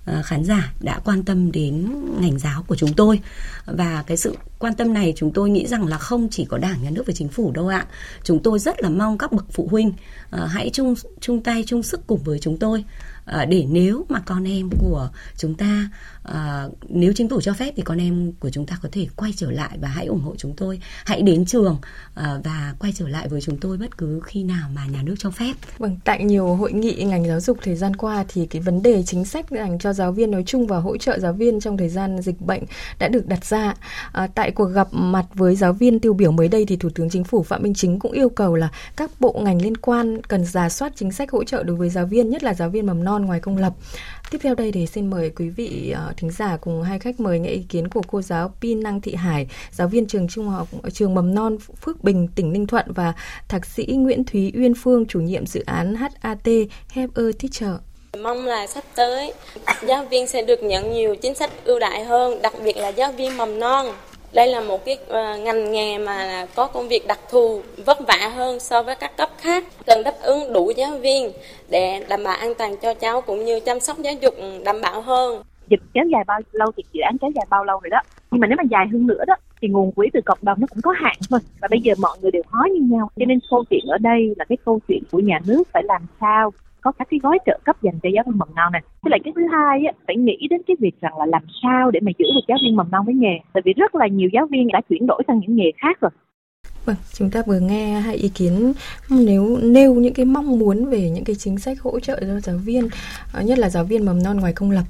À, 0.10 0.22
khán 0.22 0.43
giả 0.43 0.74
đã 0.80 1.00
quan 1.06 1.24
tâm 1.24 1.52
đến 1.52 1.89
ngành 2.22 2.39
giáo 2.39 2.63
của 2.67 2.76
chúng 2.76 2.93
tôi. 2.93 3.19
Và 3.65 4.04
cái 4.08 4.17
sự 4.17 4.38
quan 4.60 4.74
tâm 4.74 4.93
này 4.93 5.13
chúng 5.15 5.34
tôi 5.34 5.50
nghĩ 5.50 5.67
rằng 5.67 5.88
là 5.88 5.98
không 5.98 6.28
chỉ 6.32 6.45
có 6.45 6.58
đảng, 6.58 6.84
nhà 6.84 6.89
nước 6.89 7.04
và 7.08 7.13
chính 7.13 7.30
phủ 7.30 7.52
đâu 7.52 7.67
ạ. 7.67 7.86
Chúng 8.24 8.43
tôi 8.43 8.60
rất 8.60 8.82
là 8.82 8.89
mong 8.89 9.17
các 9.17 9.32
bậc 9.32 9.45
phụ 9.52 9.67
huynh 9.72 9.93
à, 10.30 10.45
hãy 10.45 10.69
chung 10.74 10.93
chung 11.19 11.43
tay, 11.43 11.63
chung 11.67 11.84
sức 11.84 12.08
cùng 12.08 12.24
với 12.24 12.39
chúng 12.39 12.58
tôi. 12.58 12.84
À, 13.26 13.45
để 13.45 13.65
nếu 13.69 14.06
mà 14.10 14.19
con 14.19 14.48
em 14.48 14.69
của 14.80 15.10
chúng 15.38 15.56
ta 15.56 15.89
à, 16.24 16.68
nếu 16.90 17.14
chính 17.16 17.30
phủ 17.30 17.42
cho 17.42 17.54
phép 17.54 17.74
thì 17.76 17.84
con 17.84 17.98
em 17.98 18.32
của 18.40 18.50
chúng 18.50 18.66
ta 18.66 18.78
có 18.84 18.90
thể 18.92 19.08
quay 19.16 19.34
trở 19.36 19.52
lại 19.52 19.78
và 19.82 19.88
hãy 19.88 20.06
ủng 20.06 20.22
hộ 20.22 20.36
chúng 20.38 20.54
tôi 20.58 20.80
hãy 21.06 21.22
đến 21.22 21.46
trường 21.46 21.78
à, 22.16 22.40
và 22.44 22.74
quay 22.80 22.94
trở 22.96 23.08
lại 23.08 23.28
với 23.28 23.42
chúng 23.42 23.58
tôi 23.58 23.78
bất 23.78 23.98
cứ 23.98 24.20
khi 24.24 24.44
nào 24.44 24.70
mà 24.76 24.86
nhà 24.86 25.04
nước 25.04 25.16
cho 25.20 25.32
phép 25.32 25.54
Vâng, 25.78 25.98
tại 26.04 26.24
nhiều 26.24 26.56
hội 26.56 26.74
nghị 26.74 27.04
ngành 27.04 27.28
giáo 27.28 27.40
dục 27.40 27.58
thời 27.62 27.76
gian 27.76 27.96
qua 27.96 28.26
thì 28.28 28.46
cái 28.46 28.62
vấn 28.62 28.82
đề 28.84 29.04
chính 29.04 29.26
sách 29.26 29.50
dành 29.50 29.80
cho 29.80 29.94
giáo 29.94 30.12
viên 30.12 30.32
nói 30.32 30.44
chung 30.46 30.68
và 30.68 30.78
hỗ 30.78 30.98
trợ 30.98 31.20
giáo 31.20 31.34
viên 31.34 31.60
trong 31.60 31.78
thời 31.78 31.90
gian 31.90 32.22
dịch 32.22 32.42
bệnh 32.42 32.64
đã 33.00 33.08
được 33.08 33.28
đặt 33.28 33.46
ra. 33.46 33.74
À, 34.12 34.28
tại 34.36 34.52
cuộc 34.52 34.66
gặp 34.66 34.88
mặt 34.92 35.26
với 35.34 35.56
giáo 35.56 35.74
viên 35.74 36.00
tiêu 36.00 36.14
biểu 36.14 36.32
mới 36.32 36.48
đây 36.48 36.66
thì 36.66 36.76
Thủ 36.76 36.90
tướng 36.96 37.10
Chính 37.10 37.24
phủ 37.24 37.44
Phạm 37.44 37.64
Minh 37.64 37.74
Chính 37.74 38.00
cũng 38.00 38.12
yêu 38.12 38.30
cầu 38.30 38.56
là 38.56 38.70
các 38.96 39.12
bộ 39.20 39.42
ngành 39.44 39.62
liên 39.62 39.78
quan 39.78 40.22
cần 40.22 40.46
giả 40.46 40.70
soát 40.70 40.94
chính 40.96 41.12
sách 41.12 41.32
hỗ 41.32 41.44
trợ 41.44 41.64
đối 41.64 41.76
với 41.76 41.90
giáo 41.90 42.06
viên, 42.06 42.30
nhất 42.30 42.44
là 42.44 42.54
giáo 42.54 42.70
viên 42.70 42.86
mầm 42.86 43.04
non 43.04 43.10
non 43.10 43.26
ngoài 43.26 43.40
công 43.40 43.58
lập. 43.58 43.74
Tiếp 44.32 44.38
theo 44.42 44.56
đây 44.56 44.72
thì 44.72 44.86
xin 44.86 45.10
mời 45.10 45.30
quý 45.30 45.50
vị 45.50 45.96
uh, 46.09 46.09
thính 46.17 46.32
giả 46.32 46.58
cùng 46.62 46.84
hai 46.84 47.00
khách 47.00 47.19
mời 47.19 47.39
nghe 47.39 47.50
ý 47.50 47.63
kiến 47.69 47.88
của 47.88 48.02
cô 48.08 48.22
giáo 48.22 48.52
Pin 48.62 48.84
Năng 48.84 49.02
Thị 49.02 49.15
Hải, 49.15 49.48
giáo 49.72 49.88
viên 49.88 50.08
trường 50.08 50.28
trung 50.28 50.50
học 50.50 50.67
trường 50.93 51.15
mầm 51.15 51.36
non 51.36 51.58
Phước 51.82 52.04
Bình, 52.04 52.28
tỉnh 52.36 52.54
Ninh 52.54 52.67
Thuận 52.67 52.86
và 52.91 53.13
thạc 53.48 53.65
sĩ 53.65 53.86
Nguyễn 53.86 54.24
Thúy 54.24 54.52
Uyên 54.56 54.74
Phương, 54.74 55.06
chủ 55.06 55.19
nhiệm 55.19 55.45
dự 55.45 55.63
án 55.65 55.95
HAT 55.95 56.48
Help 56.89 57.15
a 57.15 57.24
Teacher. 57.39 57.76
Mong 58.24 58.45
là 58.45 58.67
sắp 58.67 58.84
tới 58.95 59.34
giáo 59.88 60.06
viên 60.06 60.28
sẽ 60.28 60.41
được 60.41 60.63
nhận 60.63 60.93
nhiều 60.93 61.15
chính 61.15 61.36
sách 61.36 61.52
ưu 61.63 61.80
đại 61.80 62.04
hơn, 62.04 62.41
đặc 62.41 62.54
biệt 62.63 62.78
là 62.78 62.88
giáo 62.88 63.12
viên 63.12 63.38
mầm 63.38 63.60
non. 63.60 63.86
Đây 64.34 64.48
là 64.48 64.62
một 64.62 64.86
cái 64.86 64.98
ờ, 65.08 65.38
ngành 65.38 65.72
nghề 65.72 65.98
mà 65.98 66.48
có 66.56 66.67
công 66.67 66.88
việc 66.88 67.08
đặc 67.08 67.19
thù, 67.30 67.62
vất 67.86 67.98
vả 68.08 68.32
hơn 68.36 68.60
so 68.60 68.84
với 68.84 68.95
các 68.95 69.17
cấp 69.17 69.30
khác. 69.38 69.63
Cần 69.86 70.04
đáp 70.04 70.15
ứng 70.22 70.54
đủ 70.54 70.72
giáo 70.76 70.98
viên 70.98 71.32
để 71.69 72.06
đảm 72.08 72.24
bảo 72.24 72.36
an 72.36 72.56
toàn 72.56 72.78
cho 72.78 72.93
cháu 72.93 73.22
cũng 73.22 73.45
như 73.45 73.60
chăm 73.60 73.80
sóc 73.80 74.00
giáo 74.00 74.13
dục 74.13 74.36
đảm 74.63 74.82
bảo 74.82 75.02
hơn. 75.02 75.43
Dịch 75.70 75.82
kéo 75.94 76.06
dài 76.12 76.24
bao 76.28 76.40
lâu 76.52 76.72
thì 76.78 76.84
dự 76.92 77.02
án 77.02 77.18
kéo 77.18 77.32
dài 77.36 77.46
bao 77.50 77.64
lâu 77.64 77.80
rồi 77.80 77.90
đó. 77.90 78.02
Nhưng 78.32 78.42
mà 78.42 78.48
nếu 78.48 78.58
mà 78.58 78.64
dài 78.70 78.88
hơn 78.92 79.08
nữa 79.08 79.24
đó 79.28 79.36
thì 79.62 79.68
nguồn 79.68 79.92
quỹ 79.92 80.08
từ 80.14 80.20
cộng 80.26 80.38
đồng 80.42 80.60
nó 80.62 80.68
cũng 80.68 80.82
có 80.82 80.92
hạn 80.98 81.16
thôi 81.30 81.40
và 81.62 81.68
bây 81.72 81.82
giờ 81.82 81.94
mọi 82.02 82.18
người 82.22 82.32
đều 82.32 82.44
khó 82.44 82.64
như 82.74 82.82
nhau 82.82 83.10
cho 83.16 83.26
nên 83.26 83.40
câu 83.50 83.64
chuyện 83.70 83.86
ở 83.88 83.98
đây 83.98 84.34
là 84.38 84.46
cái 84.46 84.58
câu 84.66 84.80
chuyện 84.88 85.04
của 85.12 85.20
nhà 85.20 85.40
nước 85.46 85.64
phải 85.74 85.84
làm 85.84 86.02
sao 86.22 86.52
có 86.82 86.92
các 86.92 87.08
cái 87.12 87.20
gói 87.24 87.38
trợ 87.46 87.60
cấp 87.64 87.82
dành 87.82 88.00
cho 88.04 88.10
giáo 88.16 88.24
viên 88.28 88.38
mầm 88.38 88.48
non 88.56 88.72
này. 88.72 88.82
Với 89.02 89.12
lại 89.12 89.20
cái 89.24 89.34
thứ 89.36 89.42
hai 89.52 89.86
á, 89.86 89.94
phải 90.08 90.16
nghĩ 90.16 90.48
đến 90.50 90.62
cái 90.68 90.76
việc 90.80 91.02
rằng 91.02 91.18
là 91.18 91.26
làm 91.26 91.42
sao 91.64 91.92
để 91.92 92.00
mà 92.04 92.12
giữ 92.18 92.26
được 92.36 92.46
giáo 92.48 92.58
viên 92.64 92.76
mầm 92.76 92.92
non 92.92 93.06
với 93.06 93.16
nghề. 93.16 93.40
Tại 93.54 93.62
vì 93.66 93.74
rất 93.74 93.96
là 93.96 94.08
nhiều 94.08 94.30
giáo 94.34 94.48
viên 94.52 94.68
đã 94.74 94.82
chuyển 94.90 95.08
đổi 95.08 95.24
sang 95.28 95.40
những 95.40 95.56
nghề 95.56 95.72
khác 95.78 96.02
rồi. 96.02 96.12
Vâng, 96.86 96.96
chúng 97.14 97.32
ta 97.32 97.42
vừa 97.48 97.60
nghe 97.60 98.00
hai 98.00 98.16
ý 98.16 98.30
kiến 98.30 98.74
nếu 99.10 99.58
nêu 99.62 99.94
những 99.94 100.14
cái 100.14 100.26
mong 100.26 100.60
muốn 100.60 100.86
về 100.86 101.10
những 101.10 101.24
cái 101.24 101.36
chính 101.36 101.58
sách 101.58 101.80
hỗ 101.80 102.00
trợ 102.00 102.20
cho 102.20 102.40
giáo 102.40 102.58
viên, 102.58 102.90
ờ, 103.34 103.42
nhất 103.42 103.58
là 103.58 103.70
giáo 103.70 103.84
viên 103.84 104.06
mầm 104.06 104.24
non 104.24 104.38
ngoài 104.38 104.54
công 104.54 104.72
lập 104.72 104.84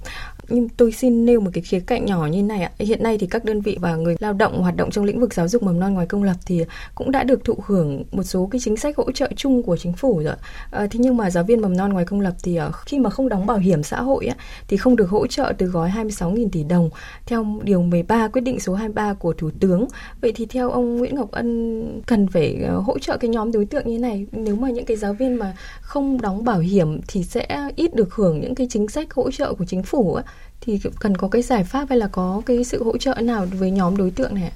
nhưng 0.50 0.70
tôi 0.70 0.92
xin 0.92 1.26
nêu 1.26 1.40
một 1.40 1.50
cái 1.54 1.62
khía 1.62 1.80
cạnh 1.80 2.06
nhỏ 2.06 2.26
như 2.26 2.44
này 2.44 2.62
ạ. 2.62 2.72
Hiện 2.80 3.04
nay 3.04 3.18
thì 3.18 3.28
các 3.28 3.46
đơn 3.46 3.62
vị 3.62 3.78
và 3.82 3.96
người 3.96 4.16
lao 4.20 4.34
động 4.34 4.62
hoạt 4.62 4.76
động 4.76 4.92
trong 4.92 5.06
lĩnh 5.06 5.20
vực 5.20 5.34
giáo 5.34 5.48
dục 5.48 5.64
mầm 5.64 5.80
non 5.80 5.94
ngoài 5.94 6.08
công 6.08 6.24
lập 6.24 6.36
thì 6.46 6.66
cũng 6.96 7.12
đã 7.12 7.24
được 7.24 7.46
thụ 7.46 7.56
hưởng 7.66 8.04
một 8.12 8.24
số 8.24 8.48
cái 8.52 8.62
chính 8.64 8.78
sách 8.78 8.98
hỗ 8.98 9.12
trợ 9.12 9.30
chung 9.36 9.64
của 9.64 9.78
chính 9.78 9.94
phủ 9.94 10.22
rồi. 10.24 10.36
À, 10.72 10.88
thế 10.92 11.00
nhưng 11.00 11.18
mà 11.18 11.30
giáo 11.30 11.44
viên 11.44 11.62
mầm 11.62 11.78
non 11.78 11.94
ngoài 11.94 12.06
công 12.06 12.22
lập 12.22 12.34
thì 12.44 12.56
ờ, 12.56 12.72
khi 12.72 13.00
mà 13.00 13.10
không 13.10 13.30
đóng 13.30 13.46
bảo 13.46 13.58
hiểm 13.58 13.84
xã 13.84 14.02
hội 14.02 14.26
á, 14.26 14.36
thì 14.68 14.78
không 14.78 14.96
được 14.96 15.10
hỗ 15.10 15.28
trợ 15.28 15.54
từ 15.58 15.66
gói 15.66 15.90
26.000 15.90 16.50
tỷ 16.52 16.64
đồng 16.64 16.90
theo 17.26 17.46
điều 17.64 17.82
13 17.82 18.28
quyết 18.28 18.42
định 18.42 18.60
số 18.60 18.74
23 18.74 19.14
của 19.14 19.34
Thủ 19.34 19.50
tướng. 19.60 19.88
Vậy 20.22 20.32
thì 20.36 20.46
theo 20.46 20.70
ông 20.70 20.98
Nguyễn 20.98 21.16
Ngọc 21.16 21.32
Ân 21.32 22.02
cần 22.08 22.28
phải 22.28 22.64
ờ, 22.68 22.80
hỗ 22.80 23.00
trợ 23.00 23.18
cái 23.18 23.30
nhóm 23.30 23.52
đối 23.52 23.66
tượng 23.66 23.88
như 23.88 24.00
này 24.00 24.26
nếu 24.32 24.56
mà 24.56 24.70
những 24.70 24.86
cái 24.86 24.98
giáo 24.98 25.14
viên 25.14 25.36
mà 25.36 25.54
không 25.82 26.22
đóng 26.22 26.44
bảo 26.44 26.60
hiểm 26.60 27.00
thì 27.08 27.24
sẽ 27.24 27.70
ít 27.76 27.96
được 27.96 28.14
hưởng 28.14 28.40
những 28.40 28.56
cái 28.56 28.68
chính 28.70 28.88
sách 28.88 29.14
hỗ 29.14 29.32
trợ 29.32 29.54
của 29.54 29.66
chính 29.66 29.84
phủ 29.84 30.16
á 30.16 30.24
thì 30.62 30.80
cần 31.00 31.18
có 31.18 31.28
cái 31.28 31.42
giải 31.42 31.64
pháp 31.64 31.90
hay 31.90 31.98
là 31.98 32.08
có 32.08 32.42
cái 32.46 32.64
sự 32.64 32.84
hỗ 32.84 32.98
trợ 32.98 33.16
nào 33.22 33.46
với 33.46 33.72
nhóm 33.72 33.98
đối 33.98 34.12
tượng 34.12 34.36
này 34.36 34.44
ạ? 34.44 34.56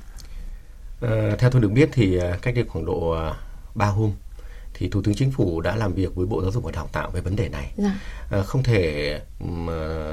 À, 1.02 1.36
theo 1.40 1.50
tôi 1.50 1.62
được 1.62 1.72
biết 1.72 1.90
thì 1.94 2.18
ờ, 2.18 2.38
cách 2.42 2.56
đây 2.56 2.64
khoảng 2.68 2.86
độ 2.86 3.16
3 3.76 3.86
hôm 3.86 4.12
thì 4.74 4.90
Thủ 4.90 5.02
tướng 5.02 5.16
Chính 5.16 5.32
phủ 5.32 5.62
đã 5.62 5.76
làm 5.76 5.94
việc 5.94 6.16
với 6.16 6.26
Bộ 6.26 6.42
Giáo 6.42 6.52
dục 6.52 6.64
và 6.64 6.72
Đào 6.72 6.90
tạo 6.92 7.10
về 7.10 7.22
vấn 7.22 7.36
đề 7.36 7.50
này. 7.50 7.74
Dạ. 7.78 8.00
À, 8.34 8.44
không 8.44 8.64
thể 8.64 9.20
mà 9.40 10.08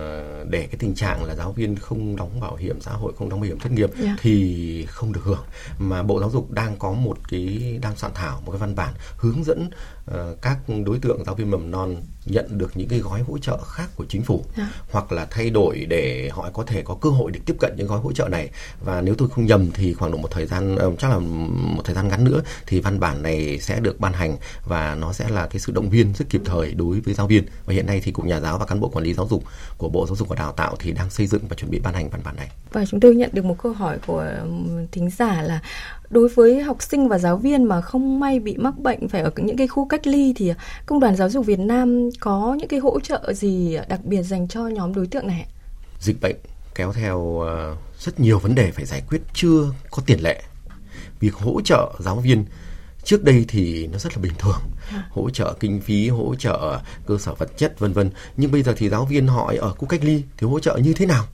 để 0.49 0.67
cái 0.67 0.77
tình 0.79 0.95
trạng 0.95 1.25
là 1.25 1.35
giáo 1.35 1.53
viên 1.53 1.77
không 1.77 2.17
đóng 2.17 2.41
bảo 2.41 2.57
hiểm 2.57 2.81
xã 2.81 2.93
hội, 2.93 3.13
không 3.19 3.29
đóng 3.29 3.41
bảo 3.41 3.47
hiểm 3.47 3.59
thất 3.59 3.73
nghiệp 3.73 3.91
dạ. 4.01 4.17
thì 4.21 4.87
không 4.89 5.13
được 5.13 5.25
hưởng. 5.25 5.45
Mà 5.79 6.03
Bộ 6.03 6.21
Giáo 6.21 6.31
dục 6.31 6.51
đang 6.51 6.77
có 6.77 6.93
một 6.93 7.19
cái 7.29 7.79
đang 7.83 7.97
soạn 7.97 8.13
thảo 8.15 8.43
một 8.47 8.53
cái 8.53 8.59
văn 8.59 8.75
bản 8.75 8.95
hướng 9.17 9.45
dẫn 9.45 9.71
uh, 10.11 10.43
các 10.43 10.59
đối 10.87 10.99
tượng 10.99 11.25
giáo 11.25 11.35
viên 11.35 11.51
mầm 11.51 11.71
non 11.71 11.97
nhận 12.27 12.59
được 12.59 12.77
những 12.77 12.89
cái 12.89 12.99
gói 12.99 13.21
hỗ 13.21 13.39
trợ 13.39 13.59
khác 13.63 13.89
của 13.97 14.05
chính 14.09 14.23
phủ 14.23 14.45
à. 14.57 14.69
hoặc 14.91 15.13
là 15.13 15.27
thay 15.31 15.51
đổi 15.51 15.87
để 15.89 16.31
họ 16.33 16.51
có 16.53 16.65
thể 16.65 16.83
có 16.83 16.95
cơ 16.95 17.11
hội 17.11 17.31
để 17.31 17.41
tiếp 17.47 17.57
cận 17.61 17.75
những 17.77 17.87
gói 17.87 18.01
hỗ 18.01 18.13
trợ 18.13 18.29
này 18.29 18.51
và 18.85 19.01
nếu 19.01 19.15
tôi 19.15 19.29
không 19.29 19.47
nhầm 19.47 19.71
thì 19.75 19.95
khoảng 19.95 20.13
độ 20.13 20.19
một 20.19 20.29
thời 20.31 20.47
gian 20.47 20.77
ờ, 20.77 20.93
chắc 20.99 21.11
là 21.11 21.19
một 21.49 21.83
thời 21.85 21.95
gian 21.95 22.09
ngắn 22.09 22.25
nữa 22.25 22.43
thì 22.67 22.81
văn 22.81 23.01
bản 23.01 23.23
này 23.23 23.59
sẽ 23.61 23.81
được 23.81 24.01
ban 24.01 24.13
hành 24.13 24.37
và 24.65 24.95
nó 24.95 25.13
sẽ 25.13 25.29
là 25.29 25.47
cái 25.47 25.61
sự 25.61 25.73
động 25.73 25.91
viên 25.91 26.13
rất 26.13 26.25
kịp 26.31 26.43
thời 26.45 26.75
đối 26.75 27.01
với 27.01 27.15
giáo 27.15 27.27
viên 27.27 27.45
và 27.65 27.75
hiện 27.75 27.87
nay 27.87 28.01
thì 28.05 28.10
cục 28.11 28.27
nhà 28.27 28.41
giáo 28.41 28.59
và 28.59 28.67
cán 28.67 28.81
bộ 28.81 28.89
quản 28.89 29.05
lý 29.05 29.15
giáo 29.15 29.27
dục 29.31 29.45
của 29.79 29.89
bộ 29.89 30.07
giáo 30.07 30.17
dục 30.17 30.29
và 30.29 30.37
đào 30.37 30.53
tạo 30.53 30.77
thì 30.79 30.93
đang 30.93 31.11
xây 31.11 31.27
dựng 31.27 31.43
và 31.49 31.57
chuẩn 31.57 31.71
bị 31.71 31.81
ban 31.81 31.95
hành 31.95 32.09
văn 32.09 32.21
bản 32.25 32.37
này 32.37 32.49
và 32.73 32.85
chúng 32.87 33.01
tôi 33.01 33.15
nhận 33.15 33.31
được 33.33 33.45
một 33.45 33.57
câu 33.63 33.73
hỏi 33.73 33.99
của 34.07 34.25
thính 34.93 35.11
giả 35.11 35.43
là 35.43 35.61
đối 36.11 36.29
với 36.29 36.63
học 36.63 36.83
sinh 36.83 37.09
và 37.09 37.19
giáo 37.19 37.37
viên 37.37 37.65
mà 37.65 37.81
không 37.81 38.21
may 38.21 38.41
bị 38.41 38.57
mắc 38.57 38.79
bệnh 38.79 39.09
phải 39.09 39.21
ở 39.21 39.31
những 39.37 39.57
cái 39.57 39.69
khu 39.69 39.89
cách 39.89 40.07
ly 40.07 40.33
thì 40.37 40.53
công 40.87 41.01
đoàn 41.01 41.17
giáo 41.17 41.29
dục 41.29 41.47
Việt 41.47 41.59
Nam 41.59 42.09
có 42.21 42.57
những 42.59 42.69
cái 42.69 42.81
hỗ 42.81 43.01
trợ 43.01 43.33
gì 43.33 43.79
đặc 43.89 44.05
biệt 44.05 44.23
dành 44.23 44.49
cho 44.49 44.69
nhóm 44.69 44.95
đối 44.95 45.07
tượng 45.07 45.27
này? 45.27 45.47
Dịch 46.01 46.21
bệnh 46.21 46.37
kéo 46.75 46.93
theo 46.93 47.41
ờ, 47.41 47.77
rất 47.99 48.21
nhiều 48.21 48.39
vấn 48.39 48.55
đề 48.55 48.71
phải 48.71 48.85
giải 48.85 49.03
quyết 49.09 49.23
chưa 49.35 49.65
có 49.91 50.03
tiền 50.07 50.23
lệ. 50.23 50.43
Việc 51.21 51.35
hỗ 51.35 51.61
trợ 51.61 51.93
giáo 51.99 52.17
viên 52.17 52.45
trước 53.05 53.25
đây 53.25 53.45
thì 53.49 53.87
nó 53.87 53.99
rất 53.99 54.17
là 54.17 54.23
bình 54.23 54.33
thường. 54.39 54.61
À. 54.91 55.05
hỗ 55.11 55.31
trợ 55.31 55.55
kinh 55.61 55.81
phí 55.81 56.09
hỗ 56.09 56.35
trợ 56.35 56.81
cơ 57.07 57.19
sở 57.19 57.35
vật 57.35 57.59
chất 57.59 57.79
vân 57.79 57.93
vân. 57.93 58.11
Nhưng 58.37 58.53
bây 58.53 58.63
giờ 58.63 58.75
thì 58.77 58.89
giáo 58.89 59.05
viên 59.05 59.27
họ 59.27 59.53
ở 59.61 59.73
khu 59.73 59.89
cách 59.89 60.05
ly 60.05 60.23
thì 60.37 60.47
hỗ 60.47 60.61
trợ 60.61 60.77
như 60.77 60.93
thế 60.93 61.07
nào? 61.07 61.27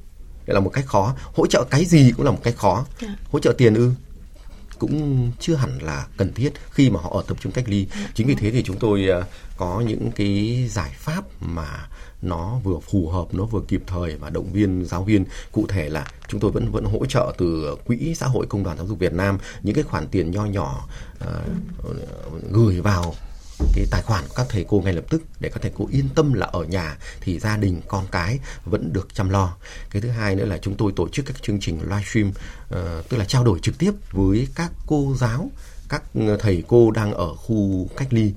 Đây 0.46 0.54
là 0.54 0.60
một 0.60 0.70
cách 0.70 0.86
khó. 0.86 1.14
Hỗ 1.36 1.46
trợ 1.46 1.64
cái 1.70 1.84
gì 1.84 2.12
cũng 2.16 2.24
là 2.24 2.30
một 2.30 2.40
cách 2.42 2.56
khó. 2.56 2.86
À. 3.00 3.16
hỗ 3.32 3.38
trợ 3.38 3.52
tiền 3.58 3.74
ư? 3.74 3.92
Cũng 4.78 5.30
chưa 5.40 5.54
hẳn 5.54 5.78
là 5.82 6.06
cần 6.16 6.32
thiết 6.32 6.52
khi 6.70 6.90
mà 6.90 7.00
họ 7.00 7.10
ở 7.14 7.22
tập 7.28 7.36
trung 7.40 7.52
cách 7.52 7.68
ly. 7.68 7.86
Chính 8.14 8.26
vì 8.26 8.34
thế 8.34 8.50
thì 8.50 8.62
chúng 8.62 8.78
tôi 8.78 9.06
ờ, 9.06 9.24
có 9.56 9.82
những 9.86 10.10
cái 10.16 10.64
giải 10.70 10.92
pháp 10.96 11.24
mà 11.40 11.88
nó 12.28 12.58
vừa 12.64 12.78
phù 12.78 13.08
hợp 13.08 13.34
nó 13.34 13.44
vừa 13.44 13.60
kịp 13.68 13.82
thời 13.86 14.16
và 14.16 14.30
động 14.30 14.52
viên 14.52 14.84
giáo 14.84 15.04
viên. 15.04 15.24
Cụ 15.52 15.66
thể 15.66 15.88
là 15.88 16.06
chúng 16.28 16.40
tôi 16.40 16.50
vẫn 16.50 16.70
vẫn 16.70 16.84
hỗ 16.84 17.06
trợ 17.06 17.34
từ 17.38 17.76
quỹ 17.86 18.14
xã 18.14 18.26
hội 18.26 18.46
công 18.46 18.64
đoàn 18.64 18.76
giáo 18.76 18.86
dục 18.86 18.98
Việt 18.98 19.12
Nam 19.12 19.38
những 19.62 19.74
cái 19.74 19.84
khoản 19.84 20.08
tiền 20.08 20.30
nho 20.30 20.44
nhỏ 20.44 20.88
uh, 21.24 21.96
gửi 22.50 22.80
vào 22.80 23.14
cái 23.74 23.86
tài 23.90 24.02
khoản 24.02 24.24
của 24.28 24.34
các 24.36 24.46
thầy 24.50 24.64
cô 24.68 24.80
ngay 24.80 24.92
lập 24.92 25.04
tức 25.10 25.22
để 25.40 25.48
các 25.48 25.62
thầy 25.62 25.72
cô 25.74 25.88
yên 25.90 26.08
tâm 26.14 26.32
là 26.32 26.46
ở 26.46 26.64
nhà 26.64 26.96
thì 27.20 27.38
gia 27.38 27.56
đình 27.56 27.80
con 27.88 28.06
cái 28.10 28.38
vẫn 28.64 28.92
được 28.92 29.14
chăm 29.14 29.30
lo. 29.30 29.56
Cái 29.90 30.02
thứ 30.02 30.08
hai 30.08 30.36
nữa 30.36 30.44
là 30.44 30.58
chúng 30.58 30.74
tôi 30.74 30.92
tổ 30.96 31.08
chức 31.08 31.26
các 31.26 31.42
chương 31.42 31.60
trình 31.60 31.80
livestream 31.82 32.28
uh, 32.28 32.34
ờ, 32.68 33.02
tức 33.08 33.16
là 33.16 33.24
trao 33.24 33.44
đổi 33.44 33.58
trực 33.62 33.78
tiếp 33.78 33.92
với 34.12 34.48
các 34.54 34.72
cô 34.86 35.14
giáo 35.18 35.50
các 35.88 36.02
thầy 36.38 36.64
cô 36.68 36.90
đang 36.90 37.14
ở 37.14 37.34
khu 37.34 37.88
cách 37.96 38.08
ly 38.12 38.32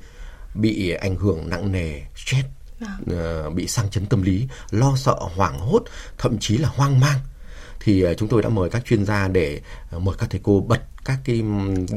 bị 0.56 0.92
ảnh 0.92 1.16
hưởng 1.16 1.50
nặng 1.50 1.72
nề 1.72 2.02
stress 2.16 2.48
uh, 2.86 3.54
bị 3.54 3.68
sang 3.68 3.90
chấn 3.90 4.06
tâm 4.06 4.22
lý 4.22 4.48
lo 4.72 4.96
sợ 4.98 5.16
hoảng 5.36 5.60
hốt 5.60 5.84
thậm 6.18 6.38
chí 6.40 6.58
là 6.58 6.70
hoang 6.70 7.00
mang 7.00 7.20
thì 7.80 8.06
uh, 8.06 8.18
chúng 8.18 8.30
tôi 8.30 8.42
đã 8.42 8.50
mời 8.50 8.70
các 8.70 8.86
chuyên 8.86 9.06
gia 9.06 9.28
để 9.28 9.62
uh, 9.96 10.02
mời 10.02 10.16
các 10.18 10.30
thầy 10.30 10.40
cô 10.44 10.66
bật 10.68 10.82
các 11.06 11.20
cái 11.24 11.44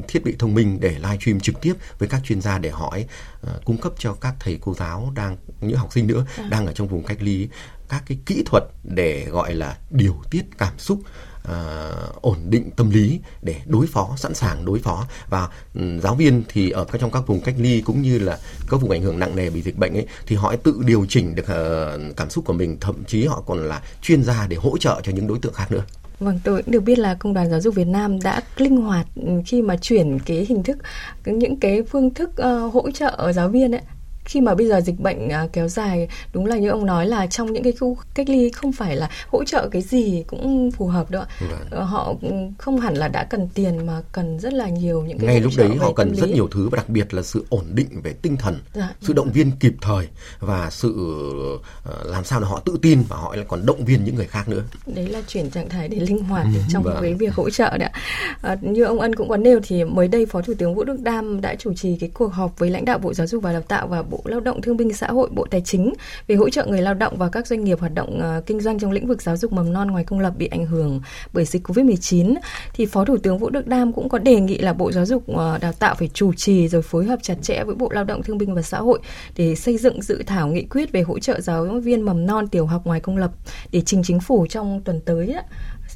thiết 0.08 0.24
bị 0.24 0.36
thông 0.38 0.54
minh 0.54 0.78
để 0.80 0.90
livestream 0.90 1.40
trực 1.40 1.60
tiếp 1.60 1.74
với 1.98 2.08
các 2.08 2.20
chuyên 2.24 2.40
gia 2.40 2.58
để 2.58 2.70
hỏi 2.70 3.06
uh, 3.46 3.64
cung 3.64 3.76
cấp 3.76 3.92
cho 3.98 4.14
các 4.14 4.34
thầy 4.40 4.58
cô 4.60 4.74
giáo 4.74 5.12
đang 5.14 5.36
những 5.60 5.76
học 5.76 5.92
sinh 5.92 6.06
nữa 6.06 6.24
à. 6.36 6.44
đang 6.50 6.66
ở 6.66 6.72
trong 6.72 6.88
vùng 6.88 7.02
cách 7.02 7.18
ly 7.20 7.48
các 7.92 8.02
cái 8.06 8.18
kỹ 8.26 8.42
thuật 8.46 8.64
để 8.84 9.26
gọi 9.30 9.54
là 9.54 9.76
điều 9.90 10.16
tiết 10.30 10.42
cảm 10.58 10.72
xúc 10.78 10.98
uh, 10.98 12.22
ổn 12.22 12.38
định 12.48 12.70
tâm 12.76 12.90
lý 12.90 13.20
để 13.42 13.56
đối 13.66 13.86
phó 13.86 14.16
sẵn 14.16 14.34
sàng 14.34 14.64
đối 14.64 14.78
phó. 14.78 15.06
Và 15.28 15.48
um, 15.74 16.00
giáo 16.00 16.14
viên 16.14 16.42
thì 16.48 16.70
ở 16.70 16.84
các 16.84 17.00
trong 17.00 17.10
các 17.10 17.26
vùng 17.26 17.40
cách 17.40 17.54
ly 17.58 17.80
cũng 17.80 18.02
như 18.02 18.18
là 18.18 18.38
các 18.70 18.80
vùng 18.80 18.90
ảnh 18.90 19.02
hưởng 19.02 19.18
nặng 19.18 19.36
nề 19.36 19.50
bị 19.50 19.62
dịch 19.62 19.76
bệnh 19.76 19.94
ấy 19.94 20.06
thì 20.26 20.36
họ 20.36 20.56
tự 20.56 20.82
điều 20.84 21.06
chỉnh 21.08 21.34
được 21.34 21.42
uh, 21.42 22.16
cảm 22.16 22.30
xúc 22.30 22.44
của 22.44 22.52
mình. 22.52 22.76
Thậm 22.80 23.04
chí 23.06 23.26
họ 23.26 23.42
còn 23.46 23.68
là 23.68 23.82
chuyên 24.02 24.22
gia 24.22 24.46
để 24.46 24.56
hỗ 24.56 24.78
trợ 24.78 25.00
cho 25.02 25.12
những 25.12 25.26
đối 25.26 25.38
tượng 25.38 25.54
khác 25.54 25.72
nữa. 25.72 25.84
Vâng, 26.20 26.40
tôi 26.44 26.62
cũng 26.62 26.72
được 26.72 26.80
biết 26.80 26.98
là 26.98 27.14
Công 27.14 27.34
đoàn 27.34 27.50
Giáo 27.50 27.60
dục 27.60 27.74
Việt 27.74 27.86
Nam 27.86 28.20
đã 28.20 28.42
linh 28.56 28.76
hoạt 28.76 29.06
khi 29.46 29.62
mà 29.62 29.76
chuyển 29.76 30.18
cái 30.18 30.46
hình 30.48 30.62
thức 30.62 30.78
những 31.24 31.60
cái 31.60 31.82
phương 31.82 32.14
thức 32.14 32.30
uh, 32.30 32.74
hỗ 32.74 32.90
trợ 32.90 33.32
giáo 33.34 33.48
viên 33.48 33.74
ấy 33.74 33.82
khi 34.24 34.40
mà 34.40 34.54
bây 34.54 34.68
giờ 34.68 34.80
dịch 34.80 35.00
bệnh 35.00 35.28
à, 35.28 35.46
kéo 35.52 35.68
dài 35.68 36.08
đúng 36.32 36.46
là 36.46 36.56
như 36.56 36.68
ông 36.68 36.86
nói 36.86 37.06
là 37.06 37.26
trong 37.26 37.52
những 37.52 37.62
cái 37.62 37.72
khu 37.72 37.96
cách 38.14 38.28
ly 38.28 38.50
không 38.50 38.72
phải 38.72 38.96
là 38.96 39.10
hỗ 39.28 39.44
trợ 39.44 39.68
cái 39.68 39.82
gì 39.82 40.24
cũng 40.26 40.70
phù 40.70 40.86
hợp 40.86 41.10
đâu 41.10 41.22
ạ. 41.22 41.28
Ờ, 41.70 41.82
họ 41.82 42.14
không 42.58 42.80
hẳn 42.80 42.94
là 42.94 43.08
đã 43.08 43.24
cần 43.24 43.48
tiền 43.54 43.86
mà 43.86 44.02
cần 44.12 44.40
rất 44.40 44.52
là 44.52 44.68
nhiều 44.68 45.02
những 45.02 45.18
cái 45.18 45.26
ngay 45.26 45.40
lúc 45.40 45.52
đấy 45.56 45.70
họ 45.78 45.92
cần 45.92 46.14
rất 46.14 46.30
nhiều 46.30 46.48
thứ 46.48 46.68
và 46.68 46.76
đặc 46.76 46.88
biệt 46.88 47.14
là 47.14 47.22
sự 47.22 47.44
ổn 47.48 47.64
định 47.74 48.00
về 48.02 48.12
tinh 48.22 48.36
thần 48.36 48.58
dạ, 48.74 48.94
sự 49.00 49.12
động 49.12 49.30
viên 49.32 49.50
kịp 49.60 49.74
thời 49.80 50.08
và 50.40 50.70
sự 50.70 50.88
uh, 50.88 52.06
làm 52.06 52.24
sao 52.24 52.40
để 52.40 52.46
họ 52.46 52.60
tự 52.64 52.78
tin 52.82 53.02
và 53.08 53.16
họ 53.16 53.36
lại 53.36 53.44
còn 53.48 53.66
động 53.66 53.84
viên 53.84 54.04
những 54.04 54.14
người 54.14 54.26
khác 54.26 54.48
nữa. 54.48 54.62
Đấy 54.86 55.08
là 55.08 55.22
chuyển 55.28 55.50
trạng 55.50 55.68
thái 55.68 55.88
để 55.88 56.00
linh 56.00 56.24
hoạt 56.24 56.46
ừ, 56.54 56.60
trong 56.72 56.82
vâng. 56.82 56.98
cái 57.02 57.14
việc 57.14 57.34
hỗ 57.34 57.50
trợ 57.50 57.78
đấy 57.78 57.88
ạ. 57.92 58.00
À, 58.42 58.56
như 58.60 58.84
ông 58.84 59.00
ân 59.00 59.14
cũng 59.14 59.28
có 59.28 59.36
nêu 59.36 59.60
thì 59.62 59.84
mới 59.84 60.08
đây 60.08 60.26
phó 60.26 60.40
thủ 60.42 60.54
tướng 60.58 60.74
vũ 60.74 60.84
đức 60.84 61.00
đam 61.00 61.40
đã 61.40 61.54
chủ 61.54 61.74
trì 61.74 61.96
cái 62.00 62.10
cuộc 62.14 62.32
họp 62.32 62.58
với 62.58 62.70
lãnh 62.70 62.84
đạo 62.84 62.98
bộ 62.98 63.14
giáo 63.14 63.26
dục 63.26 63.42
và 63.42 63.52
đào 63.52 63.62
tạo 63.62 63.88
và 63.88 64.02
Bộ 64.12 64.20
Lao 64.24 64.40
động 64.40 64.62
Thương 64.62 64.76
binh 64.76 64.92
Xã 64.92 65.06
hội, 65.06 65.28
Bộ 65.32 65.46
Tài 65.50 65.60
chính 65.60 65.92
về 66.26 66.34
hỗ 66.34 66.50
trợ 66.50 66.66
người 66.66 66.82
lao 66.82 66.94
động 66.94 67.16
và 67.16 67.28
các 67.28 67.46
doanh 67.46 67.64
nghiệp 67.64 67.80
hoạt 67.80 67.94
động 67.94 68.20
uh, 68.38 68.46
kinh 68.46 68.60
doanh 68.60 68.78
trong 68.78 68.92
lĩnh 68.92 69.06
vực 69.06 69.22
giáo 69.22 69.36
dục 69.36 69.52
mầm 69.52 69.72
non 69.72 69.90
ngoài 69.90 70.04
công 70.04 70.20
lập 70.20 70.32
bị 70.36 70.46
ảnh 70.46 70.66
hưởng 70.66 71.00
bởi 71.32 71.44
dịch 71.44 71.68
Covid-19 71.68 72.34
thì 72.74 72.86
Phó 72.86 73.04
Thủ 73.04 73.16
tướng 73.16 73.38
Vũ 73.38 73.50
Đức 73.50 73.66
Đam 73.66 73.92
cũng 73.92 74.08
có 74.08 74.18
đề 74.18 74.40
nghị 74.40 74.58
là 74.58 74.72
Bộ 74.72 74.92
Giáo 74.92 75.06
dục 75.06 75.22
uh, 75.32 75.36
Đào 75.60 75.72
tạo 75.78 75.94
phải 75.94 76.10
chủ 76.14 76.32
trì 76.32 76.68
rồi 76.68 76.82
phối 76.82 77.04
hợp 77.04 77.18
chặt 77.22 77.36
chẽ 77.42 77.64
với 77.64 77.74
Bộ 77.74 77.88
Lao 77.90 78.04
động 78.04 78.22
Thương 78.22 78.38
binh 78.38 78.54
và 78.54 78.62
Xã 78.62 78.78
hội 78.78 79.00
để 79.36 79.54
xây 79.54 79.78
dựng 79.78 80.02
dự 80.02 80.22
thảo 80.26 80.48
nghị 80.48 80.62
quyết 80.62 80.92
về 80.92 81.02
hỗ 81.02 81.18
trợ 81.18 81.40
giáo 81.40 81.64
viên 81.64 82.02
mầm 82.02 82.26
non 82.26 82.48
tiểu 82.48 82.66
học 82.66 82.86
ngoài 82.86 83.00
công 83.00 83.16
lập 83.16 83.30
để 83.72 83.80
trình 83.80 84.02
chính 84.02 84.20
phủ 84.20 84.46
trong 84.46 84.80
tuần 84.84 85.00
tới 85.00 85.34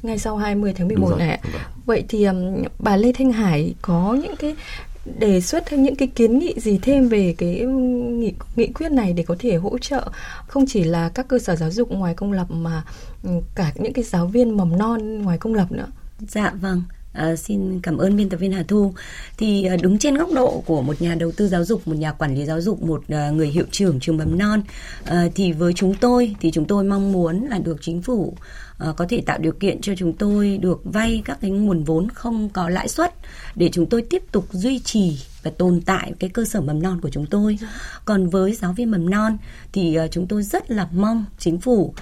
ngay 0.01 0.17
sau 0.17 0.37
20 0.37 0.73
tháng 0.77 0.87
11 0.87 1.15
này. 1.17 1.39
Vậy 1.85 2.03
thì 2.09 2.23
um, 2.23 2.63
bà 2.79 2.95
Lê 2.95 3.11
Thanh 3.13 3.31
Hải 3.31 3.75
có 3.81 4.17
những 4.21 4.35
cái 4.35 4.55
đề 5.19 5.41
xuất 5.41 5.63
thêm 5.65 5.83
những 5.83 5.95
cái 5.95 6.07
kiến 6.07 6.39
nghị 6.39 6.53
gì 6.57 6.79
thêm 6.81 7.09
về 7.09 7.35
cái 7.37 7.59
nghị, 7.59 8.33
nghị 8.55 8.67
quyết 8.67 8.91
này 8.91 9.13
để 9.13 9.23
có 9.23 9.35
thể 9.39 9.55
hỗ 9.55 9.77
trợ 9.77 10.09
không 10.47 10.65
chỉ 10.67 10.83
là 10.83 11.09
các 11.09 11.27
cơ 11.27 11.39
sở 11.39 11.55
giáo 11.55 11.71
dục 11.71 11.91
ngoài 11.91 12.13
công 12.13 12.31
lập 12.31 12.51
mà 12.51 12.83
ừ, 13.23 13.29
cả 13.55 13.71
những 13.75 13.93
cái 13.93 14.03
giáo 14.03 14.27
viên 14.27 14.57
mầm 14.57 14.77
non 14.77 15.21
ngoài 15.21 15.37
công 15.37 15.53
lập 15.53 15.71
nữa. 15.71 15.87
Dạ 16.19 16.53
vâng. 16.61 16.83
À, 17.17 17.35
xin 17.35 17.79
cảm 17.81 17.97
ơn 17.97 18.15
biên 18.15 18.29
tập 18.29 18.37
viên 18.37 18.51
Hà 18.51 18.63
Thu. 18.67 18.93
Thì 19.37 19.63
à, 19.63 19.75
đứng 19.81 19.97
trên 19.97 20.17
góc 20.17 20.29
độ 20.35 20.63
của 20.65 20.81
một 20.81 21.01
nhà 21.01 21.15
đầu 21.15 21.31
tư 21.31 21.47
giáo 21.47 21.65
dục, 21.65 21.87
một 21.87 21.95
nhà 21.95 22.11
quản 22.11 22.35
lý 22.35 22.45
giáo 22.45 22.61
dục, 22.61 22.83
một 22.83 23.03
à, 23.07 23.29
người 23.29 23.47
hiệu 23.47 23.65
trưởng 23.71 23.99
trường 23.99 24.17
mầm 24.17 24.37
non, 24.37 24.61
à, 25.05 25.27
thì 25.35 25.51
với 25.51 25.73
chúng 25.73 25.95
tôi 25.95 26.35
thì 26.39 26.51
chúng 26.51 26.65
tôi 26.65 26.83
mong 26.83 27.11
muốn 27.11 27.45
là 27.49 27.59
được 27.59 27.77
chính 27.81 28.01
phủ 28.01 28.33
À, 28.77 28.87
có 28.97 29.05
thể 29.09 29.21
tạo 29.25 29.37
điều 29.37 29.51
kiện 29.51 29.81
cho 29.81 29.93
chúng 29.97 30.13
tôi 30.13 30.57
được 30.57 30.81
vay 30.83 31.21
các 31.25 31.37
cái 31.41 31.51
nguồn 31.51 31.83
vốn 31.83 32.09
không 32.09 32.49
có 32.49 32.69
lãi 32.69 32.87
suất 32.87 33.13
để 33.55 33.69
chúng 33.73 33.85
tôi 33.85 34.01
tiếp 34.01 34.23
tục 34.31 34.47
duy 34.51 34.79
trì 34.79 35.19
và 35.43 35.51
tồn 35.57 35.81
tại 35.85 36.13
cái 36.19 36.29
cơ 36.29 36.45
sở 36.45 36.61
mầm 36.61 36.81
non 36.81 37.01
của 37.01 37.09
chúng 37.09 37.25
tôi. 37.25 37.59
Còn 38.05 38.29
với 38.29 38.53
giáo 38.53 38.73
viên 38.73 38.91
mầm 38.91 39.09
non 39.09 39.37
thì 39.73 39.97
uh, 40.05 40.11
chúng 40.11 40.27
tôi 40.27 40.43
rất 40.43 40.71
là 40.71 40.87
mong 40.91 41.25
chính 41.39 41.59
phủ 41.59 41.93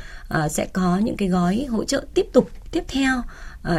uh, 0.43 0.51
sẽ 0.51 0.65
có 0.65 0.97
những 0.97 1.17
cái 1.17 1.27
gói 1.27 1.65
hỗ 1.69 1.83
trợ 1.83 2.05
tiếp 2.13 2.25
tục 2.33 2.49
tiếp 2.71 2.83
theo 2.87 3.21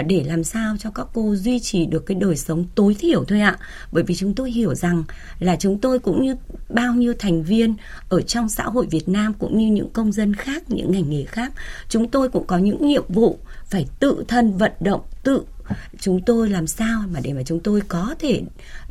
để 0.07 0.25
làm 0.27 0.45
sao 0.45 0.77
cho 0.79 0.91
các 0.91 1.07
cô 1.15 1.35
duy 1.37 1.61
trì 1.61 1.87
được 1.87 2.07
cái 2.07 2.15
đời 2.15 2.37
sống 2.37 2.65
tối 2.75 2.97
thiểu 2.99 3.25
thôi 3.25 3.41
ạ. 3.41 3.57
Bởi 3.93 4.03
vì 4.03 4.15
chúng 4.15 4.35
tôi 4.35 4.51
hiểu 4.51 4.75
rằng 4.75 5.05
là 5.39 5.57
chúng 5.57 5.79
tôi 5.79 5.99
cũng 5.99 6.23
như 6.23 6.37
bao 6.69 6.95
nhiêu 6.95 7.15
thành 7.19 7.43
viên 7.43 7.75
ở 8.09 8.21
trong 8.21 8.49
xã 8.49 8.65
hội 8.65 8.87
Việt 8.91 9.09
Nam 9.09 9.33
cũng 9.39 9.59
như 9.59 9.67
những 9.67 9.91
công 9.91 10.13
dân 10.13 10.35
khác, 10.35 10.63
những 10.69 10.93
ngành 10.93 11.11
nghề 11.11 11.25
khác, 11.25 11.53
chúng 11.89 12.09
tôi 12.09 12.29
cũng 12.29 12.47
có 12.47 12.59
những 12.59 12.87
nhiệm 12.87 13.05
vụ 13.09 13.39
phải 13.65 13.87
tự 14.01 14.25
thân 14.29 14.57
vận 14.57 14.73
động, 14.81 15.01
tự 15.23 15.43
chúng 16.01 16.21
tôi 16.27 16.51
làm 16.51 16.67
sao 16.67 17.03
mà 17.13 17.21
để 17.23 17.33
mà 17.33 17.43
chúng 17.43 17.61
tôi 17.61 17.81
có 17.89 18.15
thể 18.19 18.43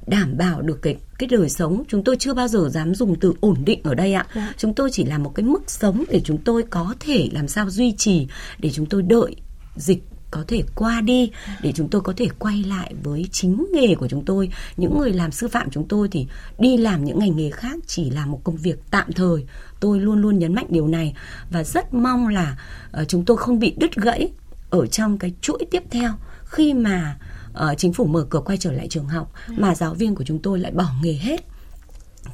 đảm 0.08 0.38
bảo 0.38 0.62
được 0.62 0.82
cái 0.82 0.98
cái 1.20 1.28
đời 1.28 1.50
sống 1.50 1.84
chúng 1.88 2.04
tôi 2.04 2.16
chưa 2.20 2.34
bao 2.34 2.48
giờ 2.48 2.70
dám 2.72 2.96
dùng 2.96 3.20
từ 3.20 3.34
ổn 3.40 3.56
định 3.66 3.80
ở 3.84 3.96
đây 3.96 4.14
ạ 4.14 4.26
dạ. 4.36 4.54
chúng 4.58 4.74
tôi 4.74 4.90
chỉ 4.92 5.06
là 5.06 5.18
một 5.18 5.32
cái 5.36 5.44
mức 5.44 5.64
sống 5.68 6.04
để 6.10 6.22
chúng 6.24 6.38
tôi 6.38 6.64
có 6.64 6.96
thể 7.00 7.30
làm 7.32 7.48
sao 7.48 7.70
duy 7.70 7.94
trì 7.98 8.28
để 8.60 8.70
chúng 8.70 8.86
tôi 8.86 9.02
đợi 9.02 9.36
dịch 9.76 10.04
có 10.36 10.44
thể 10.48 10.64
qua 10.76 11.02
đi 11.02 11.32
để 11.62 11.72
chúng 11.72 11.90
tôi 11.90 12.02
có 12.02 12.14
thể 12.18 12.28
quay 12.40 12.64
lại 12.64 12.94
với 13.04 13.28
chính 13.32 13.66
nghề 13.74 13.96
của 13.96 14.08
chúng 14.08 14.26
tôi. 14.26 14.50
Những 14.78 15.00
người 15.00 15.14
làm 15.14 15.32
sư 15.32 15.48
phạm 15.48 15.70
chúng 15.70 15.88
tôi 15.88 16.08
thì 16.12 16.28
đi 16.60 16.78
làm 16.78 17.06
những 17.06 17.20
ngành 17.20 17.38
nghề 17.38 17.50
khác 17.50 17.80
chỉ 17.88 18.10
là 18.10 18.26
một 18.26 18.42
công 18.44 18.58
việc 18.58 18.80
tạm 18.92 19.12
thời. 19.12 19.46
Tôi 19.80 20.00
luôn 20.00 20.22
luôn 20.22 20.40
nhấn 20.40 20.56
mạnh 20.56 20.66
điều 20.70 20.88
này 20.88 21.16
và 21.52 21.64
rất 21.64 21.94
mong 21.94 22.28
là 22.28 22.58
uh, 23.02 23.08
chúng 23.08 23.26
tôi 23.26 23.38
không 23.38 23.60
bị 23.60 23.76
đứt 23.78 23.96
gãy 23.96 24.30
ở 24.70 24.88
trong 24.88 25.18
cái 25.18 25.34
chuỗi 25.42 25.66
tiếp 25.72 25.84
theo. 25.92 26.12
Khi 26.46 26.74
mà 26.74 27.18
uh, 27.52 27.78
chính 27.78 27.94
phủ 27.94 28.06
mở 28.06 28.26
cửa 28.30 28.42
quay 28.46 28.58
trở 28.58 28.72
lại 28.72 28.88
trường 28.90 29.08
học 29.08 29.32
mà 29.48 29.76
giáo 29.76 29.94
viên 29.94 30.16
của 30.16 30.24
chúng 30.24 30.40
tôi 30.40 30.60
lại 30.60 30.72
bỏ 30.72 30.86
nghề 31.04 31.14
hết 31.14 31.55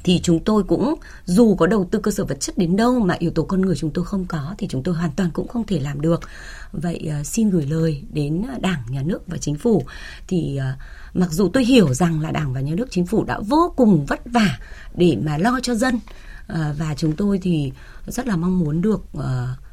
thì 0.04 0.20
chúng 0.22 0.40
tôi 0.44 0.62
cũng 0.62 0.94
dù 1.24 1.54
có 1.54 1.66
đầu 1.66 1.88
tư 1.90 1.98
cơ 1.98 2.10
sở 2.10 2.24
vật 2.24 2.40
chất 2.40 2.58
đến 2.58 2.76
đâu 2.76 3.00
mà 3.00 3.16
yếu 3.18 3.30
tố 3.30 3.42
con 3.42 3.60
người 3.60 3.76
chúng 3.76 3.90
tôi 3.90 4.04
không 4.04 4.24
có 4.24 4.54
thì 4.58 4.66
chúng 4.70 4.82
tôi 4.82 4.94
hoàn 4.94 5.10
toàn 5.16 5.30
cũng 5.30 5.48
không 5.48 5.66
thể 5.66 5.80
làm 5.80 6.00
được. 6.00 6.20
Vậy 6.72 7.08
ờ, 7.10 7.22
xin 7.22 7.50
gửi 7.50 7.66
lời 7.66 8.02
đến 8.12 8.46
đảng 8.60 8.82
nhà 8.88 9.02
nước 9.02 9.22
và 9.26 9.38
chính 9.38 9.56
phủ. 9.56 9.84
Thì 10.28 10.56
ờ, 10.56 10.72
mặc 11.14 11.30
dù 11.32 11.48
tôi 11.52 11.64
hiểu 11.64 11.94
rằng 11.94 12.20
là 12.20 12.30
đảng 12.30 12.52
và 12.52 12.60
nhà 12.60 12.74
nước 12.74 12.90
chính 12.90 13.06
phủ 13.06 13.24
đã 13.24 13.40
vô 13.48 13.74
cùng 13.76 14.06
vất 14.06 14.20
vả 14.24 14.58
để 14.94 15.16
mà 15.22 15.38
lo 15.38 15.60
cho 15.62 15.74
dân 15.74 16.00
ờ, 16.46 16.74
và 16.78 16.94
chúng 16.96 17.16
tôi 17.16 17.38
thì 17.42 17.72
rất 18.06 18.26
là 18.26 18.36
mong 18.36 18.58
muốn 18.58 18.82
được 18.82 19.00
uh, 19.18 19.22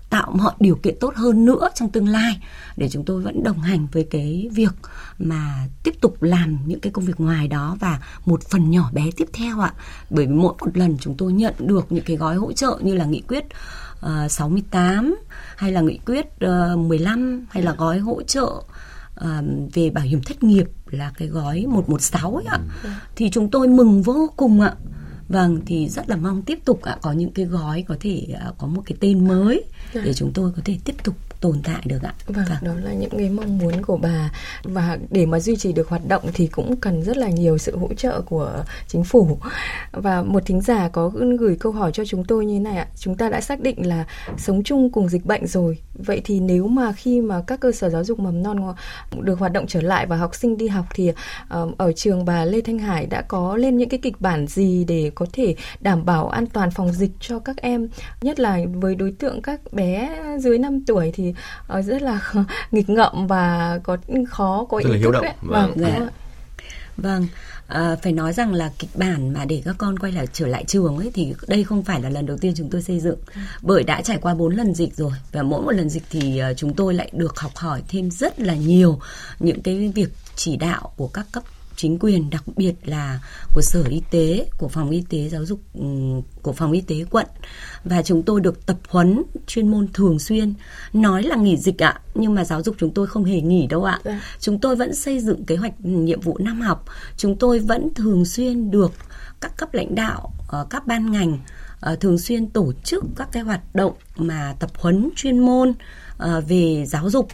tạo 0.10 0.32
mọi 0.36 0.54
điều 0.60 0.76
kiện 0.76 0.96
tốt 1.00 1.16
hơn 1.16 1.46
nữa 1.46 1.70
trong 1.76 1.90
tương 1.90 2.08
lai 2.08 2.42
để 2.78 2.90
chúng 2.90 3.06
tôi 3.06 3.22
vẫn 3.22 3.44
đồng 3.44 3.60
hành 3.60 3.88
với 3.92 4.08
cái 4.12 4.50
việc 4.54 4.74
mà 5.20 5.68
tiếp 5.84 5.94
tục 6.02 6.24
làm 6.24 6.58
những 6.66 6.80
cái 6.80 6.92
công 6.92 7.06
việc 7.06 7.20
ngoài 7.20 7.48
đó 7.48 7.78
và 7.80 8.00
một 8.26 8.44
phần 8.44 8.72
nhỏ 8.72 8.90
bé 8.94 9.10
tiếp 9.18 9.28
theo 9.34 9.60
ạ. 9.60 9.74
Bởi 10.10 10.26
vì 10.26 10.34
mỗi 10.34 10.54
một 10.60 10.78
lần 10.78 10.98
chúng 11.02 11.18
tôi 11.18 11.34
nhận 11.34 11.54
được 11.60 11.92
những 11.92 12.04
cái 12.04 12.18
gói 12.18 12.36
hỗ 12.36 12.54
trợ 12.54 12.80
như 12.82 12.96
là 12.96 13.06
nghị 13.06 13.22
quyết 13.28 13.46
uh, 14.06 14.32
68 14.32 15.16
hay 15.56 15.72
là 15.72 15.82
nghị 15.82 16.00
quyết 16.06 16.26
uh, 16.46 16.78
15 16.78 17.46
hay 17.50 17.64
là 17.64 17.74
gói 17.74 18.00
hỗ 18.00 18.22
trợ 18.24 18.44
uh, 18.44 19.26
về 19.74 19.90
bảo 19.90 20.04
hiểm 20.04 20.22
thất 20.22 20.44
nghiệp 20.44 20.68
là 20.90 21.12
cái 21.18 21.28
gói 21.28 21.66
116 21.70 22.36
ấy 22.36 22.46
ạ. 22.48 22.60
Ừ. 22.84 22.90
thì 23.16 23.30
chúng 23.30 23.52
tôi 23.52 23.68
mừng 23.68 24.02
vô 24.02 24.30
cùng 24.38 24.62
ạ. 24.62 24.74
Vâng 25.30 25.60
thì 25.66 25.90
rất 25.90 26.10
là 26.10 26.16
mong 26.16 26.42
tiếp 26.42 26.60
tục 26.66 26.82
ạ 26.82 26.98
có 27.02 27.12
những 27.12 27.32
cái 27.32 27.46
gói 27.46 27.84
có 27.88 27.96
thể 28.00 28.28
có 28.58 28.68
một 28.68 28.82
cái 28.86 28.98
tên 29.00 29.28
mới 29.28 29.64
để 29.94 30.02
dạ. 30.06 30.14
chúng 30.16 30.34
tôi 30.34 30.52
có 30.56 30.62
thể 30.66 30.78
tiếp 30.86 30.96
tục 31.04 31.16
tồn 31.42 31.62
tại 31.64 31.82
được 31.86 32.02
ạ. 32.04 32.14
Vâng, 32.28 32.46
vâng, 32.50 32.58
đó 32.62 32.74
là 32.84 32.94
những 32.94 33.10
cái 33.18 33.30
mong 33.30 33.58
muốn 33.58 33.82
của 33.82 33.98
bà 33.98 34.32
và 34.64 34.98
để 35.10 35.26
mà 35.26 35.40
duy 35.40 35.56
trì 35.56 35.74
được 35.74 35.90
hoạt 35.90 36.08
động 36.08 36.24
thì 36.34 36.48
cũng 36.48 36.76
cần 36.76 37.04
rất 37.04 37.18
là 37.18 37.30
nhiều 37.30 37.58
sự 37.58 37.78
hỗ 37.78 37.94
trợ 37.94 38.22
của 38.22 38.64
chính 38.88 39.04
phủ. 39.04 39.38
Và 39.92 40.24
một 40.24 40.46
thính 40.46 40.62
giả 40.62 40.90
có 40.90 41.12
gửi 41.40 41.58
câu 41.60 41.72
hỏi 41.72 41.92
cho 41.92 42.06
chúng 42.06 42.24
tôi 42.24 42.46
như 42.46 42.54
thế 42.54 42.60
này 42.60 42.78
ạ. 42.78 42.88
Chúng 42.96 43.16
ta 43.16 43.30
đã 43.30 43.42
xác 43.42 43.60
định 43.60 43.88
là 43.88 44.06
sống 44.38 44.64
chung 44.64 44.92
cùng 44.92 45.10
dịch 45.10 45.26
bệnh 45.26 45.48
rồi. 45.48 45.78
Vậy 46.06 46.22
thì 46.24 46.40
nếu 46.40 46.68
mà 46.68 46.92
khi 46.92 47.22
mà 47.22 47.42
các 47.48 47.60
cơ 47.60 47.72
sở 47.72 47.90
giáo 47.90 48.04
dục 48.04 48.20
mầm 48.20 48.44
non 48.44 48.74
được 49.22 49.40
hoạt 49.40 49.52
động 49.52 49.68
trở 49.68 49.82
lại 49.82 50.06
và 50.06 50.18
học 50.18 50.36
sinh 50.36 50.58
đi 50.58 50.68
học 50.68 50.86
thì 50.94 51.10
uh, 51.10 51.78
ở 51.78 51.92
trường 51.92 52.26
bà 52.26 52.46
Lê 52.46 52.62
Thanh 52.62 52.80
Hải 52.80 53.06
đã 53.06 53.22
có 53.22 53.58
lên 53.58 53.78
những 53.78 53.90
cái 53.90 54.00
kịch 54.04 54.22
bản 54.22 54.48
gì 54.48 54.84
để 54.84 55.12
có 55.16 55.26
thể 55.34 55.56
đảm 55.80 56.06
bảo 56.06 56.30
an 56.30 56.46
toàn 56.48 56.72
phòng 56.72 56.92
dịch 56.92 57.12
cho 57.20 57.40
các 57.40 57.58
em, 57.58 57.88
nhất 58.22 58.40
là 58.40 58.60
với 58.74 58.96
đối 58.96 59.12
tượng 59.12 59.42
các 59.42 59.74
bé 59.74 60.20
dưới 60.40 60.58
5 60.58 60.86
tuổi 60.86 61.12
thì 61.16 61.34
uh, 61.80 61.86
rất 61.86 62.02
là 62.02 62.34
nghịch 62.72 62.90
ngợm 62.90 63.28
và 63.28 63.80
có 63.84 63.98
khó 64.30 64.66
có 64.70 64.82
rất 64.84 64.94
ý 64.94 65.02
thức 65.04 65.14
ấy. 65.14 65.34
Vâng, 65.42 65.74
vâng. 65.76 65.92
Dạ. 66.00 66.08
vâng. 66.98 67.28
À, 67.70 67.96
phải 68.04 68.14
nói 68.14 68.34
rằng 68.34 68.54
là 68.54 68.72
kịch 68.80 68.90
bản 68.94 69.34
mà 69.34 69.46
để 69.46 69.62
các 69.66 69.76
con 69.78 70.00
quay 70.00 70.12
lại 70.12 70.28
trở 70.34 70.48
lại 70.48 70.64
trường 70.68 70.98
ấy 70.98 71.12
thì 71.14 71.34
đây 71.48 71.64
không 71.64 71.84
phải 71.84 72.02
là 72.02 72.10
lần 72.10 72.26
đầu 72.26 72.38
tiên 72.38 72.54
chúng 72.56 72.70
tôi 72.70 72.82
xây 72.82 73.00
dựng. 73.00 73.20
Bởi 73.62 73.84
đã 73.84 74.02
trải 74.02 74.18
qua 74.18 74.34
bốn 74.34 74.56
lần 74.56 74.74
dịch 74.74 74.96
rồi 74.96 75.12
và 75.32 75.44
mỗi 75.44 75.62
một 75.62 75.72
lần 75.72 75.90
dịch 75.90 76.04
thì 76.10 76.42
uh, 76.52 76.58
chúng 76.58 76.74
tôi 76.74 76.94
lại 76.94 77.10
được 77.14 77.40
học 77.40 77.56
hỏi 77.56 77.84
thêm 77.88 78.12
rất 78.12 78.40
là 78.40 78.56
nhiều 78.56 79.00
những 79.40 79.62
cái 79.62 79.92
việc 79.96 80.10
chỉ 80.36 80.58
đạo 80.58 80.94
của 80.98 81.08
các 81.08 81.26
cấp 81.32 81.44
chính 81.82 82.00
quyền 82.00 82.30
đặc 82.30 82.44
biệt 82.56 82.74
là 82.84 83.20
của 83.54 83.62
sở 83.62 83.84
y 83.90 84.02
tế 84.12 84.50
của 84.58 84.68
phòng 84.68 84.90
y 84.90 85.04
tế 85.10 85.30
giáo 85.30 85.46
dục 85.46 85.60
ừ, 85.74 85.86
của 86.42 86.54
phòng 86.54 86.72
y 86.72 86.82
tế 86.82 87.06
quận. 87.12 87.28
Và 87.84 88.02
chúng 88.02 88.24
tôi 88.24 88.42
được 88.42 88.66
tập 88.66 88.78
huấn 88.90 89.24
chuyên 89.48 89.68
môn 89.68 89.88
thường 89.94 90.20
xuyên. 90.20 90.54
Nói 90.94 91.24
là 91.24 91.36
nghỉ 91.36 91.58
dịch 91.58 91.84
ạ 91.84 92.02
nhưng 92.16 92.36
mà 92.36 92.46
giáo 92.46 92.64
dục 92.64 92.76
chúng 92.80 92.94
tôi 92.94 93.08
không 93.08 93.26
hề 93.26 93.42
nghỉ 93.42 93.68
đâu 93.68 93.84
ạ. 93.84 94.00
Dạ. 94.04 94.22
chúng 94.40 94.60
tôi 94.60 94.76
vẫn 94.76 94.96
xây 94.96 95.20
dựng 95.20 95.46
kế 95.46 95.56
hoạch 95.56 95.82
nhiệm 95.82 96.22
vụ 96.22 96.38
năm 96.38 96.62
học. 96.62 96.86
Chúng 97.18 97.36
tôi 97.36 97.60
vẫn 97.60 97.94
thường 97.94 98.26
xuyên 98.26 98.72
được 98.72 98.92
các 99.42 99.58
cấp 99.58 99.74
lãnh 99.74 99.96
đạo 99.96 100.32
ờ, 100.48 100.68
các 100.70 100.88
ban 100.88 101.12
ngành 101.12 101.38
ờ, 101.80 101.96
thường 101.96 102.20
xuyên 102.20 102.50
tổ 102.50 102.74
chức 102.84 103.04
các 103.16 103.30
cái 103.32 103.44
hoạt 103.44 103.76
động 103.76 103.94
mà 104.16 104.56
tập 104.60 104.72
huấn 104.76 105.10
chuyên 105.16 105.40
môn 105.40 105.74
ờ, 106.18 106.42
về 106.42 106.86
giáo 106.88 107.10
dục 107.10 107.28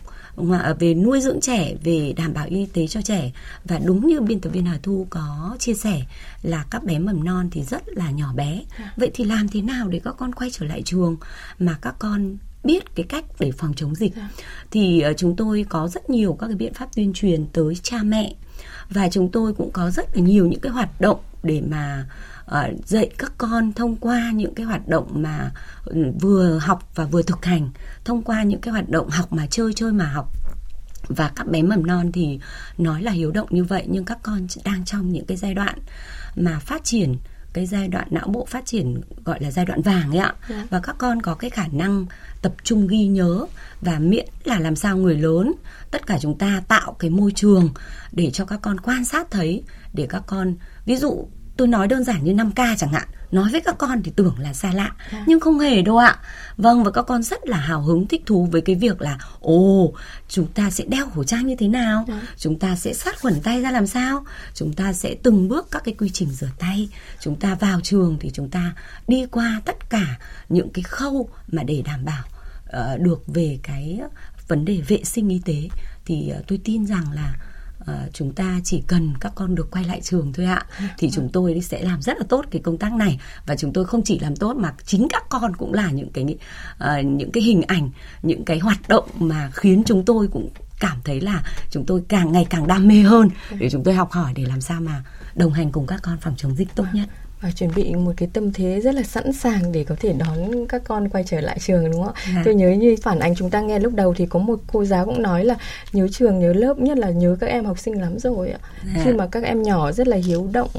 về 0.80 0.94
nuôi 0.94 1.22
dưỡng 1.22 1.42
trẻ 1.42 1.76
về 1.84 2.14
đảm 2.18 2.34
bảo 2.34 2.46
y 2.50 2.66
tế 2.66 2.88
cho 2.88 3.02
trẻ. 3.02 3.32
Và 3.66 3.80
đúng 3.86 4.08
như 4.08 4.22
biên 4.22 4.40
tập 4.40 4.50
viên 4.50 4.66
Hà 4.66 4.80
Thu 4.84 5.08
có 5.10 5.56
chia 5.60 5.74
sẻ 5.74 6.02
là 6.42 6.66
các 6.70 6.84
bé 6.84 7.00
mầm 7.00 7.24
non 7.24 7.50
thì 7.52 7.64
rất 7.64 7.84
là 7.88 8.12
nhỏ 8.12 8.34
bé. 8.36 8.64
Dạ. 8.80 8.94
vậy 8.98 9.12
thì 9.14 9.24
làm 9.24 9.48
thế 9.48 9.62
nào 9.62 9.88
để 9.88 10.02
các 10.04 10.16
con 10.18 10.36
quay 10.36 10.50
trở 10.54 10.66
lại 10.66 10.82
trường 10.86 11.18
mà 11.60 11.78
các 11.82 11.96
con 12.00 12.38
biết 12.64 12.96
cái 12.96 13.06
cách 13.10 13.26
để 13.40 13.52
phòng 13.52 13.74
chống 13.76 13.96
dịch? 13.96 14.16
Dạ. 14.16 14.30
thì 14.72 15.04
uh, 15.12 15.18
chúng 15.18 15.36
tôi 15.36 15.66
có 15.70 15.88
rất 15.88 16.10
nhiều 16.10 16.38
các 16.40 16.48
cái 16.48 16.56
biện 16.56 16.74
pháp 16.74 16.96
tuyên 16.96 17.14
truyền 17.14 17.46
tới 17.54 17.76
cha 17.84 18.04
mẹ. 18.04 18.36
Và 18.90 19.10
chúng 19.10 19.32
tôi 19.32 19.54
cũng 19.54 19.72
có 19.72 19.92
rất 19.92 20.16
là 20.16 20.22
nhiều 20.22 20.48
những 20.48 20.60
cái 20.60 20.72
hoạt 20.72 21.02
động 21.02 21.20
để 21.44 21.62
mà 21.62 22.06
uh, 22.52 22.86
dạy 22.86 23.10
các 23.18 23.32
con 23.38 23.74
thông 23.74 23.96
qua 23.96 24.32
những 24.32 24.56
cái 24.56 24.66
hoạt 24.66 24.88
động 24.88 25.08
mà 25.14 25.52
ừ, 25.86 26.06
vừa 26.22 26.58
học 26.58 26.90
và 26.96 27.06
vừa 27.06 27.22
thực 27.22 27.46
hành 27.46 27.70
thông 28.06 28.22
qua 28.22 28.44
những 28.44 28.62
cái 28.62 28.72
hoạt 28.72 28.90
động 28.90 29.10
học 29.10 29.34
mà 29.34 29.48
chơi 29.48 29.74
chơi 29.74 29.92
mà 29.92 30.06
học 30.06 30.32
và 31.08 31.32
các 31.36 31.48
bé 31.48 31.62
mầm 31.62 31.88
non 31.88 32.12
thì 32.12 32.40
nói 32.78 33.04
là 33.04 33.12
hiếu 33.12 33.32
động 33.32 33.48
như 33.50 33.64
vậy 33.64 33.86
nhưng 33.88 34.06
các 34.06 34.18
con 34.24 34.48
đang 34.64 34.86
trong 34.86 35.12
những 35.12 35.26
cái 35.26 35.38
giai 35.38 35.54
đoạn 35.54 35.80
mà 36.36 36.60
phát 36.60 36.84
triển 36.84 37.18
cái 37.54 37.66
giai 37.66 37.88
đoạn 37.88 38.08
não 38.12 38.28
bộ 38.28 38.46
phát 38.46 38.66
triển 38.66 39.02
gọi 39.26 39.40
là 39.42 39.52
giai 39.52 39.66
đoạn 39.66 39.82
vàng 39.82 40.12
ấy 40.12 40.18
ạ 40.18 40.26
yeah. 40.26 40.50
Dạ. 40.50 40.68
và 40.70 40.80
các 40.80 40.96
con 40.98 41.22
có 41.22 41.36
cái 41.36 41.50
khả 41.50 41.68
năng 41.68 42.06
tập 42.42 42.54
trung 42.64 42.88
ghi 42.88 43.08
nhớ 43.08 43.46
và 43.82 44.00
miễn 44.00 44.26
là 44.44 44.60
làm 44.60 44.76
sao 44.76 44.98
người 44.98 45.16
lớn 45.16 45.54
tất 45.92 46.08
cả 46.08 46.18
chúng 46.22 46.38
ta 46.38 46.64
tạo 46.68 46.96
cái 47.00 47.10
môi 47.10 47.32
trường 47.32 47.70
để 48.12 48.32
cho 48.32 48.46
các 48.46 48.60
con 48.62 48.80
quan 48.80 49.06
sát 49.06 49.32
thấy 49.32 49.64
để 49.94 50.08
các 50.10 50.24
con 50.28 50.56
ví 50.86 50.96
dụ 50.96 51.28
tôi 51.58 51.68
nói 51.68 51.88
đơn 51.88 52.04
giản 52.04 52.24
như 52.24 52.34
5K 52.34 52.76
chẳng 52.78 52.94
hạn. 52.94 53.08
Nói 53.32 53.50
với 53.52 53.62
các 53.62 53.76
con 53.78 54.04
thì 54.04 54.12
tưởng 54.16 54.36
là 54.40 54.54
xa 54.54 54.72
lạ 54.74 54.92
nhưng 55.28 55.40
không 55.40 55.60
hề 55.60 55.82
đâu 55.82 55.98
ạ. 55.98 56.18
Vâng 56.58 56.84
và 56.84 56.92
các 56.92 57.02
con 57.02 57.24
rất 57.24 57.48
là 57.48 57.58
hào 57.58 57.82
hứng 57.82 58.08
thích 58.08 58.24
thú 58.26 58.48
với 58.52 58.62
cái 58.62 58.76
việc 58.76 59.02
là 59.02 59.18
ồ 59.40 59.94
chúng 60.28 60.48
ta 60.48 60.70
sẽ 60.70 60.84
đeo 60.88 61.10
khẩu 61.10 61.24
trang 61.24 61.48
như 61.48 61.56
thế 61.60 61.68
nào? 61.68 62.06
Chúng 62.38 62.60
ta 62.60 62.76
sẽ 62.76 62.94
sát 62.94 63.22
khuẩn 63.22 63.42
tay 63.42 63.62
ra 63.62 63.72
làm 63.72 63.88
sao? 63.88 64.26
Chúng 64.54 64.74
ta 64.74 64.94
sẽ 64.94 65.16
từng 65.24 65.48
bước 65.48 65.68
các 65.72 65.84
cái 65.86 65.96
quy 65.98 66.10
trình 66.10 66.30
rửa 66.30 66.50
tay. 66.60 66.90
Chúng 67.20 67.36
ta 67.36 67.56
vào 67.56 67.82
trường 67.82 68.18
thì 68.20 68.32
chúng 68.34 68.50
ta 68.50 68.76
đi 69.08 69.26
qua 69.32 69.62
tất 69.66 69.90
cả 69.90 70.20
những 70.50 70.70
cái 70.70 70.84
khâu 70.84 71.30
mà 71.52 71.64
để 71.64 71.84
đảm 71.86 72.06
bảo 72.06 72.24
uh, 72.66 73.02
được 73.02 73.24
về 73.28 73.60
cái 73.64 74.02
vấn 74.48 74.66
đề 74.66 74.82
vệ 74.88 75.04
sinh 75.04 75.30
y 75.30 75.42
tế. 75.46 75.70
Thì 76.06 76.34
uh, 76.40 76.48
tôi 76.48 76.60
tin 76.64 76.86
rằng 76.86 77.12
là 77.12 77.36
uh, 77.92 78.14
chúng 78.14 78.34
ta 78.34 78.60
chỉ 78.64 78.84
cần 78.88 79.14
các 79.20 79.32
con 79.36 79.56
được 79.56 79.72
quay 79.72 79.84
lại 79.84 80.02
trường 80.02 80.34
thôi 80.34 80.46
ạ. 80.46 80.66
Thì 80.98 81.10
chúng 81.12 81.30
tôi 81.34 81.62
sẽ 81.62 81.84
làm 81.84 82.02
rất 82.02 82.18
là 82.18 82.24
tốt 82.30 82.46
cái 82.52 82.62
công 82.62 82.78
tác 82.78 82.94
này. 82.94 83.20
Và 83.46 83.56
chúng 83.56 83.74
tôi 83.74 83.86
không 83.86 84.02
chỉ 84.04 84.20
làm 84.20 84.36
tốt 84.36 84.56
mà 84.58 84.74
chính 84.86 85.08
các 85.10 85.24
con 85.30 85.56
cũng 85.56 85.74
là 85.74 85.92
những 85.92 86.10
cái 86.12 86.24
uh, 86.24 87.06
những 87.06 87.32
cái 87.32 87.44
hình 87.44 87.62
ảnh 87.62 87.90
những 88.24 88.46
cái 88.46 88.60
hoạt 88.60 88.90
động 88.90 89.10
mà 89.20 89.52
khiến 89.54 89.84
chúng 89.86 90.06
tôi 90.06 90.28
cũng 90.28 90.50
cảm 90.80 90.98
thấy 91.04 91.22
là 91.22 91.44
chúng 91.70 91.86
tôi 91.86 92.02
càng 92.08 92.32
ngày 92.32 92.46
càng 92.50 92.68
đam 92.68 92.88
mê 92.88 93.02
hơn. 93.02 93.30
Để 93.60 93.70
chúng 93.70 93.84
tôi 93.84 93.94
học 93.94 94.12
hỏi 94.12 94.34
để 94.36 94.46
làm 94.46 94.62
sao 94.62 94.82
mà 94.82 95.04
đồng 95.36 95.54
hành 95.54 95.72
cùng 95.72 95.88
các 95.88 96.00
con 96.04 96.18
phòng 96.18 96.34
chống 96.38 96.56
dịch 96.56 96.76
tốt 96.76 96.86
nhất 96.94 97.10
và 97.46 97.52
chuẩn 97.52 97.70
bị 97.76 97.96
một 97.96 98.12
cái 98.18 98.30
tâm 98.34 98.54
thế 98.54 98.82
rất 98.82 98.96
là 98.96 99.04
sẵn 99.04 99.34
sàng 99.34 99.72
để 99.72 99.84
có 99.84 99.96
thể 100.00 100.14
đón 100.14 100.68
các 100.68 100.82
con 100.84 101.10
quay 101.10 101.24
trở 101.24 101.42
lại 101.42 101.58
trường 101.60 101.92
đúng 101.92 102.04
không 102.04 102.14
ạ? 102.14 102.22
À. 102.36 102.42
Tôi 102.46 102.56
nhớ 102.56 102.70
như 102.70 102.96
phản 103.02 103.20
ánh 103.20 103.36
chúng 103.36 103.50
ta 103.50 103.62
nghe 103.62 103.80
lúc 103.80 103.94
đầu 103.94 104.14
thì 104.14 104.26
có 104.26 104.40
một 104.40 104.60
cô 104.68 104.86
giáo 104.86 105.06
cũng 105.06 105.22
nói 105.22 105.46
là 105.46 105.56
nhớ 105.94 106.08
trường 106.08 106.40
nhớ 106.40 106.54
lớp 106.54 106.80
nhất 106.80 106.98
là 106.98 107.10
nhớ 107.10 107.38
các 107.40 107.48
em 107.48 107.66
học 107.66 107.80
sinh 107.80 108.02
lắm 108.02 108.20
rồi 108.20 108.50
ạ. 108.50 108.60
À. 108.96 109.02
Khi 109.04 109.12
mà 109.12 109.28
các 109.28 109.44
em 109.44 109.64
nhỏ 109.64 109.92
rất 109.92 110.08
là 110.08 110.18
hiếu 110.18 110.50
động 110.54 110.70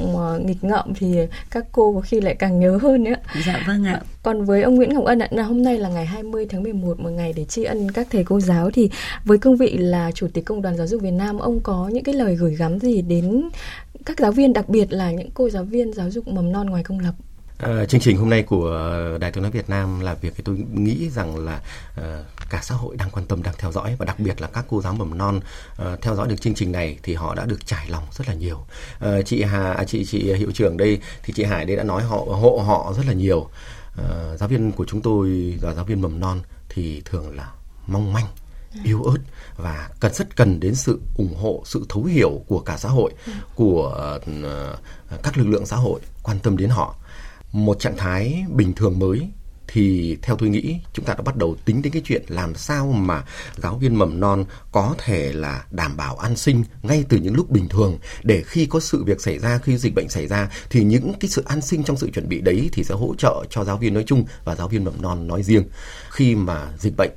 nghịch 0.45 0.64
ngợm 0.64 0.95
thì 0.95 1.17
các 1.51 1.64
cô 1.73 1.93
có 1.95 2.01
khi 2.01 2.21
lại 2.21 2.35
càng 2.35 2.61
nhớ 2.61 2.79
hơn 2.83 3.05
nữa. 3.05 3.17
Dạ 3.47 3.64
vâng 3.67 3.85
ạ. 3.85 4.01
Còn 4.23 4.45
với 4.45 4.62
ông 4.62 4.75
Nguyễn 4.75 4.95
Ngọc 4.95 5.05
Ân 5.05 5.19
ạ, 5.19 5.29
là 5.31 5.43
hôm 5.43 5.62
nay 5.62 5.79
là 5.79 5.89
ngày 5.89 6.07
20 6.07 6.47
tháng 6.51 6.62
11 6.62 7.01
một 7.01 7.11
ngày 7.11 7.33
để 7.37 7.45
tri 7.45 7.64
ân 7.64 7.91
các 7.93 8.07
thầy 8.11 8.25
cô 8.25 8.41
giáo 8.41 8.71
thì 8.71 8.91
với 9.25 9.39
cương 9.39 9.57
vị 9.57 9.77
là 9.77 10.11
chủ 10.14 10.29
tịch 10.33 10.45
công 10.45 10.62
đoàn 10.62 10.77
giáo 10.77 10.87
dục 10.87 11.03
Việt 11.03 11.11
Nam 11.11 11.39
ông 11.39 11.61
có 11.61 11.89
những 11.93 12.05
cái 12.05 12.14
lời 12.14 12.35
gửi 12.35 12.55
gắm 12.55 12.79
gì 12.79 13.03
đến 13.03 13.49
các 14.07 14.21
giáo 14.21 14.33
viên 14.33 14.53
đặc 14.53 14.69
biệt 14.69 14.93
là 14.93 15.11
những 15.11 15.31
cô 15.35 15.51
giáo 15.51 15.65
viên 15.65 15.93
giáo 15.93 16.11
dục 16.11 16.29
mầm 16.29 16.53
non 16.53 16.71
ngoài 16.71 16.85
công 16.85 17.01
lập 17.01 17.15
À, 17.59 17.85
chương 17.85 18.01
trình 18.01 18.17
hôm 18.17 18.31
nay 18.31 18.43
của 18.43 18.91
Đài 19.21 19.33
tiếng 19.33 19.43
nói 19.43 19.53
Việt 19.53 19.71
Nam 19.71 20.01
là 20.01 20.15
việc 20.15 20.45
tôi 20.45 20.65
nghĩ 20.73 21.11
rằng 21.11 21.45
là 21.45 21.61
à, 21.97 22.23
cả 22.51 22.61
xã 22.63 22.75
hội 22.75 22.97
đang 22.97 23.11
quan 23.11 23.27
tâm 23.27 23.43
đang 23.43 23.55
theo 23.59 23.73
dõi 23.73 23.97
và 23.99 24.05
đặc 24.05 24.21
biệt 24.21 24.41
là 24.41 24.49
các 24.49 24.65
cô 24.69 24.83
giáo 24.83 24.95
mầm 24.95 25.19
non 25.19 25.41
à, 25.79 25.97
theo 26.03 26.15
dõi 26.15 26.29
được 26.29 26.41
chương 26.41 26.55
trình 26.55 26.73
này 26.73 26.99
thì 27.03 27.15
họ 27.15 27.35
đã 27.35 27.45
được 27.45 27.67
trải 27.67 27.87
lòng 27.91 28.05
rất 28.13 28.29
là 28.29 28.35
nhiều. 28.35 28.59
À, 29.01 29.23
chị 29.23 29.43
Hà 29.43 29.73
à, 29.73 29.85
chị 29.85 30.05
chị 30.05 30.33
hiệu 30.35 30.51
trưởng 30.55 30.77
đây 30.77 31.01
thì 31.23 31.33
chị 31.37 31.45
Hải 31.45 31.65
đây 31.65 31.77
đã 31.77 31.83
nói 31.83 32.03
họ 32.03 32.17
hộ 32.17 32.63
họ 32.67 32.93
rất 32.97 33.07
là 33.07 33.13
nhiều. 33.13 33.49
À, 33.97 34.37
giáo 34.37 34.49
viên 34.49 34.73
của 34.73 34.85
chúng 34.85 35.03
tôi 35.03 35.29
là 35.63 35.75
giáo 35.75 35.85
viên 35.85 36.03
mầm 36.03 36.21
non 36.21 36.41
thì 36.69 37.03
thường 37.05 37.37
là 37.37 37.53
mong 37.87 38.13
manh 38.13 38.27
yếu 38.85 39.03
ớt 39.03 39.18
và 39.57 39.89
cần 40.01 40.14
rất 40.14 40.37
cần 40.37 40.61
đến 40.61 40.74
sự 40.74 41.01
ủng 41.16 41.35
hộ, 41.37 41.62
sự 41.66 41.87
thấu 41.89 42.05
hiểu 42.05 42.43
của 42.47 42.61
cả 42.61 42.77
xã 42.77 42.89
hội, 42.89 43.12
của 43.55 43.89
ờ, 44.43 44.79
các 45.22 45.39
lực 45.39 45.47
lượng 45.49 45.66
xã 45.66 45.77
hội 45.77 46.01
quan 46.22 46.39
tâm 46.39 46.57
đến 46.57 46.70
họ. 46.70 46.97
Một 47.53 47.81
trạng 47.81 47.97
thái 47.97 48.45
bình 48.53 48.72
thường 48.72 48.99
mới 48.99 49.29
thì 49.68 50.16
theo 50.22 50.37
tôi 50.37 50.49
nghĩ 50.49 50.81
chúng 50.93 51.05
ta 51.05 51.14
đã 51.14 51.22
bắt 51.22 51.37
đầu 51.37 51.57
tính 51.64 51.83
đến 51.83 51.93
cái 51.93 52.03
chuyện 52.05 52.22
làm 52.29 52.55
sao 52.55 52.87
mà 52.87 53.24
giáo 53.57 53.79
viên 53.79 53.95
mầm 53.95 54.20
non 54.20 54.45
có 54.72 54.95
thể 54.99 55.33
là 55.33 55.64
đảm 55.70 55.97
bảo 55.97 56.16
an 56.16 56.37
sinh 56.37 56.64
ngay 56.83 57.05
từ 57.09 57.16
những 57.16 57.35
lúc 57.35 57.51
bình 57.51 57.68
thường. 57.68 57.99
Để 58.22 58.43
khi 58.47 58.66
có 58.66 58.81
sự 58.81 59.05
việc 59.05 59.20
xảy 59.20 59.39
ra, 59.39 59.59
khi 59.59 59.79
dịch 59.79 59.95
bệnh 59.95 60.09
xảy 60.09 60.27
ra 60.27 60.51
thì 60.70 60.85
những 60.85 61.12
cái 61.20 61.29
sự 61.29 61.45
an 61.47 61.61
sinh 61.61 61.85
trong 61.85 61.97
sự 61.97 62.11
chuẩn 62.11 62.29
bị 62.29 62.41
đấy 62.41 62.70
thì 62.72 62.85
sẽ 62.85 62.95
hỗ 62.95 63.14
trợ 63.18 63.45
cho 63.51 63.64
giáo 63.64 63.77
viên 63.77 63.95
nói 63.95 64.05
chung 64.07 64.24
và 64.45 64.57
giáo 64.57 64.68
viên 64.68 64.85
mầm 64.85 65.03
non 65.03 65.27
nói 65.27 65.43
riêng. 65.43 65.64
Khi 66.11 66.35
mà 66.35 66.68
dịch 66.79 66.97
bệnh 66.97 67.11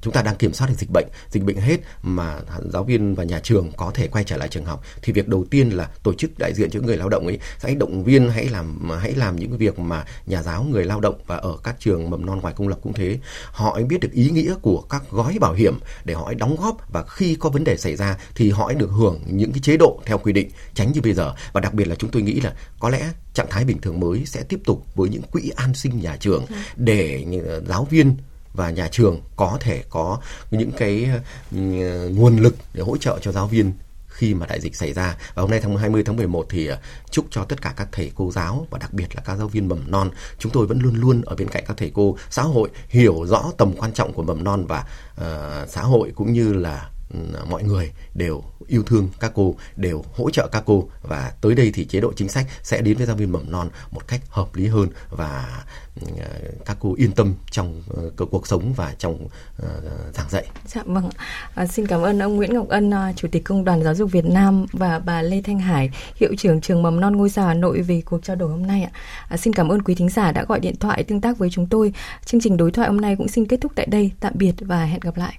chúng 0.00 0.12
ta 0.12 0.22
đang 0.22 0.36
kiểm 0.36 0.52
soát 0.52 0.68
được 0.68 0.74
dịch 0.78 0.90
bệnh 0.92 1.06
dịch 1.30 1.42
bệnh 1.42 1.56
hết 1.56 1.80
mà 2.02 2.40
giáo 2.72 2.84
viên 2.84 3.14
và 3.14 3.24
nhà 3.24 3.40
trường 3.42 3.72
có 3.76 3.90
thể 3.94 4.08
quay 4.08 4.24
trở 4.24 4.36
lại 4.36 4.48
trường 4.48 4.64
học 4.64 4.84
thì 5.02 5.12
việc 5.12 5.28
đầu 5.28 5.44
tiên 5.50 5.70
là 5.70 5.90
tổ 6.02 6.14
chức 6.14 6.38
đại 6.38 6.52
diện 6.54 6.70
cho 6.70 6.80
người 6.80 6.96
lao 6.96 7.08
động 7.08 7.26
ấy 7.26 7.38
hãy 7.60 7.74
động 7.74 8.04
viên 8.04 8.30
hãy 8.30 8.48
làm 8.48 8.90
hãy 9.00 9.14
làm 9.14 9.36
những 9.36 9.50
cái 9.50 9.58
việc 9.58 9.78
mà 9.78 10.04
nhà 10.26 10.42
giáo 10.42 10.64
người 10.64 10.84
lao 10.84 11.00
động 11.00 11.20
và 11.26 11.36
ở 11.36 11.56
các 11.64 11.76
trường 11.78 12.10
mầm 12.10 12.26
non 12.26 12.40
ngoài 12.40 12.54
công 12.56 12.68
lập 12.68 12.78
cũng 12.82 12.92
thế. 12.92 13.18
Họ 13.52 13.72
ấy 13.72 13.84
biết 13.84 14.00
được 14.00 14.12
ý 14.12 14.30
nghĩa 14.30 14.54
của 14.62 14.80
các 14.90 15.02
gói 15.10 15.36
bảo 15.40 15.52
hiểm 15.52 15.78
để 16.04 16.14
họ 16.14 16.32
đóng 16.34 16.56
góp 16.60 16.92
và 16.92 17.02
khi 17.02 17.34
có 17.34 17.50
vấn 17.50 17.64
đề 17.64 17.76
xảy 17.76 17.96
ra 17.96 18.18
thì 18.34 18.50
họ 18.50 18.72
được 18.72 18.90
hưởng 18.90 19.20
những 19.26 19.52
cái 19.52 19.60
chế 19.60 19.76
độ 19.76 20.00
theo 20.06 20.18
quy 20.18 20.32
định 20.32 20.50
tránh 20.74 20.92
như 20.92 21.00
bây 21.00 21.14
giờ. 21.14 21.34
Và 21.52 21.60
đặc 21.60 21.74
biệt 21.74 21.88
là 21.88 21.94
chúng 21.94 22.10
tôi 22.10 22.22
nghĩ 22.22 22.40
là 22.40 22.54
có 22.80 22.88
lẽ 22.88 23.10
trạng 23.34 23.46
thái 23.50 23.64
bình 23.64 23.80
thường 23.80 24.00
mới 24.00 24.26
sẽ 24.26 24.42
tiếp 24.42 24.60
tục 24.64 24.86
với 24.94 25.08
những 25.08 25.22
quỹ 25.22 25.50
an 25.56 25.74
sinh 25.74 26.00
nhà 26.00 26.16
trường 26.16 26.46
để 26.76 27.26
giáo 27.68 27.86
viên 27.90 28.16
và 28.54 28.70
nhà 28.70 28.88
trường 28.88 29.20
có 29.36 29.56
thể 29.60 29.84
có 29.90 30.18
những 30.50 30.72
cái 30.72 31.10
ừ, 31.52 31.58
nguồn 32.14 32.36
lực 32.36 32.56
để 32.74 32.82
hỗ 32.82 32.96
trợ 32.96 33.18
cho 33.22 33.32
giáo 33.32 33.46
viên 33.46 33.72
khi 34.12 34.34
mà 34.34 34.46
đại 34.46 34.60
dịch 34.60 34.76
xảy 34.76 34.92
ra. 34.92 35.16
Và 35.34 35.42
hôm 35.42 35.50
nay 35.50 35.60
tháng 35.60 35.76
20 35.76 36.02
tháng 36.06 36.16
11 36.16 36.46
thì 36.50 36.66
ờ, 36.66 36.78
chúc 37.10 37.26
cho 37.30 37.44
tất 37.44 37.62
cả 37.62 37.74
các 37.76 37.88
thầy 37.92 38.12
cô 38.14 38.30
giáo 38.32 38.66
và 38.70 38.78
đặc 38.78 38.92
biệt 38.92 39.16
là 39.16 39.22
các 39.24 39.36
giáo 39.36 39.48
viên 39.48 39.68
mầm 39.68 39.90
non 39.90 40.10
chúng 40.38 40.52
tôi 40.52 40.66
vẫn 40.66 40.78
luôn 40.82 40.94
luôn 40.94 41.22
ở 41.22 41.36
bên 41.36 41.48
cạnh 41.48 41.64
các 41.66 41.76
thầy 41.76 41.90
cô. 41.94 42.16
Xã 42.30 42.42
hội 42.42 42.68
hiểu 42.88 43.24
rõ 43.26 43.52
tầm 43.58 43.72
quan 43.76 43.92
trọng 43.92 44.12
của 44.12 44.22
mầm 44.22 44.44
non 44.44 44.66
và 44.66 44.84
uh, 45.20 45.70
xã 45.70 45.82
hội 45.82 46.12
cũng 46.14 46.32
như 46.32 46.52
là 46.52 46.90
mọi 47.50 47.62
người 47.62 47.92
đều 48.14 48.42
yêu 48.66 48.82
thương 48.82 49.08
các 49.20 49.32
cô 49.34 49.54
đều 49.76 50.04
hỗ 50.14 50.30
trợ 50.30 50.48
các 50.52 50.62
cô 50.66 50.88
và 51.02 51.32
tới 51.40 51.54
đây 51.54 51.70
thì 51.74 51.84
chế 51.84 52.00
độ 52.00 52.12
chính 52.16 52.28
sách 52.28 52.46
sẽ 52.62 52.80
đến 52.80 52.96
với 52.96 53.06
giáo 53.06 53.16
viên 53.16 53.32
mầm 53.32 53.50
non 53.50 53.68
một 53.90 54.08
cách 54.08 54.20
hợp 54.28 54.54
lý 54.54 54.66
hơn 54.66 54.88
và 55.10 55.64
ờ, 56.00 56.26
các 56.66 56.76
cô 56.80 56.94
yên 56.98 57.12
tâm 57.12 57.34
trong 57.50 57.82
ờ, 57.96 58.26
cuộc 58.30 58.46
sống 58.46 58.72
và 58.72 58.94
trong 58.98 59.28
ờ, 59.56 59.68
giảng 60.14 60.28
dạy. 60.30 60.46
Dạ 60.66 60.82
vâng. 60.84 61.10
À, 61.54 61.66
xin 61.66 61.86
cảm 61.86 62.02
ơn 62.02 62.18
ông 62.18 62.36
Nguyễn 62.36 62.54
Ngọc 62.54 62.68
Ân, 62.68 62.90
à, 62.90 63.12
chủ 63.16 63.28
tịch 63.32 63.44
công 63.44 63.64
đoàn 63.64 63.82
giáo 63.82 63.94
dục 63.94 64.10
Việt 64.12 64.24
Nam 64.24 64.66
và 64.72 64.98
bà 64.98 65.22
Lê 65.22 65.42
Thanh 65.42 65.58
Hải, 65.58 65.90
hiệu 66.16 66.30
trưởng 66.38 66.60
trường 66.60 66.82
mầm 66.82 67.00
non 67.00 67.16
ngôi 67.16 67.30
sao 67.30 67.46
Hà 67.46 67.54
Nội 67.54 67.82
về 67.82 68.02
cuộc 68.06 68.24
trao 68.24 68.36
đổi 68.36 68.50
hôm 68.50 68.66
nay 68.66 68.82
ạ. 68.82 68.90
À, 69.28 69.36
xin 69.36 69.52
cảm 69.52 69.68
ơn 69.68 69.82
quý 69.82 69.94
thính 69.94 70.08
giả 70.08 70.32
đã 70.32 70.44
gọi 70.44 70.60
điện 70.60 70.76
thoại 70.76 71.04
tương 71.04 71.20
tác 71.20 71.38
với 71.38 71.50
chúng 71.52 71.66
tôi. 71.66 71.92
Chương 72.24 72.40
trình 72.40 72.56
đối 72.56 72.70
thoại 72.70 72.88
hôm 72.88 73.00
nay 73.00 73.16
cũng 73.16 73.28
xin 73.28 73.46
kết 73.46 73.60
thúc 73.60 73.72
tại 73.74 73.86
đây. 73.86 74.10
Tạm 74.20 74.32
biệt 74.36 74.54
và 74.60 74.84
hẹn 74.84 75.00
gặp 75.00 75.16
lại. 75.16 75.30